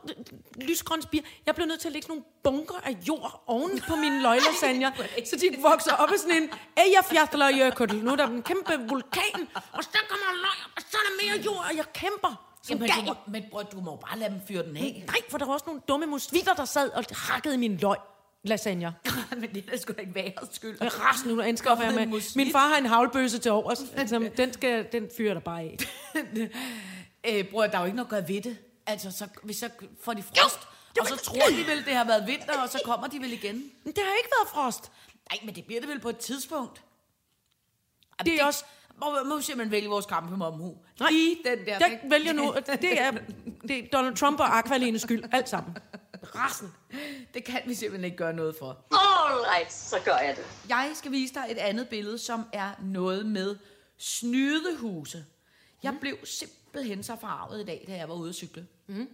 lysgrøn 0.62 1.02
spir. 1.02 1.22
Jeg 1.46 1.56
blev 1.56 1.68
nødt 1.68 1.80
til 1.80 1.88
at 1.88 1.92
lægge 1.92 2.06
sådan 2.08 2.16
nogle 2.16 2.26
bunker 2.44 2.76
af 2.84 2.98
jord 3.08 3.44
oven 3.48 3.82
på 3.88 3.96
mine 3.96 4.22
løglasagner, 4.22 4.92
så 5.30 5.36
de 5.36 5.62
vokser 5.62 5.94
op 5.94 6.10
af 6.12 6.20
sådan 6.20 6.44
en 6.44 6.50
Eyjafjallajökull. 6.78 8.04
Nu 8.04 8.12
er 8.12 8.16
der 8.16 8.28
en 8.28 8.44
kæmpe 8.44 8.74
vulkan, 8.90 9.42
og 9.74 9.84
så 9.84 9.98
kommer 10.10 10.32
løg, 10.46 10.60
og 10.76 10.82
så 10.92 10.98
er 10.98 11.06
der 11.10 11.16
mere 11.24 11.46
jord, 11.46 11.66
og 11.70 11.78
jeg 11.78 11.94
kæmper 11.94 12.46
Jamen, 12.70 12.90
du 12.90 13.02
må, 13.06 13.16
men 13.28 13.44
bror, 13.52 13.64
du 13.64 13.82
må 13.82 13.96
bare 13.96 14.20
lade 14.20 14.32
dem 14.32 14.42
fyre 14.48 14.64
den 14.64 14.78
af. 14.78 15.04
Nej, 15.08 15.18
for 15.30 15.38
der 15.38 15.46
var 15.46 15.54
også 15.54 15.66
nogle 15.66 15.82
dumme 15.88 16.06
mosvitter, 16.06 16.54
der 16.54 16.66
sad 16.66 16.90
og 16.90 17.04
hakkede 17.12 17.58
min 17.58 17.78
løg 17.78 17.98
lasagner. 18.46 18.92
men 19.42 19.54
det 19.54 19.66
er 19.68 19.72
da 19.72 19.78
sgu 19.78 19.94
da 19.94 20.02
ikke 20.02 20.16
værets 20.16 20.56
skyld. 20.56 20.78
Jeg 20.82 21.00
rasende 21.00 21.36
nu, 21.36 21.42
jeg 21.42 21.58
Kommet 21.58 21.96
med. 21.96 22.36
Min 22.36 22.52
far 22.52 22.68
har 22.68 22.78
en 22.78 22.86
havlbøse 22.86 23.40
til 23.40 23.52
overs. 23.52 23.80
Altså, 23.98 24.30
den, 24.38 24.54
skal, 24.54 24.88
den 24.92 25.10
fyrer 25.18 25.34
der 25.34 25.42
bare 25.42 25.62
af. 25.62 25.78
Øh, 27.30 27.50
bror, 27.52 27.68
der 27.68 27.76
er 27.76 27.80
jo 27.80 27.86
ikke 27.86 27.96
noget 27.96 28.08
at 28.08 28.10
gøre 28.10 28.28
ved 28.28 28.42
det. 28.42 28.58
Altså, 28.86 29.12
så, 29.12 29.28
hvis 29.44 29.58
så 29.58 29.70
får 30.04 30.14
de 30.14 30.24
frost, 30.24 30.60
Jo, 30.98 31.02
og 31.02 31.08
så 31.08 31.16
tror 31.16 31.48
de 31.50 31.68
vel, 31.68 31.86
det 31.86 31.94
har 31.94 32.06
været 32.06 32.28
vinter, 32.28 32.62
og 32.62 32.70
så 32.70 32.82
kommer 32.86 33.08
de 33.08 33.20
vel 33.20 33.34
igen. 33.34 33.56
Men 33.84 33.94
det 33.94 34.04
har 34.04 34.16
ikke 34.18 34.30
været 34.40 34.50
frost. 34.54 34.92
Nej, 35.32 35.40
men 35.46 35.56
det 35.56 35.66
bliver 35.66 35.82
det 35.82 35.90
vel 35.90 36.00
på 36.00 36.10
et 36.10 36.18
tidspunkt. 36.18 36.82
det 38.26 38.42
er 38.42 38.46
også... 38.46 38.66
Må, 39.00 39.24
må 39.26 39.42
simpelthen 39.42 39.72
vælge 39.72 39.90
vores 39.90 40.06
kampe 40.06 40.38
med 40.38 40.46
omhu. 40.46 40.78
Nej, 41.00 41.10
Lige 41.12 41.38
den 41.46 41.66
der. 41.66 41.78
Jeg 41.80 42.00
vælger 42.10 42.34
nu, 42.34 42.56
det 42.82 43.02
er, 43.02 43.12
det 43.68 43.80
er 43.80 43.88
Donald 43.94 44.16
Trump 44.16 44.40
og 44.40 44.58
Aqualines 44.58 45.02
skyld, 45.02 45.24
alt 45.32 45.50
sammen. 45.50 45.78
Rassen. 46.36 46.74
Det 47.34 47.44
kan 47.44 47.62
vi 47.66 47.74
simpelthen 47.74 48.06
ikke 48.06 48.18
gøre 48.18 48.34
noget 48.34 48.56
for. 48.60 48.86
Alright, 48.92 49.74
så 49.74 49.96
gør 50.06 50.18
jeg 50.18 50.36
det. 50.38 50.46
Jeg 50.70 50.92
skal 50.96 51.12
vise 51.12 51.34
dig 51.34 51.46
et 51.50 51.58
andet 51.58 51.90
billede, 51.90 52.18
som 52.18 52.44
er 52.54 52.72
noget 52.82 53.26
med 53.26 53.58
snydehuse. 53.98 55.26
Jeg 55.84 55.92
mm. 55.92 56.00
blev 56.00 56.18
simpelthen 56.24 57.04
så 57.04 57.16
farvet 57.16 57.62
i 57.62 57.66
dag, 57.66 57.86
da 57.88 57.96
jeg 57.96 58.10
var 58.10 58.16
ude 58.16 58.30
at 58.30 58.36
cykle. 58.36 58.68
Mm. 58.88 59.10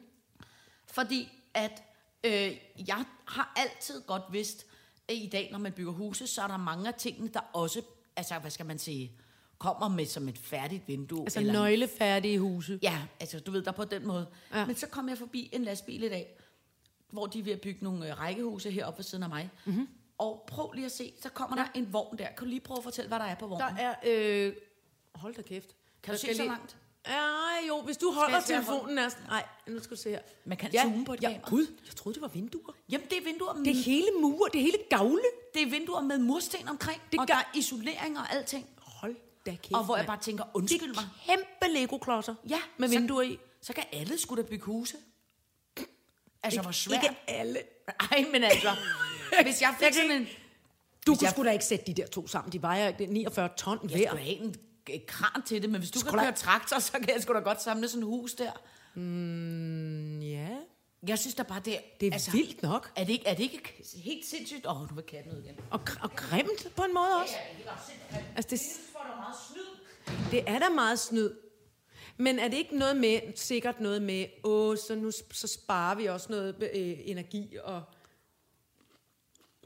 Fordi 0.86 1.30
at 1.54 1.84
øh, 2.24 2.58
jeg 2.88 3.06
har 3.26 3.54
altid 3.56 4.02
godt 4.02 4.24
vidst, 4.32 4.66
at 5.08 5.16
i 5.16 5.30
dag, 5.32 5.50
når 5.52 5.60
man 5.60 5.72
bygger 5.72 5.92
huse, 5.92 6.28
så 6.28 6.42
er 6.42 6.48
der 6.48 6.58
mange 6.58 6.88
af 6.88 6.94
tingene, 6.94 7.30
der 7.34 7.40
også, 7.54 7.82
altså 8.16 8.40
hvad 8.40 8.52
skal 8.52 8.66
man 8.66 8.80
sige, 8.80 9.12
kommer 9.58 9.88
med 9.88 10.06
som 10.06 10.28
et 10.28 10.38
færdigt 10.38 10.88
vindue. 10.88 11.22
Altså 11.22 11.40
eller 11.40 11.54
nøglefærdige 11.54 12.40
huse. 12.40 12.80
Ja, 12.82 13.02
altså 13.20 13.40
du 13.40 13.52
ved, 13.52 13.62
der 13.62 13.72
på 13.72 13.86
den 13.86 14.08
måde. 14.08 14.28
Ja. 14.54 14.66
Men 14.66 14.76
så 14.76 14.88
kom 14.88 15.10
jeg 15.10 15.18
forbi 15.18 15.50
en 15.54 15.64
lastbil 15.64 16.04
i 16.04 16.10
dag, 16.10 16.38
hvor 17.12 17.26
de 17.28 17.40
er 17.40 17.44
ved 17.44 17.52
at 17.54 17.62
bygge 17.62 17.84
nogle 17.84 18.12
øh, 18.12 18.20
rækkehuse 18.20 18.72
heroppe 18.72 18.98
ved 18.98 19.04
siden 19.04 19.24
af 19.24 19.30
mig. 19.30 19.50
Mm-hmm. 19.66 19.88
Og 20.18 20.44
prøv 20.48 20.72
lige 20.72 20.86
at 20.86 20.92
se, 20.92 21.14
så 21.22 21.30
kommer 21.30 21.58
ja. 21.58 21.64
der 21.64 21.70
en 21.80 21.94
vogn 21.94 22.18
der. 22.18 22.26
Kan 22.28 22.38
du 22.40 22.46
lige 22.46 22.60
prøve 22.60 22.78
at 22.78 22.84
fortælle, 22.84 23.08
hvad 23.08 23.20
der 23.20 23.26
er 23.26 23.36
på 23.36 23.48
vognen? 23.48 23.68
Der 23.78 23.84
er... 23.84 23.96
Øh, 24.48 24.54
hold 25.16 25.36
da 25.36 25.42
kæft. 25.42 25.76
Kan 26.04 26.14
du 26.14 26.18
se 26.18 26.22
skal 26.22 26.36
så 26.36 26.42
lige- 26.42 26.52
langt? 26.52 26.78
Ja, 27.08 27.68
jo, 27.68 27.82
hvis 27.82 27.98
du 27.98 28.12
holder 28.12 28.40
telefonen 28.42 28.96
næsten... 28.96 29.24
Nej, 29.28 29.46
nu 29.68 29.80
skal 29.80 29.98
du 29.98 30.02
se 30.02 30.10
her. 30.10 30.20
Man 30.46 30.58
kan 30.58 30.72
zoome 30.82 31.06
på 31.06 31.14
et 31.14 31.24
ja, 31.24 31.28
kamera. 31.32 31.50
Gud, 31.50 31.68
jeg 31.88 31.96
troede, 31.96 32.14
det 32.14 32.22
var 32.22 32.28
vinduer. 32.28 32.74
Jamen, 32.92 33.08
det 33.10 33.18
er 33.18 33.24
vinduer 33.24 33.54
med, 33.54 33.66
Det 33.66 33.72
er 33.80 33.84
hele 33.84 34.08
mure, 34.22 34.50
det 34.54 34.60
er 34.60 34.64
hele 34.64 34.78
gavle. 34.90 35.22
det 35.54 35.62
er 35.62 35.70
vinduer 35.70 36.02
med 36.02 36.18
mursten 36.18 36.68
omkring, 36.68 37.02
Det 37.02 37.12
det 37.12 37.20
og 37.20 37.28
gør- 37.28 37.34
der 37.34 37.40
er 37.40 37.58
isolering 37.58 38.18
og 38.20 38.34
alting. 38.34 38.70
Hold 38.78 39.16
da 39.46 39.52
kæft, 39.52 39.74
Og 39.74 39.86
hvor 39.86 39.98
jeg 39.98 40.06
bare 40.06 40.20
tænker, 40.22 40.44
Det 40.44 40.52
undskyld 40.54 40.94
mig. 40.96 41.04
er 41.04 41.36
kæmpe 41.36 41.74
Lego-klodser. 41.80 42.36
Ja, 42.50 42.60
Med 42.78 42.88
så- 42.90 43.00
vinduer 43.00 43.22
i. 43.22 43.40
Så 43.62 43.74
kan 43.74 43.84
alle 43.94 44.18
skulle 44.20 44.44
da 44.44 44.48
bygge 44.50 44.66
huse. 44.66 44.98
Altså, 46.44 46.60
Ikke- 46.60 46.64
hvor 46.66 46.72
svært. 46.72 47.04
ikke 47.04 47.16
alle. 47.28 47.60
Ej, 48.12 48.26
men 48.32 48.44
altså, 48.44 48.70
hvis 49.44 49.62
jeg 49.62 49.76
fik 49.80 49.86
Jeg 49.86 49.94
sådan 49.94 50.12
en... 50.12 50.28
Du 51.08 51.16
kunne 51.16 51.24
jeg- 51.26 51.32
sgu 51.32 51.44
da 51.44 51.52
ikke 51.52 51.66
sætte 51.66 51.86
de 51.86 51.94
der 51.94 52.08
to 52.08 52.28
sammen. 52.28 52.52
De 52.52 52.62
vejer 52.62 52.94
49 53.10 53.50
ton 53.58 53.80
Jeg 53.84 53.90
hver. 53.98 54.08
skulle 54.08 54.24
have 54.24 54.36
en 54.38 54.56
kran 55.08 55.42
til 55.46 55.62
det, 55.62 55.70
men 55.70 55.80
hvis 55.82 55.92
du 55.92 56.00
Skulle 56.00 56.12
kan 56.20 56.26
køre 56.26 56.32
traktor, 56.36 56.80
så 56.80 56.92
kan 56.92 57.10
jeg 57.14 57.22
sgu 57.22 57.34
da 57.34 57.40
godt 57.40 57.62
samle 57.62 57.88
sådan 57.88 58.04
et 58.04 58.06
hus 58.08 58.34
der. 58.34 58.52
Mm, 58.96 60.20
ja, 60.22 60.48
Jeg 61.08 61.20
synes 61.20 61.36
da 61.36 61.44
bare, 61.44 61.62
det 61.66 61.76
er... 61.76 61.80
det 62.00 62.08
er 62.08 62.14
altså, 62.14 62.32
vildt 62.32 62.64
nok. 62.64 62.92
Er 62.96 63.04
det, 63.04 63.14
ikke, 63.14 63.28
er 63.28 63.34
det 63.34 63.44
ikke 63.44 63.84
helt 64.04 64.26
sindssygt? 64.26 64.66
Åh, 64.68 64.82
oh, 64.82 64.90
nu 64.90 64.96
vil 64.96 65.04
katten 65.04 65.32
ud 65.38 65.44
igen. 65.44 65.56
Og, 65.72 65.80
og 66.02 66.12
grimt 66.16 66.68
på 66.76 66.84
en 66.84 66.94
måde 66.94 67.22
også. 67.24 67.36
Altså, 68.36 68.50
det, 68.50 68.62
det 70.32 70.44
er 70.48 70.60
da 70.60 70.70
meget 70.70 71.00
snyd. 71.00 71.32
Men 72.18 72.40
er 72.40 72.48
det 72.48 72.58
ikke 72.58 72.78
noget 72.78 72.98
med, 72.98 73.20
sikkert 73.36 73.80
noget 73.80 74.02
med, 74.02 74.26
åh, 74.44 74.78
så 74.78 74.96
nu 74.96 75.12
så 75.32 75.48
sparer 75.48 75.96
vi 75.96 76.06
også 76.06 76.28
noget 76.30 76.56
øh, 76.76 76.98
energi 77.04 77.58
og... 77.64 77.84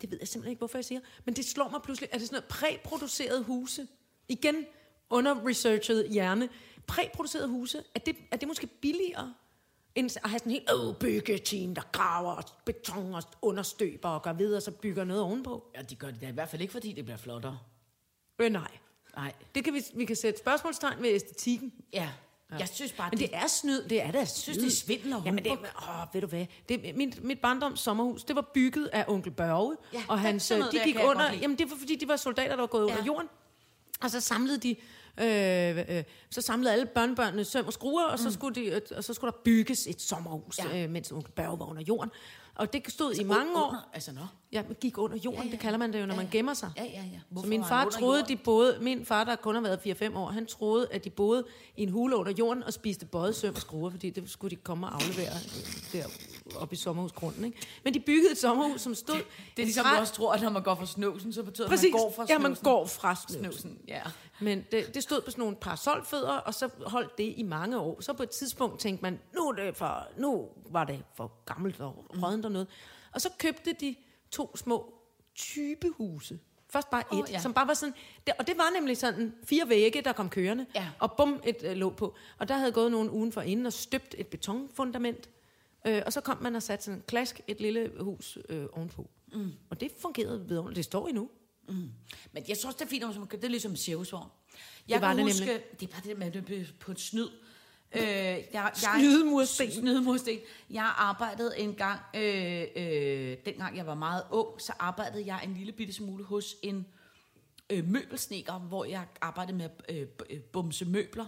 Det 0.02 0.12
ved 0.12 0.18
jeg 0.22 0.28
simpelthen 0.28 0.52
ikke, 0.52 0.60
hvorfor 0.60 0.78
jeg 0.78 0.86
siger. 0.86 1.02
Men 1.26 1.36
det 1.36 1.46
slår 1.46 1.70
mig 1.70 1.82
pludselig, 1.82 2.10
er 2.12 2.18
det 2.18 2.28
sådan 2.28 2.36
noget 2.36 2.50
præproduceret 2.50 3.44
huse? 3.44 3.88
Igen, 4.28 4.66
under-researchet 5.10 6.10
hjerne. 6.10 6.50
Præproduceret 6.88 7.50
huse, 7.50 7.84
er 7.96 8.00
det, 8.00 8.16
er 8.32 8.38
det 8.38 8.48
måske 8.48 8.68
billigere? 8.68 9.34
End 9.96 10.10
at 10.24 10.30
have 10.30 10.40
sådan 10.40 10.52
en 10.52 10.54
helt 10.54 10.72
åh, 10.72 10.96
byggeteam, 10.96 11.76
der 11.76 11.82
graver 11.92 12.32
og 12.32 12.44
beton 12.66 13.14
og 13.14 13.24
understøber 13.42 14.10
og 14.10 14.22
gør 14.22 14.34
videre, 14.34 14.58
og 14.58 14.62
så 14.62 14.72
bygger 14.72 15.04
noget 15.04 15.24
ovenpå. 15.24 15.72
Ja, 15.76 15.82
de 15.82 15.96
gør 15.96 16.12
det 16.12 16.22
da 16.22 16.28
i 16.28 16.32
hvert 16.32 16.50
fald 16.50 16.62
ikke, 16.62 16.72
fordi 16.72 16.94
det 16.94 17.06
bliver 17.06 17.18
flottere. 17.18 17.60
Øh, 18.40 18.52
nej. 18.52 18.72
Nej. 19.16 19.34
Det 19.56 19.64
kan 19.64 19.74
vi, 19.74 19.84
vi 19.96 20.06
kan 20.06 20.16
sætte 20.16 20.40
spørgsmålstegn 20.40 21.02
ved 21.02 21.10
æstetikken. 21.10 21.74
Ja. 21.94 22.10
Ja. 22.52 22.56
Jeg 22.58 22.68
synes 22.74 22.92
bare, 22.92 23.10
Men 23.12 23.20
det 23.20 23.30
er 23.34 23.48
snyd, 23.48 23.84
det 23.84 24.02
er 24.04 24.12
da 24.12 24.26
snyd. 24.26 24.42
synes, 24.54 24.58
det 24.58 24.66
er 24.68 24.72
svindel 24.86 25.14
og 25.14 25.22
Jamen, 25.26 25.44
det, 25.44 25.52
åh, 25.52 25.58
ved 26.14 26.22
du 26.22 26.28
hvad? 26.28 26.46
Det, 26.70 26.96
mit, 26.96 27.24
mit 27.24 27.40
barndoms 27.40 27.80
sommerhus, 27.80 28.24
det 28.24 28.36
var 28.36 28.52
bygget 28.54 28.86
af 28.88 29.06
onkel 29.08 29.32
Børge. 29.32 29.76
Ja, 29.94 30.04
og 30.08 30.18
det- 30.18 30.26
hans, 30.26 30.44
sådan 30.44 30.58
øh, 30.58 30.60
noget 30.60 30.72
de 30.74 30.78
der 30.78 30.84
gik 30.86 30.94
kan 30.94 31.02
jeg 31.02 31.10
under, 31.10 31.32
lide. 31.32 31.42
jamen 31.42 31.58
det 31.58 31.70
var 31.72 31.78
fordi, 31.78 31.96
de 31.96 32.08
var 32.08 32.16
soldater, 32.16 32.50
der 32.50 32.56
var 32.62 32.68
gået 32.68 32.84
under 32.84 32.98
Ja. 32.98 33.04
jorden. 33.06 33.28
Og 34.02 34.12
så 34.12 34.22
samlede 34.22 34.58
de, 34.58 34.76
øh, 35.22 35.98
øh, 35.98 36.04
så 36.30 36.42
samlede 36.42 36.74
alle 36.74 36.86
børnebørnene 36.86 37.44
søm 37.46 37.66
og 37.66 37.74
skruer, 37.74 38.04
og 38.06 38.20
så, 38.20 38.32
skulle 38.32 38.56
de, 38.56 38.66
øh, 38.66 38.82
og 38.98 39.04
så 39.04 39.14
skulle 39.14 39.32
der 39.32 39.38
bygges 39.46 39.88
et 39.88 40.02
sommerhus, 40.02 40.60
ja. 40.60 40.84
øh, 40.84 40.90
mens 40.90 41.12
onkel 41.12 41.32
Børge 41.32 41.60
var 41.60 41.66
under 41.66 41.82
jorden. 41.88 42.12
Og 42.56 42.74
det 42.74 42.92
stod 42.92 43.14
i 43.14 43.24
mange 43.24 43.56
år. 43.56 43.68
Under, 43.68 43.90
altså, 43.94 44.12
nå. 44.12 44.22
Ja, 44.52 44.64
man 44.64 44.76
gik 44.82 44.98
under 44.98 45.18
jorden, 45.18 45.40
Ja, 45.40 45.46
ja, 45.46 45.52
det 45.52 45.60
kalder 45.60 45.78
man 45.80 45.94
det 45.94 46.02
jo, 46.02 46.06
når 46.06 46.14
ja, 46.14 46.18
man 46.18 46.26
ja. 46.26 46.38
gemmer 46.38 46.54
sig. 46.54 46.72
Ja, 46.78 46.84
ja, 46.84 46.90
ja. 46.90 47.20
Hvorfor 47.30 47.46
Så 47.46 47.50
min 47.50 47.66
far 47.66 47.90
troede, 47.90 48.24
de 48.28 48.36
boede, 48.36 48.78
min 48.82 49.06
far, 49.06 49.24
der 49.24 49.36
kun 49.36 49.56
har 49.56 49.62
været 49.62 50.02
4-5 50.12 50.18
år, 50.18 50.28
han 50.32 50.46
troede, 50.46 50.88
at 50.92 51.04
de 51.04 51.10
boede 51.10 51.46
i 51.78 51.84
en 51.84 51.90
hule 51.90 52.16
under 52.16 52.32
jorden 52.32 52.64
og 52.64 52.74
spiste 52.74 53.06
bøjet 53.06 53.36
søm 53.36 53.56
og 53.56 53.62
skruer, 53.62 53.90
fordi 53.90 54.10
det 54.10 54.30
skulle 54.30 54.52
de 54.52 54.56
komme 54.56 54.88
og 54.88 54.94
aflevere 54.94 55.34
øh, 55.34 56.00
der 56.00 56.06
oppe 56.56 56.74
i 56.74 56.78
sommerhusgrunden. 56.78 57.46
Ikke? 57.46 57.58
Men 57.84 57.94
de 57.94 58.00
byggede 58.00 58.32
et 58.32 58.38
sommerhus, 58.38 58.82
som 58.82 58.96
stod... 58.96 59.16
Det 59.16 59.24
er 59.62 59.66
ligesom, 59.66 59.86
du 59.86 60.00
også 60.00 60.14
tror, 60.14 60.34
at 60.34 60.42
når 60.42 60.50
man 60.50 60.64
går 60.64 60.76
fra 60.76 60.86
snøvsen, 60.86 61.34
så 61.34 61.44
betyder 61.44 61.68
det, 61.68 61.78
at 61.78 61.84
man 61.84 61.92
går 61.92 62.14
fra 62.16 62.24
ja, 62.24 62.28
snøvsen. 62.28 62.44
man 62.44 62.58
går 62.64 62.86
fra 62.86 63.16
snøvsen. 63.16 63.40
snøvsen. 63.40 63.80
Ja. 63.88 64.02
Men 64.40 64.64
det, 64.72 64.96
det 64.96 65.04
stod 65.04 65.22
på 65.22 65.32
sådan 65.32 65.42
nogle 65.42 65.56
parasolfødder, 65.56 66.32
og 66.32 66.54
så 66.54 66.70
holdt 66.86 67.18
det 67.18 67.34
i 67.38 67.44
mange 67.44 67.80
år. 67.80 68.02
Så 68.02 68.14
på 68.14 68.24
et 68.24 68.30
tidspunkt 68.30 68.80
tænkte 68.80 69.04
man, 69.04 69.20
nu, 69.36 69.48
er 69.48 69.54
det 69.54 69.78
for, 69.78 70.08
nu 70.18 70.48
var 70.70 70.84
det 70.84 71.04
for 71.16 71.32
gammelt 71.46 71.80
og 71.80 72.06
rådent 72.24 72.46
og 72.46 72.52
noget. 72.52 72.68
Og 73.12 73.22
så 73.22 73.30
købte 73.40 73.74
de 73.74 73.96
to 74.32 74.56
små 74.58 74.94
typehuse. 75.36 76.40
Først 76.70 76.90
bare 76.90 77.02
et, 77.14 77.24
oh, 77.24 77.32
ja. 77.32 77.40
som 77.40 77.54
bare 77.54 77.68
var 77.68 77.74
sådan... 77.74 77.94
Det, 78.28 78.34
og 78.40 78.48
det 78.48 78.58
var 78.58 78.70
nemlig 78.74 78.98
sådan 78.98 79.34
fire 79.44 79.70
vægge, 79.70 80.02
der 80.02 80.14
kom 80.14 80.30
kørende. 80.30 80.66
Ja. 80.76 80.88
Og 81.00 81.12
bum, 81.18 81.42
et 81.46 81.58
øh, 81.64 81.76
låg 81.78 81.96
på. 81.96 82.16
Og 82.38 82.48
der 82.48 82.58
havde 82.58 82.72
gået 82.72 82.92
nogen 82.92 83.10
ugen 83.10 83.32
for 83.32 83.42
inden 83.42 83.66
og 83.66 83.74
støbt 83.74 84.16
et 84.18 84.28
betonfundament. 84.28 85.30
Øh, 85.88 86.02
og 86.06 86.14
så 86.14 86.22
kom 86.22 86.38
man 86.44 86.56
og 86.56 86.64
satte 86.64 86.86
sådan 86.86 87.04
klask, 87.08 87.42
et 87.48 87.62
lille 87.62 87.92
hus 88.00 88.38
øh, 88.50 88.66
ovenpå. 88.74 89.10
Mm. 89.34 89.52
Og 89.70 89.80
det 89.80 89.92
fungerede 90.00 90.48
vidunderligt. 90.48 90.76
Det 90.76 90.86
står 90.86 91.08
endnu. 91.08 91.30
Men 92.32 92.44
jeg 92.48 92.58
tror 92.58 92.68
også, 92.68 92.78
det 92.80 92.86
er 92.86 92.90
fint, 92.90 93.02
når 93.02 93.14
man- 93.20 93.28
det 93.32 93.44
er 93.44 93.48
ligesom 93.48 93.72
en 93.72 93.78
cirkusvogn. 93.78 94.30
Jeg 94.88 95.02
var 95.02 95.08
kan 95.08 95.18
det 95.18 95.26
huske, 95.26 95.46
nemlig. 95.46 95.80
det 95.80 95.88
er 95.90 95.92
bare 95.92 96.02
det 96.06 96.18
med 96.18 96.32
det 96.32 96.50
med- 96.50 96.66
på 96.80 96.92
en 96.92 96.98
snyd. 96.98 97.28
Øh, 97.98 98.04
jeg, 98.04 98.44
jeg, 98.54 98.72
Snydemursten. 98.76 99.72
Snydemursten. 99.72 100.38
Jeg 100.70 100.94
arbejdede 100.98 101.60
en 101.60 101.74
gang, 101.74 102.00
øh, 102.16 102.64
øh, 102.76 103.38
dengang 103.46 103.78
jeg 103.78 103.86
var 103.88 103.96
meget 103.96 104.24
ung, 104.32 104.62
så 104.62 104.74
arbejdede 104.80 105.24
jeg 105.26 105.40
en 105.44 105.54
lille 105.54 105.72
bitte 105.72 105.94
smule 105.94 106.24
hos 106.24 106.56
en 106.64 106.86
øh, 107.70 107.88
møbelsneker, 107.88 108.54
hvor 108.60 108.86
jeg 108.86 109.04
arbejdede 109.22 109.58
med 109.58 109.70
øh, 109.90 110.08
øh, 110.30 110.40
bumse 110.40 110.86
møbler. 110.86 111.26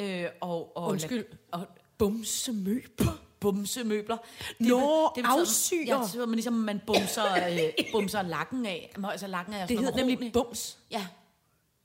Øh, 0.00 0.24
og, 0.40 0.76
og 0.76 0.88
Undskyld. 0.88 1.24
Og, 1.52 1.66
Bumse 1.98 2.52
møbler. 2.52 3.20
bumse 3.40 3.84
møbler. 3.84 4.16
Nå, 4.60 5.10
betyder- 5.14 5.40
afsyer. 5.40 5.98
Ja, 5.98 6.06
så 6.08 6.18
man 6.26 6.34
ligesom 6.34 6.52
man 6.52 6.80
bumser, 6.86 7.24
øh, 7.52 7.92
bumser 7.92 8.22
lakken 8.22 8.66
af. 8.66 8.92
Altså 9.10 9.26
lakken 9.26 9.54
af 9.54 9.68
Det 9.68 9.78
hedder 9.78 9.96
nemlig 9.96 10.32
bums. 10.32 10.78
Ja, 10.90 11.06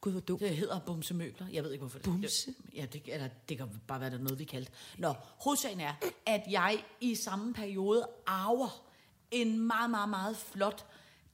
Gud, 0.02 0.12
hvor 0.12 0.22
dumt. 0.22 0.42
det 0.42 0.58
hedder 0.58 0.80
bumsemøbler. 0.80 1.48
Jeg 1.52 1.64
ved 1.64 1.72
ikke, 1.72 1.82
hvorfor. 1.82 1.98
det- 2.00 2.06
Bumse? 2.06 2.46
Det, 2.48 2.56
ja, 2.76 2.86
det, 2.94 3.02
eller, 3.06 3.28
det 3.50 3.58
kan 3.58 3.68
bare 3.88 4.00
være 4.00 4.10
det 4.10 4.20
er 4.20 4.24
noget, 4.24 4.40
vi 4.40 4.44
kaldte. 4.44 4.72
Nå, 4.98 5.14
hovedsagen 5.38 5.80
er, 5.80 5.94
at 6.26 6.42
jeg 6.50 6.84
i 7.02 7.16
samme 7.16 7.54
periode 7.54 8.08
arver 8.28 8.84
en 9.32 9.60
meget, 9.60 9.90
meget, 9.90 10.10
meget 10.10 10.38
flot 10.38 10.86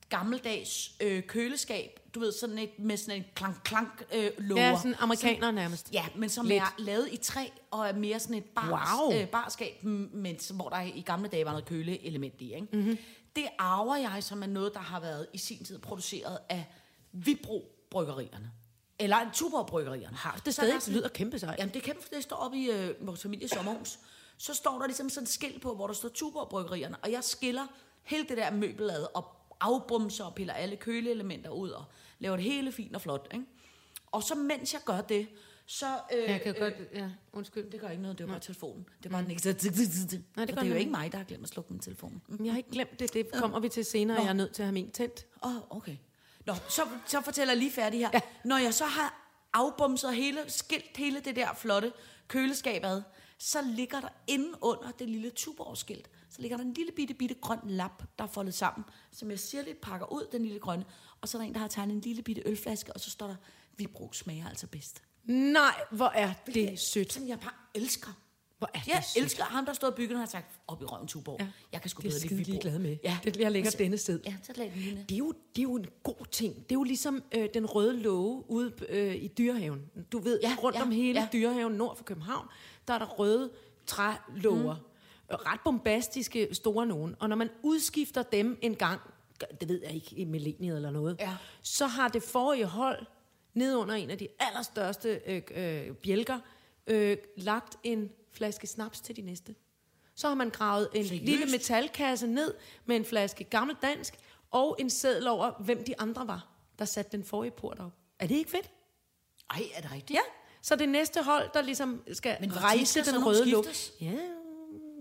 gammeldags 0.09 0.91
øh, 1.01 1.23
køleskab. 1.27 1.99
Du 2.15 2.19
ved, 2.19 2.31
sådan 2.31 2.57
et 2.57 2.79
med 2.79 2.97
sådan 2.97 3.17
en 3.21 3.25
klank-klank 3.35 4.03
øh, 4.13 4.31
lover. 4.37 4.61
Ja, 4.61 4.77
sådan 4.77 4.95
amerikaner 4.99 5.51
nærmest. 5.51 5.93
Ja, 5.93 6.05
men 6.15 6.29
som 6.29 6.45
Lidt. 6.45 6.61
er 6.63 6.75
lavet 6.77 7.09
i 7.11 7.17
træ, 7.17 7.45
og 7.71 7.87
er 7.87 7.93
mere 7.93 8.19
sådan 8.19 8.35
et 8.35 8.43
bars, 8.45 8.89
Wow. 8.99 9.13
øh, 9.21 9.27
barskab, 9.27 9.83
men, 9.83 10.39
som- 10.39 10.55
hvor 10.55 10.69
der 10.69 10.81
i 10.81 11.01
gamle 11.05 11.27
dage 11.29 11.45
var 11.45 11.51
noget 11.51 11.65
køleelement 11.65 12.41
i. 12.41 12.53
Ikke? 12.53 12.67
Mhm. 12.71 12.81
Mm-hmm. 12.81 12.97
Det 13.35 13.45
arver 13.59 13.95
jeg 13.95 14.23
som 14.23 14.43
er 14.43 14.47
noget, 14.47 14.73
der 14.73 14.79
har 14.79 14.99
været 14.99 15.27
i 15.33 15.37
sin 15.37 15.63
tid 15.65 15.79
produceret 15.79 16.37
af 16.49 16.65
Vibro-bryggerierne. 18.01 18.51
Eller 18.99 19.17
en 19.17 19.27
Tuborg-bryggerierne. 19.33 20.15
Har 20.17 20.35
det 20.45 20.45
Så 20.45 20.51
stadig 20.51 20.81
sådan- 20.81 20.97
lyder 20.99 21.07
kæmpe 21.09 21.39
sejt. 21.39 21.59
Jamen, 21.59 21.73
det 21.73 21.79
er 21.81 21.85
kæmpe, 21.85 22.01
det 22.15 22.23
står 22.23 22.35
oppe 22.35 22.57
i 22.57 22.69
øh, 22.71 23.07
vores 23.07 23.21
families 23.21 23.51
sommerhus. 23.51 23.99
Så 24.37 24.53
står 24.53 24.79
der 24.79 24.85
ligesom 24.85 25.09
sådan 25.09 25.23
et 25.23 25.29
skilt 25.29 25.61
på, 25.61 25.75
hvor 25.75 25.87
der 25.87 25.93
står 25.93 26.09
Tuborg-bryggerierne. 26.09 26.95
Og 27.03 27.11
jeg 27.11 27.23
skiller 27.23 27.67
hele 28.03 28.27
det 28.29 28.37
der 28.37 28.51
møbel 28.51 28.89
ad 28.89 29.07
og 29.15 29.25
afbrumser 29.59 30.23
og 30.25 30.35
piller 30.35 30.53
alle 30.53 30.75
køleelementer 30.75 31.49
ud 31.49 31.69
og 31.69 31.83
laver 32.19 32.35
det 32.35 32.43
hele 32.45 32.71
fint 32.71 32.95
og 32.95 33.01
flot. 33.01 33.27
Ikke? 33.33 33.45
Og 34.11 34.23
så 34.23 34.35
mens 34.35 34.73
jeg 34.73 34.81
gør 34.85 35.01
det, 35.01 35.27
så... 35.65 35.85
Øh, 36.13 36.23
Jeg 36.23 36.41
kan 36.41 36.55
godt, 36.59 36.73
ja, 36.93 37.09
undskyld. 37.33 37.71
det 37.71 37.79
gør 37.79 37.89
ikke 37.89 38.01
noget, 38.01 38.17
det 38.17 38.23
er 38.23 38.27
bare 38.27 38.39
telefonen. 38.39 38.85
Det 38.97 39.05
er 39.05 39.09
bare 39.09 39.21
den 39.21 39.31
ikke... 39.31 39.41
Nej, 40.35 40.45
det, 40.45 40.55
det 40.55 40.63
er 40.63 40.67
jo 40.69 40.75
ikke. 40.75 40.91
mig, 40.91 41.11
der 41.11 41.17
har 41.17 41.25
glemt 41.25 41.43
at 41.43 41.49
slukke 41.49 41.73
min 41.73 41.79
telefon. 41.79 42.21
Jeg 42.43 42.53
har 42.53 42.57
ikke 42.57 42.71
glemt 42.71 42.99
det, 42.99 43.13
det 43.13 43.31
kommer 43.31 43.59
vi 43.59 43.69
til 43.69 43.85
senere. 43.85 44.21
Jeg 44.21 44.29
er 44.29 44.33
nødt 44.33 44.53
til 44.53 44.61
at 44.61 44.65
have 44.67 44.73
min 44.73 44.91
tændt. 44.91 45.25
Åh, 45.43 45.55
okay. 45.77 45.95
Nå, 46.45 46.53
så, 46.69 46.87
så 47.05 47.21
fortæller 47.21 47.53
jeg 47.53 47.59
lige 47.59 47.71
færdig 47.71 47.99
her. 47.99 48.09
Ja. 48.13 48.19
Når 48.43 48.57
jeg 48.57 48.73
så 48.73 48.85
har 48.85 49.21
afbumset 49.53 50.15
hele, 50.15 50.39
skilt 50.47 50.97
hele 50.97 51.19
det 51.19 51.35
der 51.35 51.53
flotte 51.53 51.93
køleskab 52.27 52.83
ad, 52.83 53.01
så 53.37 53.61
ligger 53.61 54.01
der 54.01 54.09
inde 54.27 54.49
under 54.61 54.91
det 54.91 55.09
lille 55.09 55.29
Tuborg-skilt, 55.29 56.09
så 56.29 56.41
ligger 56.41 56.57
der 56.57 56.63
en 56.63 56.73
lille 56.73 56.91
bitte, 56.91 57.13
bitte 57.13 57.35
grøn 57.35 57.59
lap, 57.63 58.03
der 58.17 58.23
er 58.23 58.27
foldet 58.27 58.53
sammen, 58.53 58.85
som 59.11 59.29
jeg 59.31 59.39
siger 59.39 59.63
lidt 59.63 59.81
pakker 59.81 60.13
ud, 60.13 60.27
den 60.31 60.41
lille 60.41 60.59
grønne. 60.59 60.85
Og 61.21 61.29
så 61.29 61.37
er 61.37 61.41
der 61.41 61.47
en, 61.47 61.53
der 61.53 61.59
har 61.59 61.67
tegnet 61.67 61.93
en 61.93 62.01
lille 62.01 62.21
bitte 62.21 62.41
ølflaske, 62.45 62.93
og 62.93 62.99
så 62.99 63.09
står 63.09 63.27
der 63.27 63.35
Vibro 63.77 64.13
smager 64.13 64.49
altså 64.49 64.67
bedst. 64.67 65.01
Nej, 65.23 65.75
hvor 65.91 66.07
er 66.07 66.33
det 66.45 66.79
sødt. 66.79 67.13
Som 67.13 67.27
jeg 67.27 67.39
bare 67.39 67.53
elsker. 67.73 68.11
Hvor 68.57 68.69
er 68.73 68.79
det 68.79 68.87
Jeg 68.87 69.03
sødt. 69.03 69.23
elsker 69.23 69.43
ham, 69.43 69.65
der 69.65 69.73
stod 69.73 69.89
og 69.89 69.95
byggede, 69.95 70.15
og 70.17 70.21
har 70.21 70.25
sagt, 70.27 70.59
op 70.67 70.81
i 70.81 70.85
røven, 70.85 71.07
Tuborg. 71.07 71.37
Ja. 71.39 71.47
Jeg 71.71 71.81
kan 71.81 71.89
sgu 71.89 72.01
bedre 72.01 72.19
lide 72.19 72.35
Vibro. 72.35 72.49
ligeglad 72.51 72.79
med. 72.79 72.97
Ja. 73.03 73.17
Det, 73.23 73.37
jeg 73.37 73.51
lægger 73.51 73.67
Altså, 73.67 73.77
denne 73.77 73.97
sted. 73.97 74.19
Ja, 74.25 74.35
så 74.43 74.53
lad 74.55 74.65
den 74.65 75.05
Det 75.09 75.11
er, 75.15 75.17
jo, 75.17 75.31
det 75.55 75.59
er 75.59 75.63
jo 75.63 75.75
en 75.75 75.85
god 76.03 76.25
ting. 76.31 76.55
Det 76.55 76.71
er 76.71 76.75
jo 76.75 76.83
ligesom 76.83 77.23
øh, 77.31 77.49
den 77.53 77.65
røde 77.65 77.99
låge 77.99 78.43
ude 78.49 78.73
øh, 78.89 79.15
i 79.15 79.27
dyrehaven. 79.27 79.81
Du 80.11 80.19
ved, 80.19 80.39
Ja, 80.43 80.55
rundt 80.63 80.77
ja, 80.77 80.81
om 80.83 80.91
hele 80.91 81.19
ja. 81.19 81.27
dyrehaven 81.33 81.73
nord 81.73 81.97
for 81.97 82.03
København, 82.03 82.47
der 82.87 82.93
er 82.93 82.97
der 82.99 83.05
røde 83.05 83.51
trælåger. 83.85 84.75
Mm. 84.75 85.35
Ret 85.35 85.59
bombastiske, 85.63 86.47
store 86.51 86.85
nogen. 86.85 87.15
Og 87.19 87.29
når 87.29 87.35
man 87.35 87.49
udskifter 87.63 88.23
dem 88.23 88.57
en 88.61 88.75
gang, 88.75 89.01
det 89.61 89.69
ved 89.69 89.81
jeg 89.83 89.91
ikke, 89.95 90.15
i 90.15 90.23
millenniet 90.23 90.75
eller 90.75 90.91
noget, 90.91 91.17
Ja. 91.19 91.33
så 91.61 91.87
har 91.87 92.07
det 92.07 92.23
forrige 92.23 92.65
hold, 92.65 93.05
ned 93.53 93.75
under 93.75 93.95
en 93.95 94.09
af 94.09 94.17
de 94.17 94.27
allerstørste 94.39 95.19
øh, 95.27 95.41
øh, 95.55 95.91
bjælker, 95.95 96.39
øh, 96.87 97.17
lagt 97.37 97.75
en 97.83 98.09
flaske 98.35 98.67
snaps 98.67 99.01
til 99.01 99.15
de 99.15 99.21
næste. 99.21 99.55
Så 100.15 100.27
har 100.27 100.35
man 100.35 100.49
gravet 100.49 100.89
en 100.93 101.07
Seriøst? 101.07 101.25
lille 101.25 101.45
metalkasse 101.45 102.27
ned 102.27 102.53
med 102.85 102.95
en 102.95 103.05
flaske 103.05 103.43
gammel 103.43 103.75
dansk 103.81 104.13
og 104.51 104.75
en 104.79 104.89
seddel 104.89 105.27
over, 105.27 105.51
hvem 105.59 105.83
de 105.83 105.99
andre 105.99 106.27
var, 106.27 106.47
der 106.79 106.85
satte 106.85 107.11
den 107.11 107.23
forrige 107.23 107.51
port 107.51 107.79
op. 107.79 107.91
Er 108.19 108.27
det 108.27 108.35
ikke 108.35 108.51
fedt? 108.51 108.69
Ej, 109.49 109.63
er 109.75 109.81
det 109.81 109.91
rigtigt? 109.91 110.11
Ja. 110.11 110.19
Så 110.61 110.75
det 110.75 110.89
næste 110.89 111.23
hold, 111.23 111.49
der 111.53 111.61
ligesom 111.61 112.03
skal 112.13 112.37
Men 112.39 112.63
rejse 112.63 113.05
den 113.05 113.25
røde 113.25 113.41
skiftes? 113.41 113.91
Ja, 114.01 114.13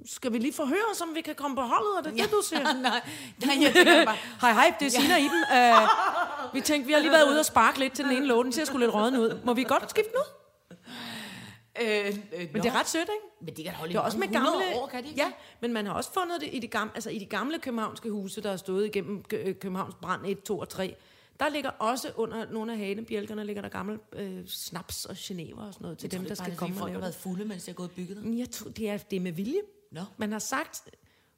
skal 0.06 0.32
vi 0.32 0.38
lige 0.38 0.52
forhøre 0.52 0.84
os, 0.92 1.00
om 1.00 1.14
vi 1.14 1.20
kan 1.20 1.34
komme 1.34 1.56
på 1.56 1.62
holdet? 1.62 1.98
Er 1.98 2.10
det 2.10 2.18
ja. 2.18 2.22
det, 2.22 2.30
du 2.30 2.42
siger? 2.48 2.72
nej, 2.82 3.00
nej, 3.44 3.56
jeg 3.62 3.72
tænker 3.72 4.04
bare, 4.04 4.16
Hej, 4.40 4.52
hej, 4.52 4.74
det 4.80 4.86
er 4.86 4.90
Sina 4.90 5.16
Iben. 5.16 5.44
Uh, 5.52 6.54
vi 6.54 6.60
tænkte, 6.60 6.86
vi 6.86 6.92
har 6.92 7.00
lige 7.00 7.10
været 7.10 7.28
ude 7.30 7.38
og 7.38 7.44
sparke 7.46 7.78
lidt 7.78 7.92
til 7.92 8.04
den 8.04 8.12
ene 8.12 8.26
låge. 8.26 8.44
Den 8.44 8.52
ser 8.52 8.64
sgu 8.64 8.78
lidt 8.78 8.94
råden 8.94 9.16
ud. 9.16 9.40
Må 9.44 9.54
vi 9.54 9.64
godt 9.64 9.90
skifte 9.90 10.10
nu? 10.14 10.20
Øh, 11.82 12.06
øh, 12.06 12.48
Men 12.52 12.62
det 12.62 12.68
er 12.68 12.78
ret 12.78 12.88
sødt, 12.88 13.02
ikke? 13.02 13.26
Men 13.40 13.56
det 13.56 13.64
kan 13.64 13.74
holde 13.74 13.92
Det 13.92 13.98
er 13.98 14.02
også 14.02 14.18
med 14.18 14.28
gamle... 14.28 14.50
år, 14.74 14.86
kan 14.86 15.02
det 15.02 15.08
ikke? 15.08 15.22
ja, 15.22 15.32
men 15.60 15.72
man 15.72 15.86
har 15.86 15.92
også 15.92 16.12
fundet 16.12 16.40
det 16.40 16.48
i 16.52 16.58
de 16.58 16.68
gamle, 16.68 16.92
altså 16.94 17.10
i 17.10 17.18
de 17.18 17.26
gamle 17.26 17.58
københavnske 17.58 18.10
huse, 18.10 18.40
der 18.40 18.50
er 18.50 18.56
stået 18.56 18.86
igennem 18.86 19.24
øh, 19.32 19.54
Københavns 19.54 19.94
brand 20.02 20.26
1, 20.26 20.42
2 20.42 20.58
og 20.58 20.68
3. 20.68 20.96
Der 21.40 21.48
ligger 21.48 21.70
også 21.70 22.12
under 22.16 22.50
nogle 22.50 22.72
af 22.72 22.78
hanebjælkerne, 22.78 23.44
ligger 23.44 23.62
der 23.62 23.68
gammel 23.68 23.98
øh, 24.12 24.46
snaps 24.46 25.04
og 25.04 25.16
genever 25.18 25.62
og 25.62 25.74
sådan 25.74 25.84
noget 25.84 25.98
til 25.98 26.06
Jeg 26.06 26.10
tror, 26.10 26.18
dem, 26.18 26.28
det 26.28 26.38
der 26.38 26.44
er 26.44 26.46
skal 26.46 26.58
komme 26.58 26.74
og 26.74 26.78
folk 26.78 26.92
har 26.92 27.00
været 27.00 27.14
fulde, 27.14 27.44
mens 27.44 27.64
de 27.64 27.70
har 27.70 27.74
gået 27.74 27.88
og 27.88 27.94
bygget 27.94 28.16
det. 28.16 28.24
Men 28.24 28.38
Jeg 28.38 28.50
tror, 28.50 28.70
det 28.70 28.88
er, 28.88 28.96
det 28.96 29.16
er 29.16 29.20
med 29.20 29.32
vilje. 29.32 29.60
Nå. 29.90 30.00
Man 30.16 30.32
har 30.32 30.38
sagt, 30.38 30.82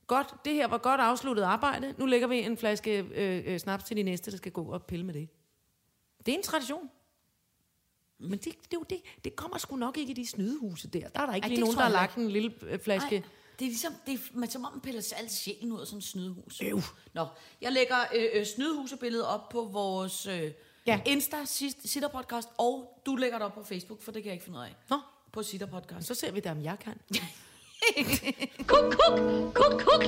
godt, 0.06 0.34
det 0.44 0.54
her 0.54 0.68
var 0.68 0.78
godt 0.78 1.00
afsluttet 1.00 1.42
arbejde. 1.42 1.94
Nu 1.98 2.06
lægger 2.06 2.28
vi 2.28 2.38
en 2.38 2.56
flaske 2.56 3.06
øh, 3.14 3.42
øh, 3.46 3.58
snaps 3.58 3.84
til 3.84 3.96
de 3.96 4.02
næste, 4.02 4.30
der 4.30 4.36
skal 4.36 4.52
gå 4.52 4.62
og 4.62 4.82
pille 4.82 5.06
med 5.06 5.14
det. 5.14 5.28
Det 6.26 6.32
er 6.32 6.36
en 6.36 6.42
tradition. 6.42 6.90
Men 8.18 8.38
det, 8.38 8.52
det, 8.70 8.78
det, 8.90 9.00
det 9.24 9.36
kommer 9.36 9.58
sgu 9.58 9.76
nok 9.76 9.96
ikke 9.98 10.10
i 10.10 10.14
de 10.14 10.26
snydehuse 10.26 10.88
der. 10.88 11.08
Der 11.08 11.20
er 11.20 11.26
der 11.26 11.34
ikke 11.34 11.44
Ej, 11.44 11.48
lige 11.48 11.56
det 11.56 11.64
nogen, 11.64 11.76
der 11.76 11.82
har 11.82 11.90
lagt 11.90 12.16
en 12.16 12.30
lille 12.30 12.54
øh, 12.62 12.78
flaske. 12.80 13.10
Nej, 13.18 13.28
det 13.58 13.64
er 13.64 13.68
ligesom, 13.68 13.92
det 14.06 14.14
er, 14.14 14.18
man, 14.32 14.50
som 14.50 14.64
om 14.64 14.72
man 14.72 14.80
piller 14.80 15.14
alt 15.16 15.32
sjælen 15.32 15.72
ud 15.72 15.80
af 15.80 15.86
sådan 15.86 15.98
et 15.98 16.04
snydehus. 16.04 16.60
Øv. 16.64 16.80
Nå, 17.14 17.26
jeg 17.60 17.72
lægger 17.72 17.96
øh, 18.14 18.24
øh, 18.34 18.46
snydehusebilledet 18.46 19.26
op 19.26 19.48
på 19.48 19.64
vores 19.72 20.26
øh, 20.26 20.50
Ja. 20.86 21.00
Insta, 21.06 21.36
Sit- 21.44 21.88
Sitter 21.90 22.08
Podcast, 22.08 22.48
og 22.58 23.02
du 23.06 23.16
lægger 23.16 23.38
det 23.38 23.44
op 23.46 23.54
på 23.54 23.62
Facebook, 23.64 24.02
for 24.02 24.12
det 24.12 24.22
kan 24.22 24.26
jeg 24.28 24.34
ikke 24.34 24.44
finde 24.44 24.58
ud 24.58 24.64
af. 24.64 24.76
Nå, 24.90 24.98
På 25.32 25.42
Sitter 25.42 25.66
Podcast. 25.66 26.06
så 26.06 26.14
ser 26.14 26.32
vi 26.32 26.40
da, 26.40 26.50
om 26.50 26.62
jeg 26.62 26.78
kan. 26.78 26.94
Kuk, 28.66 28.84
kuk, 28.92 29.18
kuk, 29.54 29.80
kuk. 29.80 30.02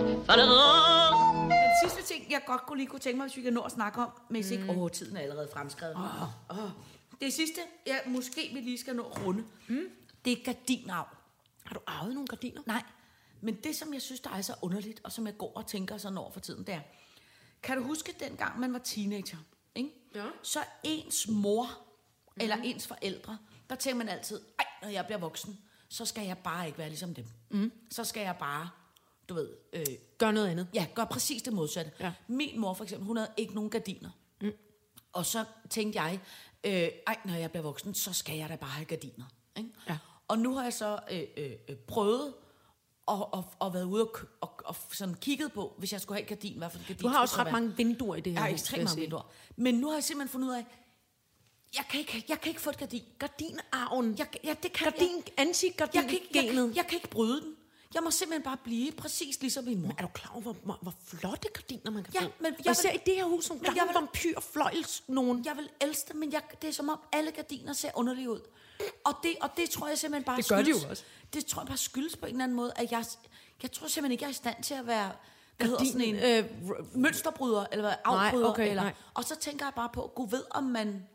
Den 1.48 1.70
sidste 1.90 2.14
ting, 2.14 2.30
jeg 2.30 2.40
godt 2.46 2.60
kunne 2.66 2.78
lige 2.78 2.86
kunne 2.88 3.00
tænke 3.00 3.16
mig, 3.16 3.26
hvis 3.26 3.36
vi 3.36 3.42
kan 3.42 3.52
nå 3.52 3.60
at 3.60 3.72
snakke 3.72 4.00
om, 4.00 4.08
hvis 4.30 4.50
ikke, 4.50 4.64
åh, 4.70 4.90
tiden 4.90 5.16
er 5.16 5.20
allerede 5.20 5.48
fremskrevet. 5.52 5.96
Oh. 5.96 6.58
Oh. 6.64 6.70
Det 7.20 7.32
sidste, 7.32 7.60
jeg 7.86 8.02
måske 8.06 8.50
vi 8.54 8.60
lige 8.60 8.78
skal 8.78 8.96
nå 8.96 9.02
at 9.02 9.24
runde, 9.24 9.44
mm. 9.68 9.84
det 10.24 10.32
er 10.32 10.44
gardinarv. 10.44 11.08
Har 11.64 11.74
du 11.74 11.80
arvet 11.86 12.14
nogle 12.14 12.26
gardiner? 12.26 12.62
Nej, 12.66 12.82
men 13.40 13.54
det, 13.54 13.76
som 13.76 13.94
jeg 13.94 14.02
synes, 14.02 14.20
der 14.20 14.30
er 14.30 14.42
så 14.42 14.54
underligt, 14.62 15.00
og 15.04 15.12
som 15.12 15.26
jeg 15.26 15.38
går 15.38 15.52
og 15.54 15.66
tænker 15.66 15.96
sådan 15.96 16.18
over 16.18 16.30
for 16.30 16.40
tiden, 16.40 16.66
det 16.66 16.74
er, 16.74 16.80
kan 17.62 17.76
du 17.76 17.82
huske 17.82 18.14
dengang, 18.20 18.60
man 18.60 18.72
var 18.72 18.78
teenager? 18.78 19.38
Ikke? 19.74 19.90
Ja. 20.14 20.24
Så 20.42 20.60
ens 20.82 21.28
mor, 21.28 21.66
mm. 22.36 22.42
eller 22.42 22.56
ens 22.56 22.86
forældre, 22.86 23.38
der 23.70 23.76
tænker 23.76 23.98
man 23.98 24.08
altid, 24.08 24.40
ej, 24.58 24.66
når 24.82 24.88
jeg 24.88 25.06
bliver 25.06 25.18
voksen, 25.18 25.58
så 25.88 26.04
skal 26.04 26.26
jeg 26.26 26.38
bare 26.38 26.66
ikke 26.66 26.78
være 26.78 26.88
ligesom 26.88 27.14
dem. 27.14 27.24
Mm. 27.50 27.72
Så 27.90 28.04
skal 28.04 28.22
jeg 28.22 28.36
bare, 28.38 28.70
du 29.28 29.34
ved, 29.34 29.48
øh, 29.72 29.86
Gør 30.18 30.30
noget 30.30 30.48
andet. 30.48 30.68
Ja, 30.74 30.86
gør 30.94 31.04
præcis 31.04 31.42
det 31.42 31.52
modsatte. 31.52 31.92
Ja. 32.00 32.12
Min 32.28 32.60
mor 32.60 32.74
for 32.74 32.84
eksempel, 32.84 33.06
hun 33.06 33.16
havde 33.16 33.30
ikke 33.36 33.54
nogen 33.54 33.70
gardiner. 33.70 34.10
Mm. 34.40 34.52
Og 35.12 35.26
så 35.26 35.44
tænkte 35.70 36.02
jeg, 36.02 36.20
øh, 36.64 36.88
ej, 37.06 37.16
når 37.24 37.34
jeg 37.34 37.50
bliver 37.50 37.62
voksen, 37.62 37.94
så 37.94 38.12
skal 38.12 38.36
jeg 38.36 38.48
da 38.48 38.56
bare 38.56 38.70
have 38.70 38.84
gardiner. 38.84 39.24
Ikke? 39.56 39.70
Ja. 39.88 39.98
Og 40.28 40.38
nu 40.38 40.54
har 40.54 40.62
jeg 40.62 40.72
så 40.72 40.98
øh, 41.10 41.22
øh, 41.36 41.50
øh, 41.68 41.76
prøvet 41.76 42.34
og, 43.06 43.34
og, 43.34 43.44
og 43.58 43.74
været 43.74 43.84
ude 43.84 44.04
og, 44.04 44.16
og, 44.40 44.50
og 44.64 44.76
sådan 44.92 45.14
kigget 45.14 45.52
på, 45.52 45.74
hvis 45.78 45.92
jeg 45.92 46.00
skulle 46.00 46.16
have 46.16 46.22
et 46.22 46.28
gardin, 46.28 46.58
hvad 46.58 46.70
for 46.70 46.78
et 46.78 46.86
gardin 46.86 47.02
Du 47.02 47.08
har 47.08 47.20
også 47.20 47.34
så 47.34 47.40
ret 47.40 47.44
være. 47.44 47.52
mange 47.52 47.76
vinduer 47.76 48.16
i 48.16 48.20
det 48.20 48.32
her 48.32 48.38
Jeg 48.38 48.42
har 48.44 48.52
ekstremt 48.52 48.78
jeg 48.78 48.84
mange 48.84 49.00
vinduer. 49.00 49.30
Men 49.56 49.74
nu 49.74 49.88
har 49.88 49.94
jeg 49.94 50.04
simpelthen 50.04 50.32
fundet 50.32 50.48
ud 50.48 50.54
af, 50.54 50.66
jeg 51.76 51.84
kan 51.90 52.00
ikke, 52.00 52.24
jeg 52.28 52.40
kan 52.40 52.48
ikke 52.50 52.60
få 52.60 52.70
et 52.70 52.78
gardin. 52.78 53.02
Gardinarven. 53.18 54.18
Jeg, 54.18 54.26
ja, 54.44 54.54
det 54.62 54.72
kan 54.72 54.84
Gardin, 54.92 55.08
jeg. 55.16 55.32
Jeg 55.38 55.46
anti-gardin 55.46 56.00
kan, 56.00 56.10
ikke, 56.10 56.28
jeg, 56.34 56.54
kan, 56.54 56.76
jeg 56.76 56.86
kan 56.86 56.96
ikke 56.96 57.10
bryde 57.10 57.40
den. 57.40 57.54
Jeg 57.94 58.02
må 58.02 58.10
simpelthen 58.10 58.42
bare 58.42 58.56
blive 58.64 58.92
præcis 58.92 59.40
ligesom 59.40 59.64
min 59.64 59.82
mor. 59.82 59.90
Er 59.98 60.02
du 60.02 60.08
klar 60.08 60.30
over, 60.32 60.40
hvor, 60.42 60.52
hvor, 60.62 60.78
hvor 60.82 60.94
flotte 61.06 61.48
gardiner 61.54 61.90
man 61.90 62.02
kan 62.04 62.14
Ja, 62.14 62.20
få? 62.20 62.30
men 62.40 62.52
jeg 62.52 62.58
jeg 62.64 62.70
vil- 62.70 62.76
ser 62.76 62.90
i 62.92 62.98
det 63.06 63.14
her 63.14 63.24
hus 63.24 63.50
men 63.50 63.58
gamle 63.60 63.80
vil- 63.80 63.94
vampyrfløjls 63.94 65.02
nogen. 65.08 65.44
Jeg 65.44 65.56
vil 65.56 65.68
elske 65.80 66.08
det, 66.08 66.16
men 66.16 66.32
jeg, 66.32 66.42
det 66.62 66.68
er 66.68 66.72
som 66.72 66.88
om 66.88 66.98
alle 67.12 67.30
gardiner 67.30 67.72
ser 67.72 67.90
underlige 67.94 68.30
ud. 68.30 68.40
Og 69.04 69.14
det, 69.22 69.36
og 69.40 69.50
det 69.56 69.70
tror 69.70 69.88
jeg 69.88 69.98
simpelthen 69.98 70.24
bare 70.24 70.36
Det 70.36 70.48
gør 70.48 70.56
de 70.58 70.64
skyldes, 70.64 70.84
jo 70.84 70.88
også. 70.90 71.02
Det 71.34 71.46
tror 71.46 71.62
jeg 71.62 71.66
bare 71.66 71.76
skyldes 71.76 72.16
på 72.16 72.26
en 72.26 72.32
eller 72.32 72.44
anden 72.44 72.56
måde, 72.56 72.72
at 72.76 72.92
jeg, 72.92 73.04
jeg 73.62 73.72
tror 73.72 73.86
simpelthen 73.88 74.12
ikke, 74.12 74.22
jeg 74.22 74.28
er 74.28 74.30
i 74.30 74.34
stand 74.34 74.62
til 74.62 74.74
at 74.74 74.86
være 74.86 75.12
hvad 75.56 75.66
hedder 75.66 75.84
sådan 75.84 76.00
en, 76.00 76.14
øh, 76.14 76.44
mønsterbryder, 76.94 77.66
eller 77.72 77.82
hvad, 77.84 77.94
Nej, 78.06 78.26
afbryder. 78.26 78.48
okay, 78.48 78.68
eller, 78.70 78.82
nej. 78.82 78.94
Og 79.14 79.24
så 79.24 79.36
tænker 79.36 79.66
jeg 79.66 79.72
bare 79.76 79.88
på, 79.92 80.12
gud 80.14 80.28
ved, 80.30 80.42
om 80.50 80.64
man, 80.64 81.06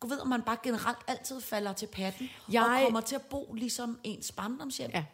gud 0.00 0.08
ved, 0.10 0.18
om 0.20 0.28
man 0.28 0.42
bare 0.42 0.56
generelt 0.62 0.98
altid 1.06 1.40
falder 1.40 1.72
til 1.72 1.86
patten, 1.86 2.28
Jeg- 2.52 2.62
og 2.62 2.80
kommer 2.84 3.00
til 3.00 3.14
at 3.14 3.22
bo 3.22 3.52
ligesom 3.54 3.98
ens 4.04 4.32
barndomshjem. 4.32 4.90
Ja. 4.94 5.04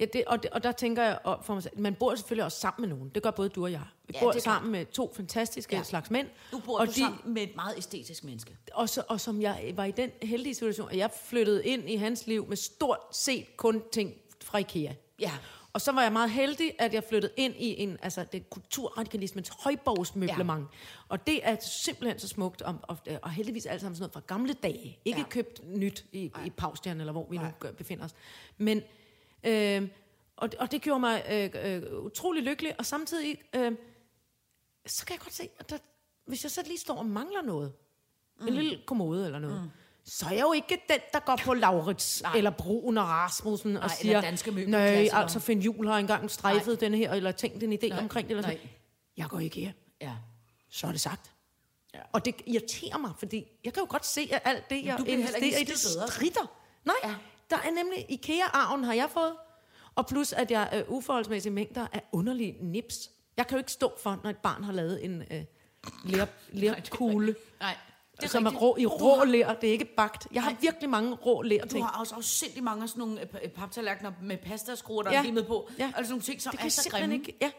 Ja, 0.00 0.04
det, 0.12 0.24
og, 0.26 0.42
det, 0.42 0.50
og 0.50 0.62
der 0.62 0.72
tænker 0.72 1.02
jeg 1.02 1.18
op 1.24 1.46
for 1.46 1.54
mig 1.54 1.62
selv, 1.62 1.78
man 1.80 1.94
bor 1.94 2.14
selvfølgelig 2.14 2.44
også 2.44 2.60
sammen 2.60 2.88
med 2.88 2.96
nogen. 2.96 3.10
Det 3.14 3.22
gør 3.22 3.30
både 3.30 3.48
du 3.48 3.64
og 3.64 3.72
jeg. 3.72 3.82
Vi 4.06 4.12
Ja, 4.14 4.20
bor 4.20 4.32
sammen 4.38 4.72
med 4.72 4.86
to 4.86 5.12
fantastiske 5.16 5.76
Ja. 5.76 5.82
slags 5.82 6.10
mænd. 6.10 6.28
Nu 6.52 6.58
bor 6.60 6.78
og 6.80 6.86
du 6.86 6.92
sammen 6.92 7.34
med 7.34 7.42
et 7.42 7.56
meget 7.56 7.74
æstetisk 7.76 8.24
menneske. 8.24 8.56
Og, 8.72 8.88
så, 8.88 9.02
og 9.08 9.20
som 9.20 9.42
jeg 9.42 9.72
var 9.76 9.84
i 9.84 9.90
den 9.90 10.10
heldige 10.22 10.54
situation, 10.54 10.90
at 10.90 10.96
jeg 10.96 11.10
flyttede 11.24 11.66
ind 11.66 11.90
i 11.90 11.96
hans 11.96 12.26
liv 12.26 12.46
med 12.48 12.56
stort 12.56 12.98
set 13.12 13.56
kun 13.56 13.82
ting 13.92 14.14
fra 14.44 14.58
IKEA. 14.58 14.92
Ja. 15.20 15.32
Og 15.72 15.80
så 15.80 15.92
var 15.92 16.02
jeg 16.02 16.12
meget 16.12 16.30
heldig, 16.30 16.72
at 16.78 16.94
jeg 16.94 17.04
flyttede 17.08 17.32
ind 17.36 17.54
i 17.58 17.80
en, 17.82 17.98
altså 18.02 18.24
det 18.32 18.50
kulturradikalismens 18.50 19.48
højborgsmøblement. 19.48 20.60
Ja. 20.72 20.78
Og 21.08 21.26
det 21.26 21.40
er 21.42 21.56
simpelthen 21.60 22.18
så 22.18 22.28
smukt, 22.28 22.62
og, 22.62 22.76
og, 22.82 22.96
og 23.22 23.30
heldigvis 23.30 23.66
alt 23.66 23.80
sammen 23.80 23.96
sådan 23.96 24.02
noget 24.02 24.12
fra 24.12 24.34
gamle 24.34 24.52
dage. 24.52 24.98
Ikke 25.04 25.18
Ja. 25.20 25.24
købt 25.28 25.60
nyt 25.76 26.04
i, 26.12 26.32
i 26.46 26.50
Paustjern, 26.50 27.00
eller 27.00 27.12
hvor 27.12 27.26
vi 27.30 27.36
nu 27.38 27.44
gør- 27.58 27.72
befinder 27.72 28.04
os. 28.04 28.14
Men, 28.58 28.82
øh, 29.44 29.88
og, 30.36 30.52
det- 30.52 30.60
og 30.60 30.70
det 30.72 30.82
gjorde 30.82 31.00
mig 31.00 31.24
øh, 31.30 31.50
øh, 31.76 32.04
utrolig 32.04 32.42
lykkelig, 32.42 32.74
og 32.78 32.86
samtidig, 32.86 33.38
øh, 33.56 33.72
så 34.86 35.06
kan 35.06 35.14
jeg 35.14 35.20
godt 35.20 35.34
se, 35.34 35.48
at 35.58 35.70
der, 35.70 35.78
hvis 36.26 36.42
jeg 36.44 36.50
så 36.50 36.62
lige 36.66 36.78
står 36.78 36.94
og 36.96 37.06
mangler 37.06 37.42
noget, 37.42 37.72
mm. 38.40 38.46
en 38.48 38.54
lille 38.54 38.78
kommode 38.86 39.26
eller 39.26 39.38
noget, 39.38 39.62
mm. 39.62 39.68
så 40.04 40.26
er 40.26 40.30
jeg 40.30 40.42
jo 40.42 40.52
ikke 40.52 40.82
den, 40.88 40.98
der 41.12 41.20
går 41.20 41.36
på 41.44 41.54
Laurits 41.54 42.22
eller 42.36 42.50
Brun 42.50 42.98
og 42.98 43.04
Rasmussen 43.04 43.76
og 43.76 43.82
eller 43.82 43.88
siger, 43.96 44.20
Danske 44.20 44.50
nej, 44.50 44.64
Klassikere." 44.64 45.22
altså 45.22 45.40
Finn 45.40 45.60
Jul 45.62 45.86
har 45.86 45.98
engang 45.98 46.30
strejfet 46.30 46.80
denne 46.80 46.96
her, 46.96 47.12
eller 47.12 47.32
tænkt 47.32 47.62
en 47.62 47.72
idé 47.72 47.88
Nej, 47.88 47.98
omkring 47.98 48.28
det. 48.28 48.36
Eller 48.36 48.42
sådan. 48.42 48.58
nej. 48.58 48.68
Jeg 49.16 49.28
går 49.28 49.38
ikke 49.40 49.60
her. 49.60 49.72
Ja. 50.00 50.12
Så 50.70 50.86
er 50.86 50.90
det 50.90 51.00
sagt. 51.00 51.30
Ja. 51.94 52.00
Og 52.12 52.24
det 52.24 52.34
irriterer 52.46 52.98
mig, 52.98 53.10
fordi 53.18 53.46
jeg 53.64 53.72
kan 53.72 53.80
jo 53.82 53.86
godt 53.90 54.06
se, 54.06 54.28
at 54.32 54.42
alt 54.44 54.70
det, 54.70 54.84
jeg 54.84 55.08
investerer 55.08 55.58
i, 55.60 55.64
det 55.64 55.78
stritter. 55.78 56.52
Nej, 56.84 56.94
Ja. 57.04 57.14
Der 57.50 57.56
er 57.56 57.70
nemlig 57.70 58.06
IKEA-arven 58.08 58.84
har 58.84 58.92
jeg 58.94 59.10
fået, 59.10 59.32
og 59.94 60.06
plus 60.06 60.32
at 60.32 60.50
jeg 60.50 60.68
øh, 60.74 60.82
uforholdsmæssige 60.88 61.52
mængder 61.52 61.86
af 61.92 62.02
underlige 62.12 62.56
nips. 62.60 63.10
Jeg 63.36 63.46
kan 63.46 63.56
jo 63.56 63.58
ikke 63.58 63.72
stå 63.72 63.92
for, 64.02 64.20
når 64.24 64.30
et 64.30 64.36
barn 64.36 64.64
har 64.64 64.72
lavet 64.72 65.04
en 65.04 65.22
øh, 65.30 65.42
lær, 66.04 66.26
lærkugle, 66.52 67.34
Nej, 67.60 67.76
det 68.16 68.24
er 68.24 68.28
som 68.28 68.46
er 68.46 68.50
rigtigt. 68.50 68.62
rå, 68.62 68.76
i 68.76 68.82
Du 68.82 68.88
rå 68.88 69.24
lær. 69.24 69.52
Det 69.54 69.68
er 69.68 69.72
ikke 69.72 69.84
bagt. 69.96 70.26
Jeg 70.32 70.42
har 70.42 70.50
Nej. 70.50 70.58
virkelig 70.60 70.90
mange 70.90 71.14
rå 71.14 71.42
lær 71.42 71.60
Du 71.62 71.68
ting. 71.68 71.84
har 71.86 72.00
også 72.00 72.14
afsindig 72.14 72.64
mange 72.64 72.82
af 72.82 72.88
sådan 72.88 73.00
nogle 73.00 73.20
øh, 73.20 73.26
pa- 73.34 73.48
paptallerkener 73.48 74.12
med 74.22 74.36
pastaskruer, 74.38 75.02
der 75.02 75.10
ja. 75.12 75.18
Er 75.18 75.22
limet 75.22 75.46
på. 75.46 75.70
Ja. 75.78 75.92
Altså 75.96 76.12
nogle 76.12 76.22
ting, 76.22 76.42
som 76.42 76.56
Det 76.56 76.64
er 76.66 76.68
så 76.68 76.88
grimme. 76.90 77.14
ikke... 77.14 77.36
Ja. 77.42 77.50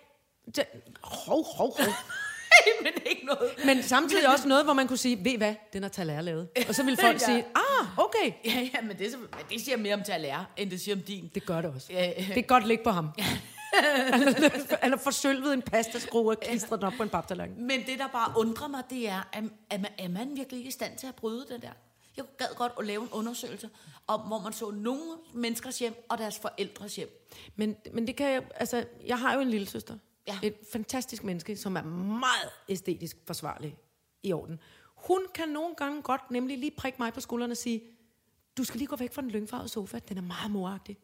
Det, 0.56 0.66
hov, 1.04 1.46
hov, 1.58 1.78
hov. 1.80 1.94
men 2.84 2.94
ikke 3.06 3.26
noget. 3.26 3.52
Men 3.66 3.84
samtidig 3.84 4.30
også 4.30 4.48
noget, 4.48 4.64
hvor 4.64 4.74
man 4.74 4.88
kunne 4.88 4.98
sige, 4.98 5.24
ved 5.26 5.38
hvad, 5.38 5.56
den 5.74 5.82
har 5.84 5.90
Taler 5.90 6.22
lavet. 6.22 6.50
Og 6.70 6.76
så 6.76 6.84
vil 6.84 6.98
folk 7.08 7.14
Ja. 7.22 7.26
sige, 7.26 7.46
ah, 7.56 7.62
okay. 7.98 8.34
Ja, 8.46 8.70
ja, 8.74 8.82
men 8.82 8.98
det, 8.98 9.14
er 9.14 9.18
det 9.50 9.62
siger 9.62 9.78
mere 9.78 9.94
om 9.94 10.04
til 10.04 10.12
at 10.12 10.22
lære, 10.22 10.46
end 10.58 10.72
det 10.72 10.82
siger 10.82 10.96
om 10.96 11.02
din. 11.02 11.32
Det 11.36 11.46
gør 11.46 11.62
det 11.62 11.72
også. 11.72 11.94
Ja, 11.94 12.06
ja. 12.06 12.26
Det 12.28 12.34
kan 12.34 12.44
godt 12.44 12.68
ligge 12.68 12.84
på 12.84 12.90
ham. 12.90 13.10
Han 14.82 14.92
har 14.92 14.98
forsølvet 15.04 15.54
en 15.54 15.62
pastaskrue 15.62 16.32
og 16.32 16.40
klistret 16.40 16.80
den 16.80 16.88
op 16.88 16.94
på 16.98 17.04
en 17.04 17.10
paptallerken. 17.10 17.68
Men 17.68 17.86
det, 17.86 18.00
der 18.00 18.08
bare 18.08 18.34
undrer 18.38 18.68
mig, 18.68 18.84
det 18.90 19.10
er, 19.10 19.30
at, 19.34 19.44
at 19.70 19.82
man, 19.82 19.92
er 19.98 20.10
man 20.10 20.36
virkelig 20.36 20.58
ikke 20.58 20.68
i 20.68 20.72
stand 20.72 20.98
til 20.98 21.08
at 21.08 21.16
bryde 21.16 21.46
det 21.50 21.62
der? 21.62 21.72
Jeg 22.18 22.26
gad 22.38 22.48
godt 22.56 22.72
at 22.80 22.86
lave 22.86 23.02
en 23.04 23.10
undersøgelse 23.12 23.70
om, 24.08 24.22
hvor 24.22 24.40
man 24.40 24.54
så 24.54 24.72
nogle 24.72 25.02
menneskers 25.34 25.80
hjem 25.80 26.06
og 26.10 26.18
deres 26.18 26.40
forældres 26.40 26.96
hjem. 26.96 27.28
Men, 27.56 27.76
men 27.94 28.08
det 28.08 28.16
kan 28.16 28.32
jeg, 28.32 28.44
altså, 28.56 28.86
jeg 29.06 29.20
har 29.20 29.34
jo 29.34 29.40
en 29.40 29.50
lille 29.50 29.68
søster. 29.68 29.98
Ja. 30.28 30.40
Et 30.44 30.56
fantastisk 30.72 31.24
menneske, 31.24 31.58
som 31.58 31.76
er 31.76 31.84
meget 31.84 32.50
æstetisk 32.70 33.18
forsvarlig 33.28 33.78
i 34.24 34.34
orden. 34.34 34.60
Hun 35.08 35.22
kan 35.34 35.50
nogle 35.50 35.76
gange 35.76 36.02
godt 36.02 36.32
nemlig 36.32 36.58
lige 36.58 36.72
prikke 36.72 36.96
mig 37.00 37.14
på 37.14 37.22
skulderen 37.22 37.52
og 37.52 37.58
sige, 37.58 37.82
du 38.58 38.64
skal 38.64 38.78
lige 38.78 38.88
gå 38.88 38.96
væk 38.96 39.14
fra 39.14 39.22
den 39.22 39.32
lyngfarvede 39.32 39.70
sofa, 39.70 40.00
den 40.00 40.18
er 40.18 40.22
meget 40.22 40.52
moragtig. 40.52 40.98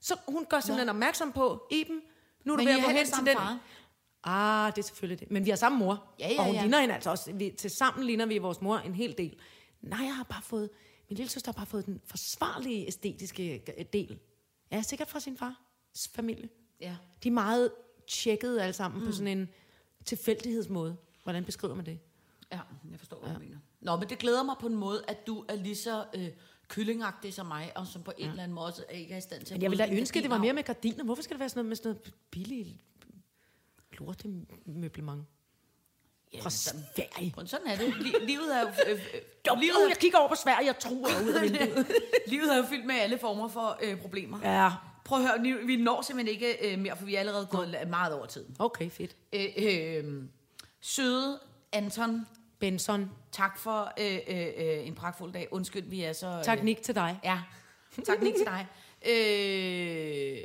Så 0.00 0.16
hun 0.28 0.44
gør 0.44 0.60
simpelthen 0.60 0.86
Nå. 0.86 0.90
opmærksom 0.90 1.32
på, 1.32 1.66
Iben, 1.70 2.00
nu 2.44 2.52
er 2.52 2.56
du 2.56 2.62
Men 2.64 2.68
ved 2.68 2.78
at 2.78 2.84
gå 2.84 2.90
hen 2.90 3.06
til 3.06 3.26
den. 3.26 3.36
far? 3.36 3.58
Ah, 4.24 4.72
det 4.76 4.82
er 4.82 4.86
selvfølgelig 4.86 5.20
det. 5.20 5.30
Men 5.30 5.44
vi 5.44 5.50
har 5.50 5.56
samme 5.56 5.78
mor. 5.78 6.14
Ja, 6.18 6.28
ja, 6.28 6.38
og 6.38 6.44
hun 6.44 6.54
ja. 6.54 6.60
ligner 6.62 6.80
hende 6.80 6.94
altså 6.94 7.10
også. 7.10 7.32
Vi, 7.32 7.54
til 7.58 7.70
sammen 7.70 8.06
ligner 8.06 8.26
vi 8.26 8.38
vores 8.38 8.60
mor 8.60 8.76
en 8.78 8.94
hel 8.94 9.18
del. 9.18 9.36
Nej, 9.80 10.04
jeg 10.04 10.16
har 10.16 10.24
bare 10.24 10.42
fået... 10.42 10.70
Min 11.08 11.16
lille 11.16 11.30
søster 11.30 11.52
har 11.52 11.56
bare 11.56 11.66
fået 11.66 11.86
den 11.86 12.00
forsvarlige 12.04 12.86
æstetiske 12.86 13.62
øh, 13.78 13.84
del. 13.92 14.18
Ja, 14.72 14.82
sikkert 14.82 15.08
fra 15.08 15.20
sin 15.20 15.36
fars 15.36 16.08
familie. 16.14 16.48
Ja. 16.80 16.96
De 17.22 17.28
er 17.28 17.32
meget 17.32 17.72
tjekket 18.08 18.60
alle 18.60 18.72
sammen 18.72 19.00
mm. 19.00 19.06
på 19.06 19.12
sådan 19.12 19.38
en 19.38 19.48
tilfældighedsmåde. 20.04 20.96
Hvordan 21.22 21.44
beskriver 21.44 21.74
man 21.74 21.86
det? 21.86 21.98
Ja, 22.52 22.60
jeg 22.90 22.98
forstår, 22.98 23.18
hvad 23.18 23.28
ja. 23.28 23.34
du 23.34 23.40
mener. 23.40 23.56
Nå, 23.80 23.96
men 23.96 24.08
det 24.08 24.18
glæder 24.18 24.42
mig 24.42 24.56
på 24.60 24.66
en 24.66 24.74
måde, 24.74 25.04
at 25.08 25.26
du 25.26 25.44
er 25.48 25.54
lige 25.54 25.76
så 25.76 26.04
øh, 26.14 26.28
kyllingagtig 26.68 27.34
som 27.34 27.46
mig, 27.46 27.72
og 27.76 27.86
som 27.86 28.02
på 28.02 28.12
en 28.18 28.30
eller 28.30 28.42
anden 28.42 28.54
måde 28.54 28.66
også 28.66 28.84
ikke 28.90 29.14
er 29.14 29.18
i 29.18 29.20
stand 29.20 29.42
til 29.44 29.54
Men 29.54 29.62
jeg 29.62 29.70
ville 29.70 29.86
da 29.86 29.92
ønske, 29.92 30.16
at 30.18 30.22
det 30.22 30.30
var 30.30 30.38
mere 30.38 30.52
med 30.52 30.62
gardiner. 30.62 31.04
Hvorfor 31.04 31.22
skal 31.22 31.34
det 31.34 31.40
være 31.40 31.48
sådan 31.48 31.58
noget 31.58 31.68
med 31.68 31.76
sådan 31.76 31.88
noget 31.92 32.14
billigt 32.30 32.68
lortemøblement? 33.98 35.24
Ja, 36.34 36.40
Fra 36.40 36.50
Sverige. 36.50 37.34
Sådan 37.46 37.66
er 37.66 37.76
det. 37.76 37.88
Li- 37.92 38.24
livet 38.24 38.56
er 38.56 38.60
jo... 38.60 38.68
Øh, 38.86 38.92
øh, 38.92 39.58
Livet, 39.60 39.88
jeg 39.88 39.96
kigger 40.00 40.18
over 40.18 40.28
på 40.28 40.34
Sverige, 40.34 40.66
jeg 40.66 40.78
tror 40.78 40.90
ud 41.24 41.32
af 41.34 41.42
vinduet. 41.42 41.86
livet 42.32 42.52
er 42.52 42.56
jo 42.56 42.62
fyldt 42.62 42.86
med 42.86 42.94
alle 42.94 43.18
former 43.18 43.48
for 43.48 43.78
øh, 43.82 44.00
problemer. 44.00 44.40
Ja, 44.42 44.70
Prøv 45.04 45.18
at 45.18 45.28
høre, 45.28 45.40
vi- 45.42 45.66
vi 45.66 45.76
når 45.76 46.02
simpelthen 46.02 46.34
ikke 46.34 46.72
øh, 46.72 46.78
mere, 46.78 46.96
for 46.96 47.04
vi 47.04 47.14
er 47.14 47.20
allerede 47.20 47.46
gået 47.46 47.76
meget 47.88 48.14
over 48.14 48.26
tiden. 48.26 48.56
okay, 48.58 48.90
fedt. 48.90 49.16
Øh, 49.32 49.46
øh, 49.56 50.22
søde 50.80 51.40
Anton, 51.72 52.26
Benson, 52.60 53.10
tak 53.32 53.58
for 53.58 53.92
øh, 54.00 54.18
øh, 54.28 54.46
øh, 54.58 54.86
en 54.86 54.94
pragtfuld 54.94 55.32
dag. 55.32 55.48
Undskyld, 55.50 55.84
vi 55.90 56.02
er 56.02 56.12
så... 56.12 56.40
tak 56.44 56.58
Øh, 56.58 56.64
Nick 56.64 56.82
til 56.82 56.94
dig. 56.94 57.20
ja, 57.24 57.38
tak 58.04 58.22
Nick 58.22 58.36
til 58.36 58.46
dig. 58.46 58.66
Øh, 59.08 60.36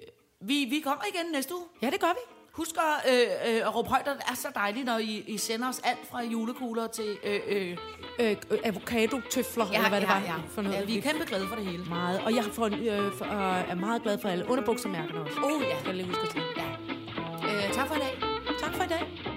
vi, 0.41 0.65
vi 0.69 0.79
kommer 0.83 1.03
igen 1.13 1.31
næste 1.33 1.55
uge. 1.55 1.63
Ja, 1.81 1.89
det 1.89 1.99
gør 1.99 2.07
vi. 2.07 2.35
Husk 2.51 2.75
at, 2.77 3.13
øh, 3.13 3.55
øh, 3.55 3.67
at 3.67 3.75
råbe 3.75 3.89
højt, 3.89 4.05
det 4.05 4.13
er 4.31 4.35
så 4.35 4.47
dejligt, 4.55 4.85
når 4.85 4.97
I, 4.97 5.23
I 5.27 5.37
sender 5.37 5.69
os 5.69 5.79
alt 5.83 6.07
fra 6.09 6.23
julekugler 6.23 6.87
til... 6.87 7.17
Øh, 7.23 7.39
øh, 7.47 7.77
Øh, 8.19 8.35
øh, 8.51 8.59
avocado-tøfler, 8.63 9.65
eller 9.65 9.89
hvad 9.89 10.01
det 10.01 10.09
var 10.09 10.19
ja. 10.19 10.35
for 10.49 10.61
noget. 10.61 10.77
Ja, 10.77 10.85
vi 10.85 10.97
er 10.97 11.01
kæmpe 11.01 11.25
glade 11.25 11.47
for 11.47 11.55
det 11.55 11.65
hele. 11.65 11.85
meget. 11.85 12.21
Og 12.25 12.35
jeg 12.35 12.43
får, 12.43 12.65
øh, 12.65 13.11
for, 13.17 13.25
øh, 13.25 13.69
er 13.69 13.75
meget 13.75 14.03
glad 14.03 14.17
for 14.17 14.29
alle 14.29 14.49
underbuksermærkerne 14.49 15.21
også. 15.21 15.37
Oh, 15.43 15.61
ja. 15.61 15.79
Skal 15.79 15.87
jeg 15.87 15.95
lige 15.95 16.07
huske 16.07 16.21
at 16.21 16.31
sige. 16.31 16.43
ja. 16.57 17.67
Øh, 17.67 17.73
tak 17.73 17.87
for 17.87 17.95
i 17.95 18.87
dag. 18.87 19.34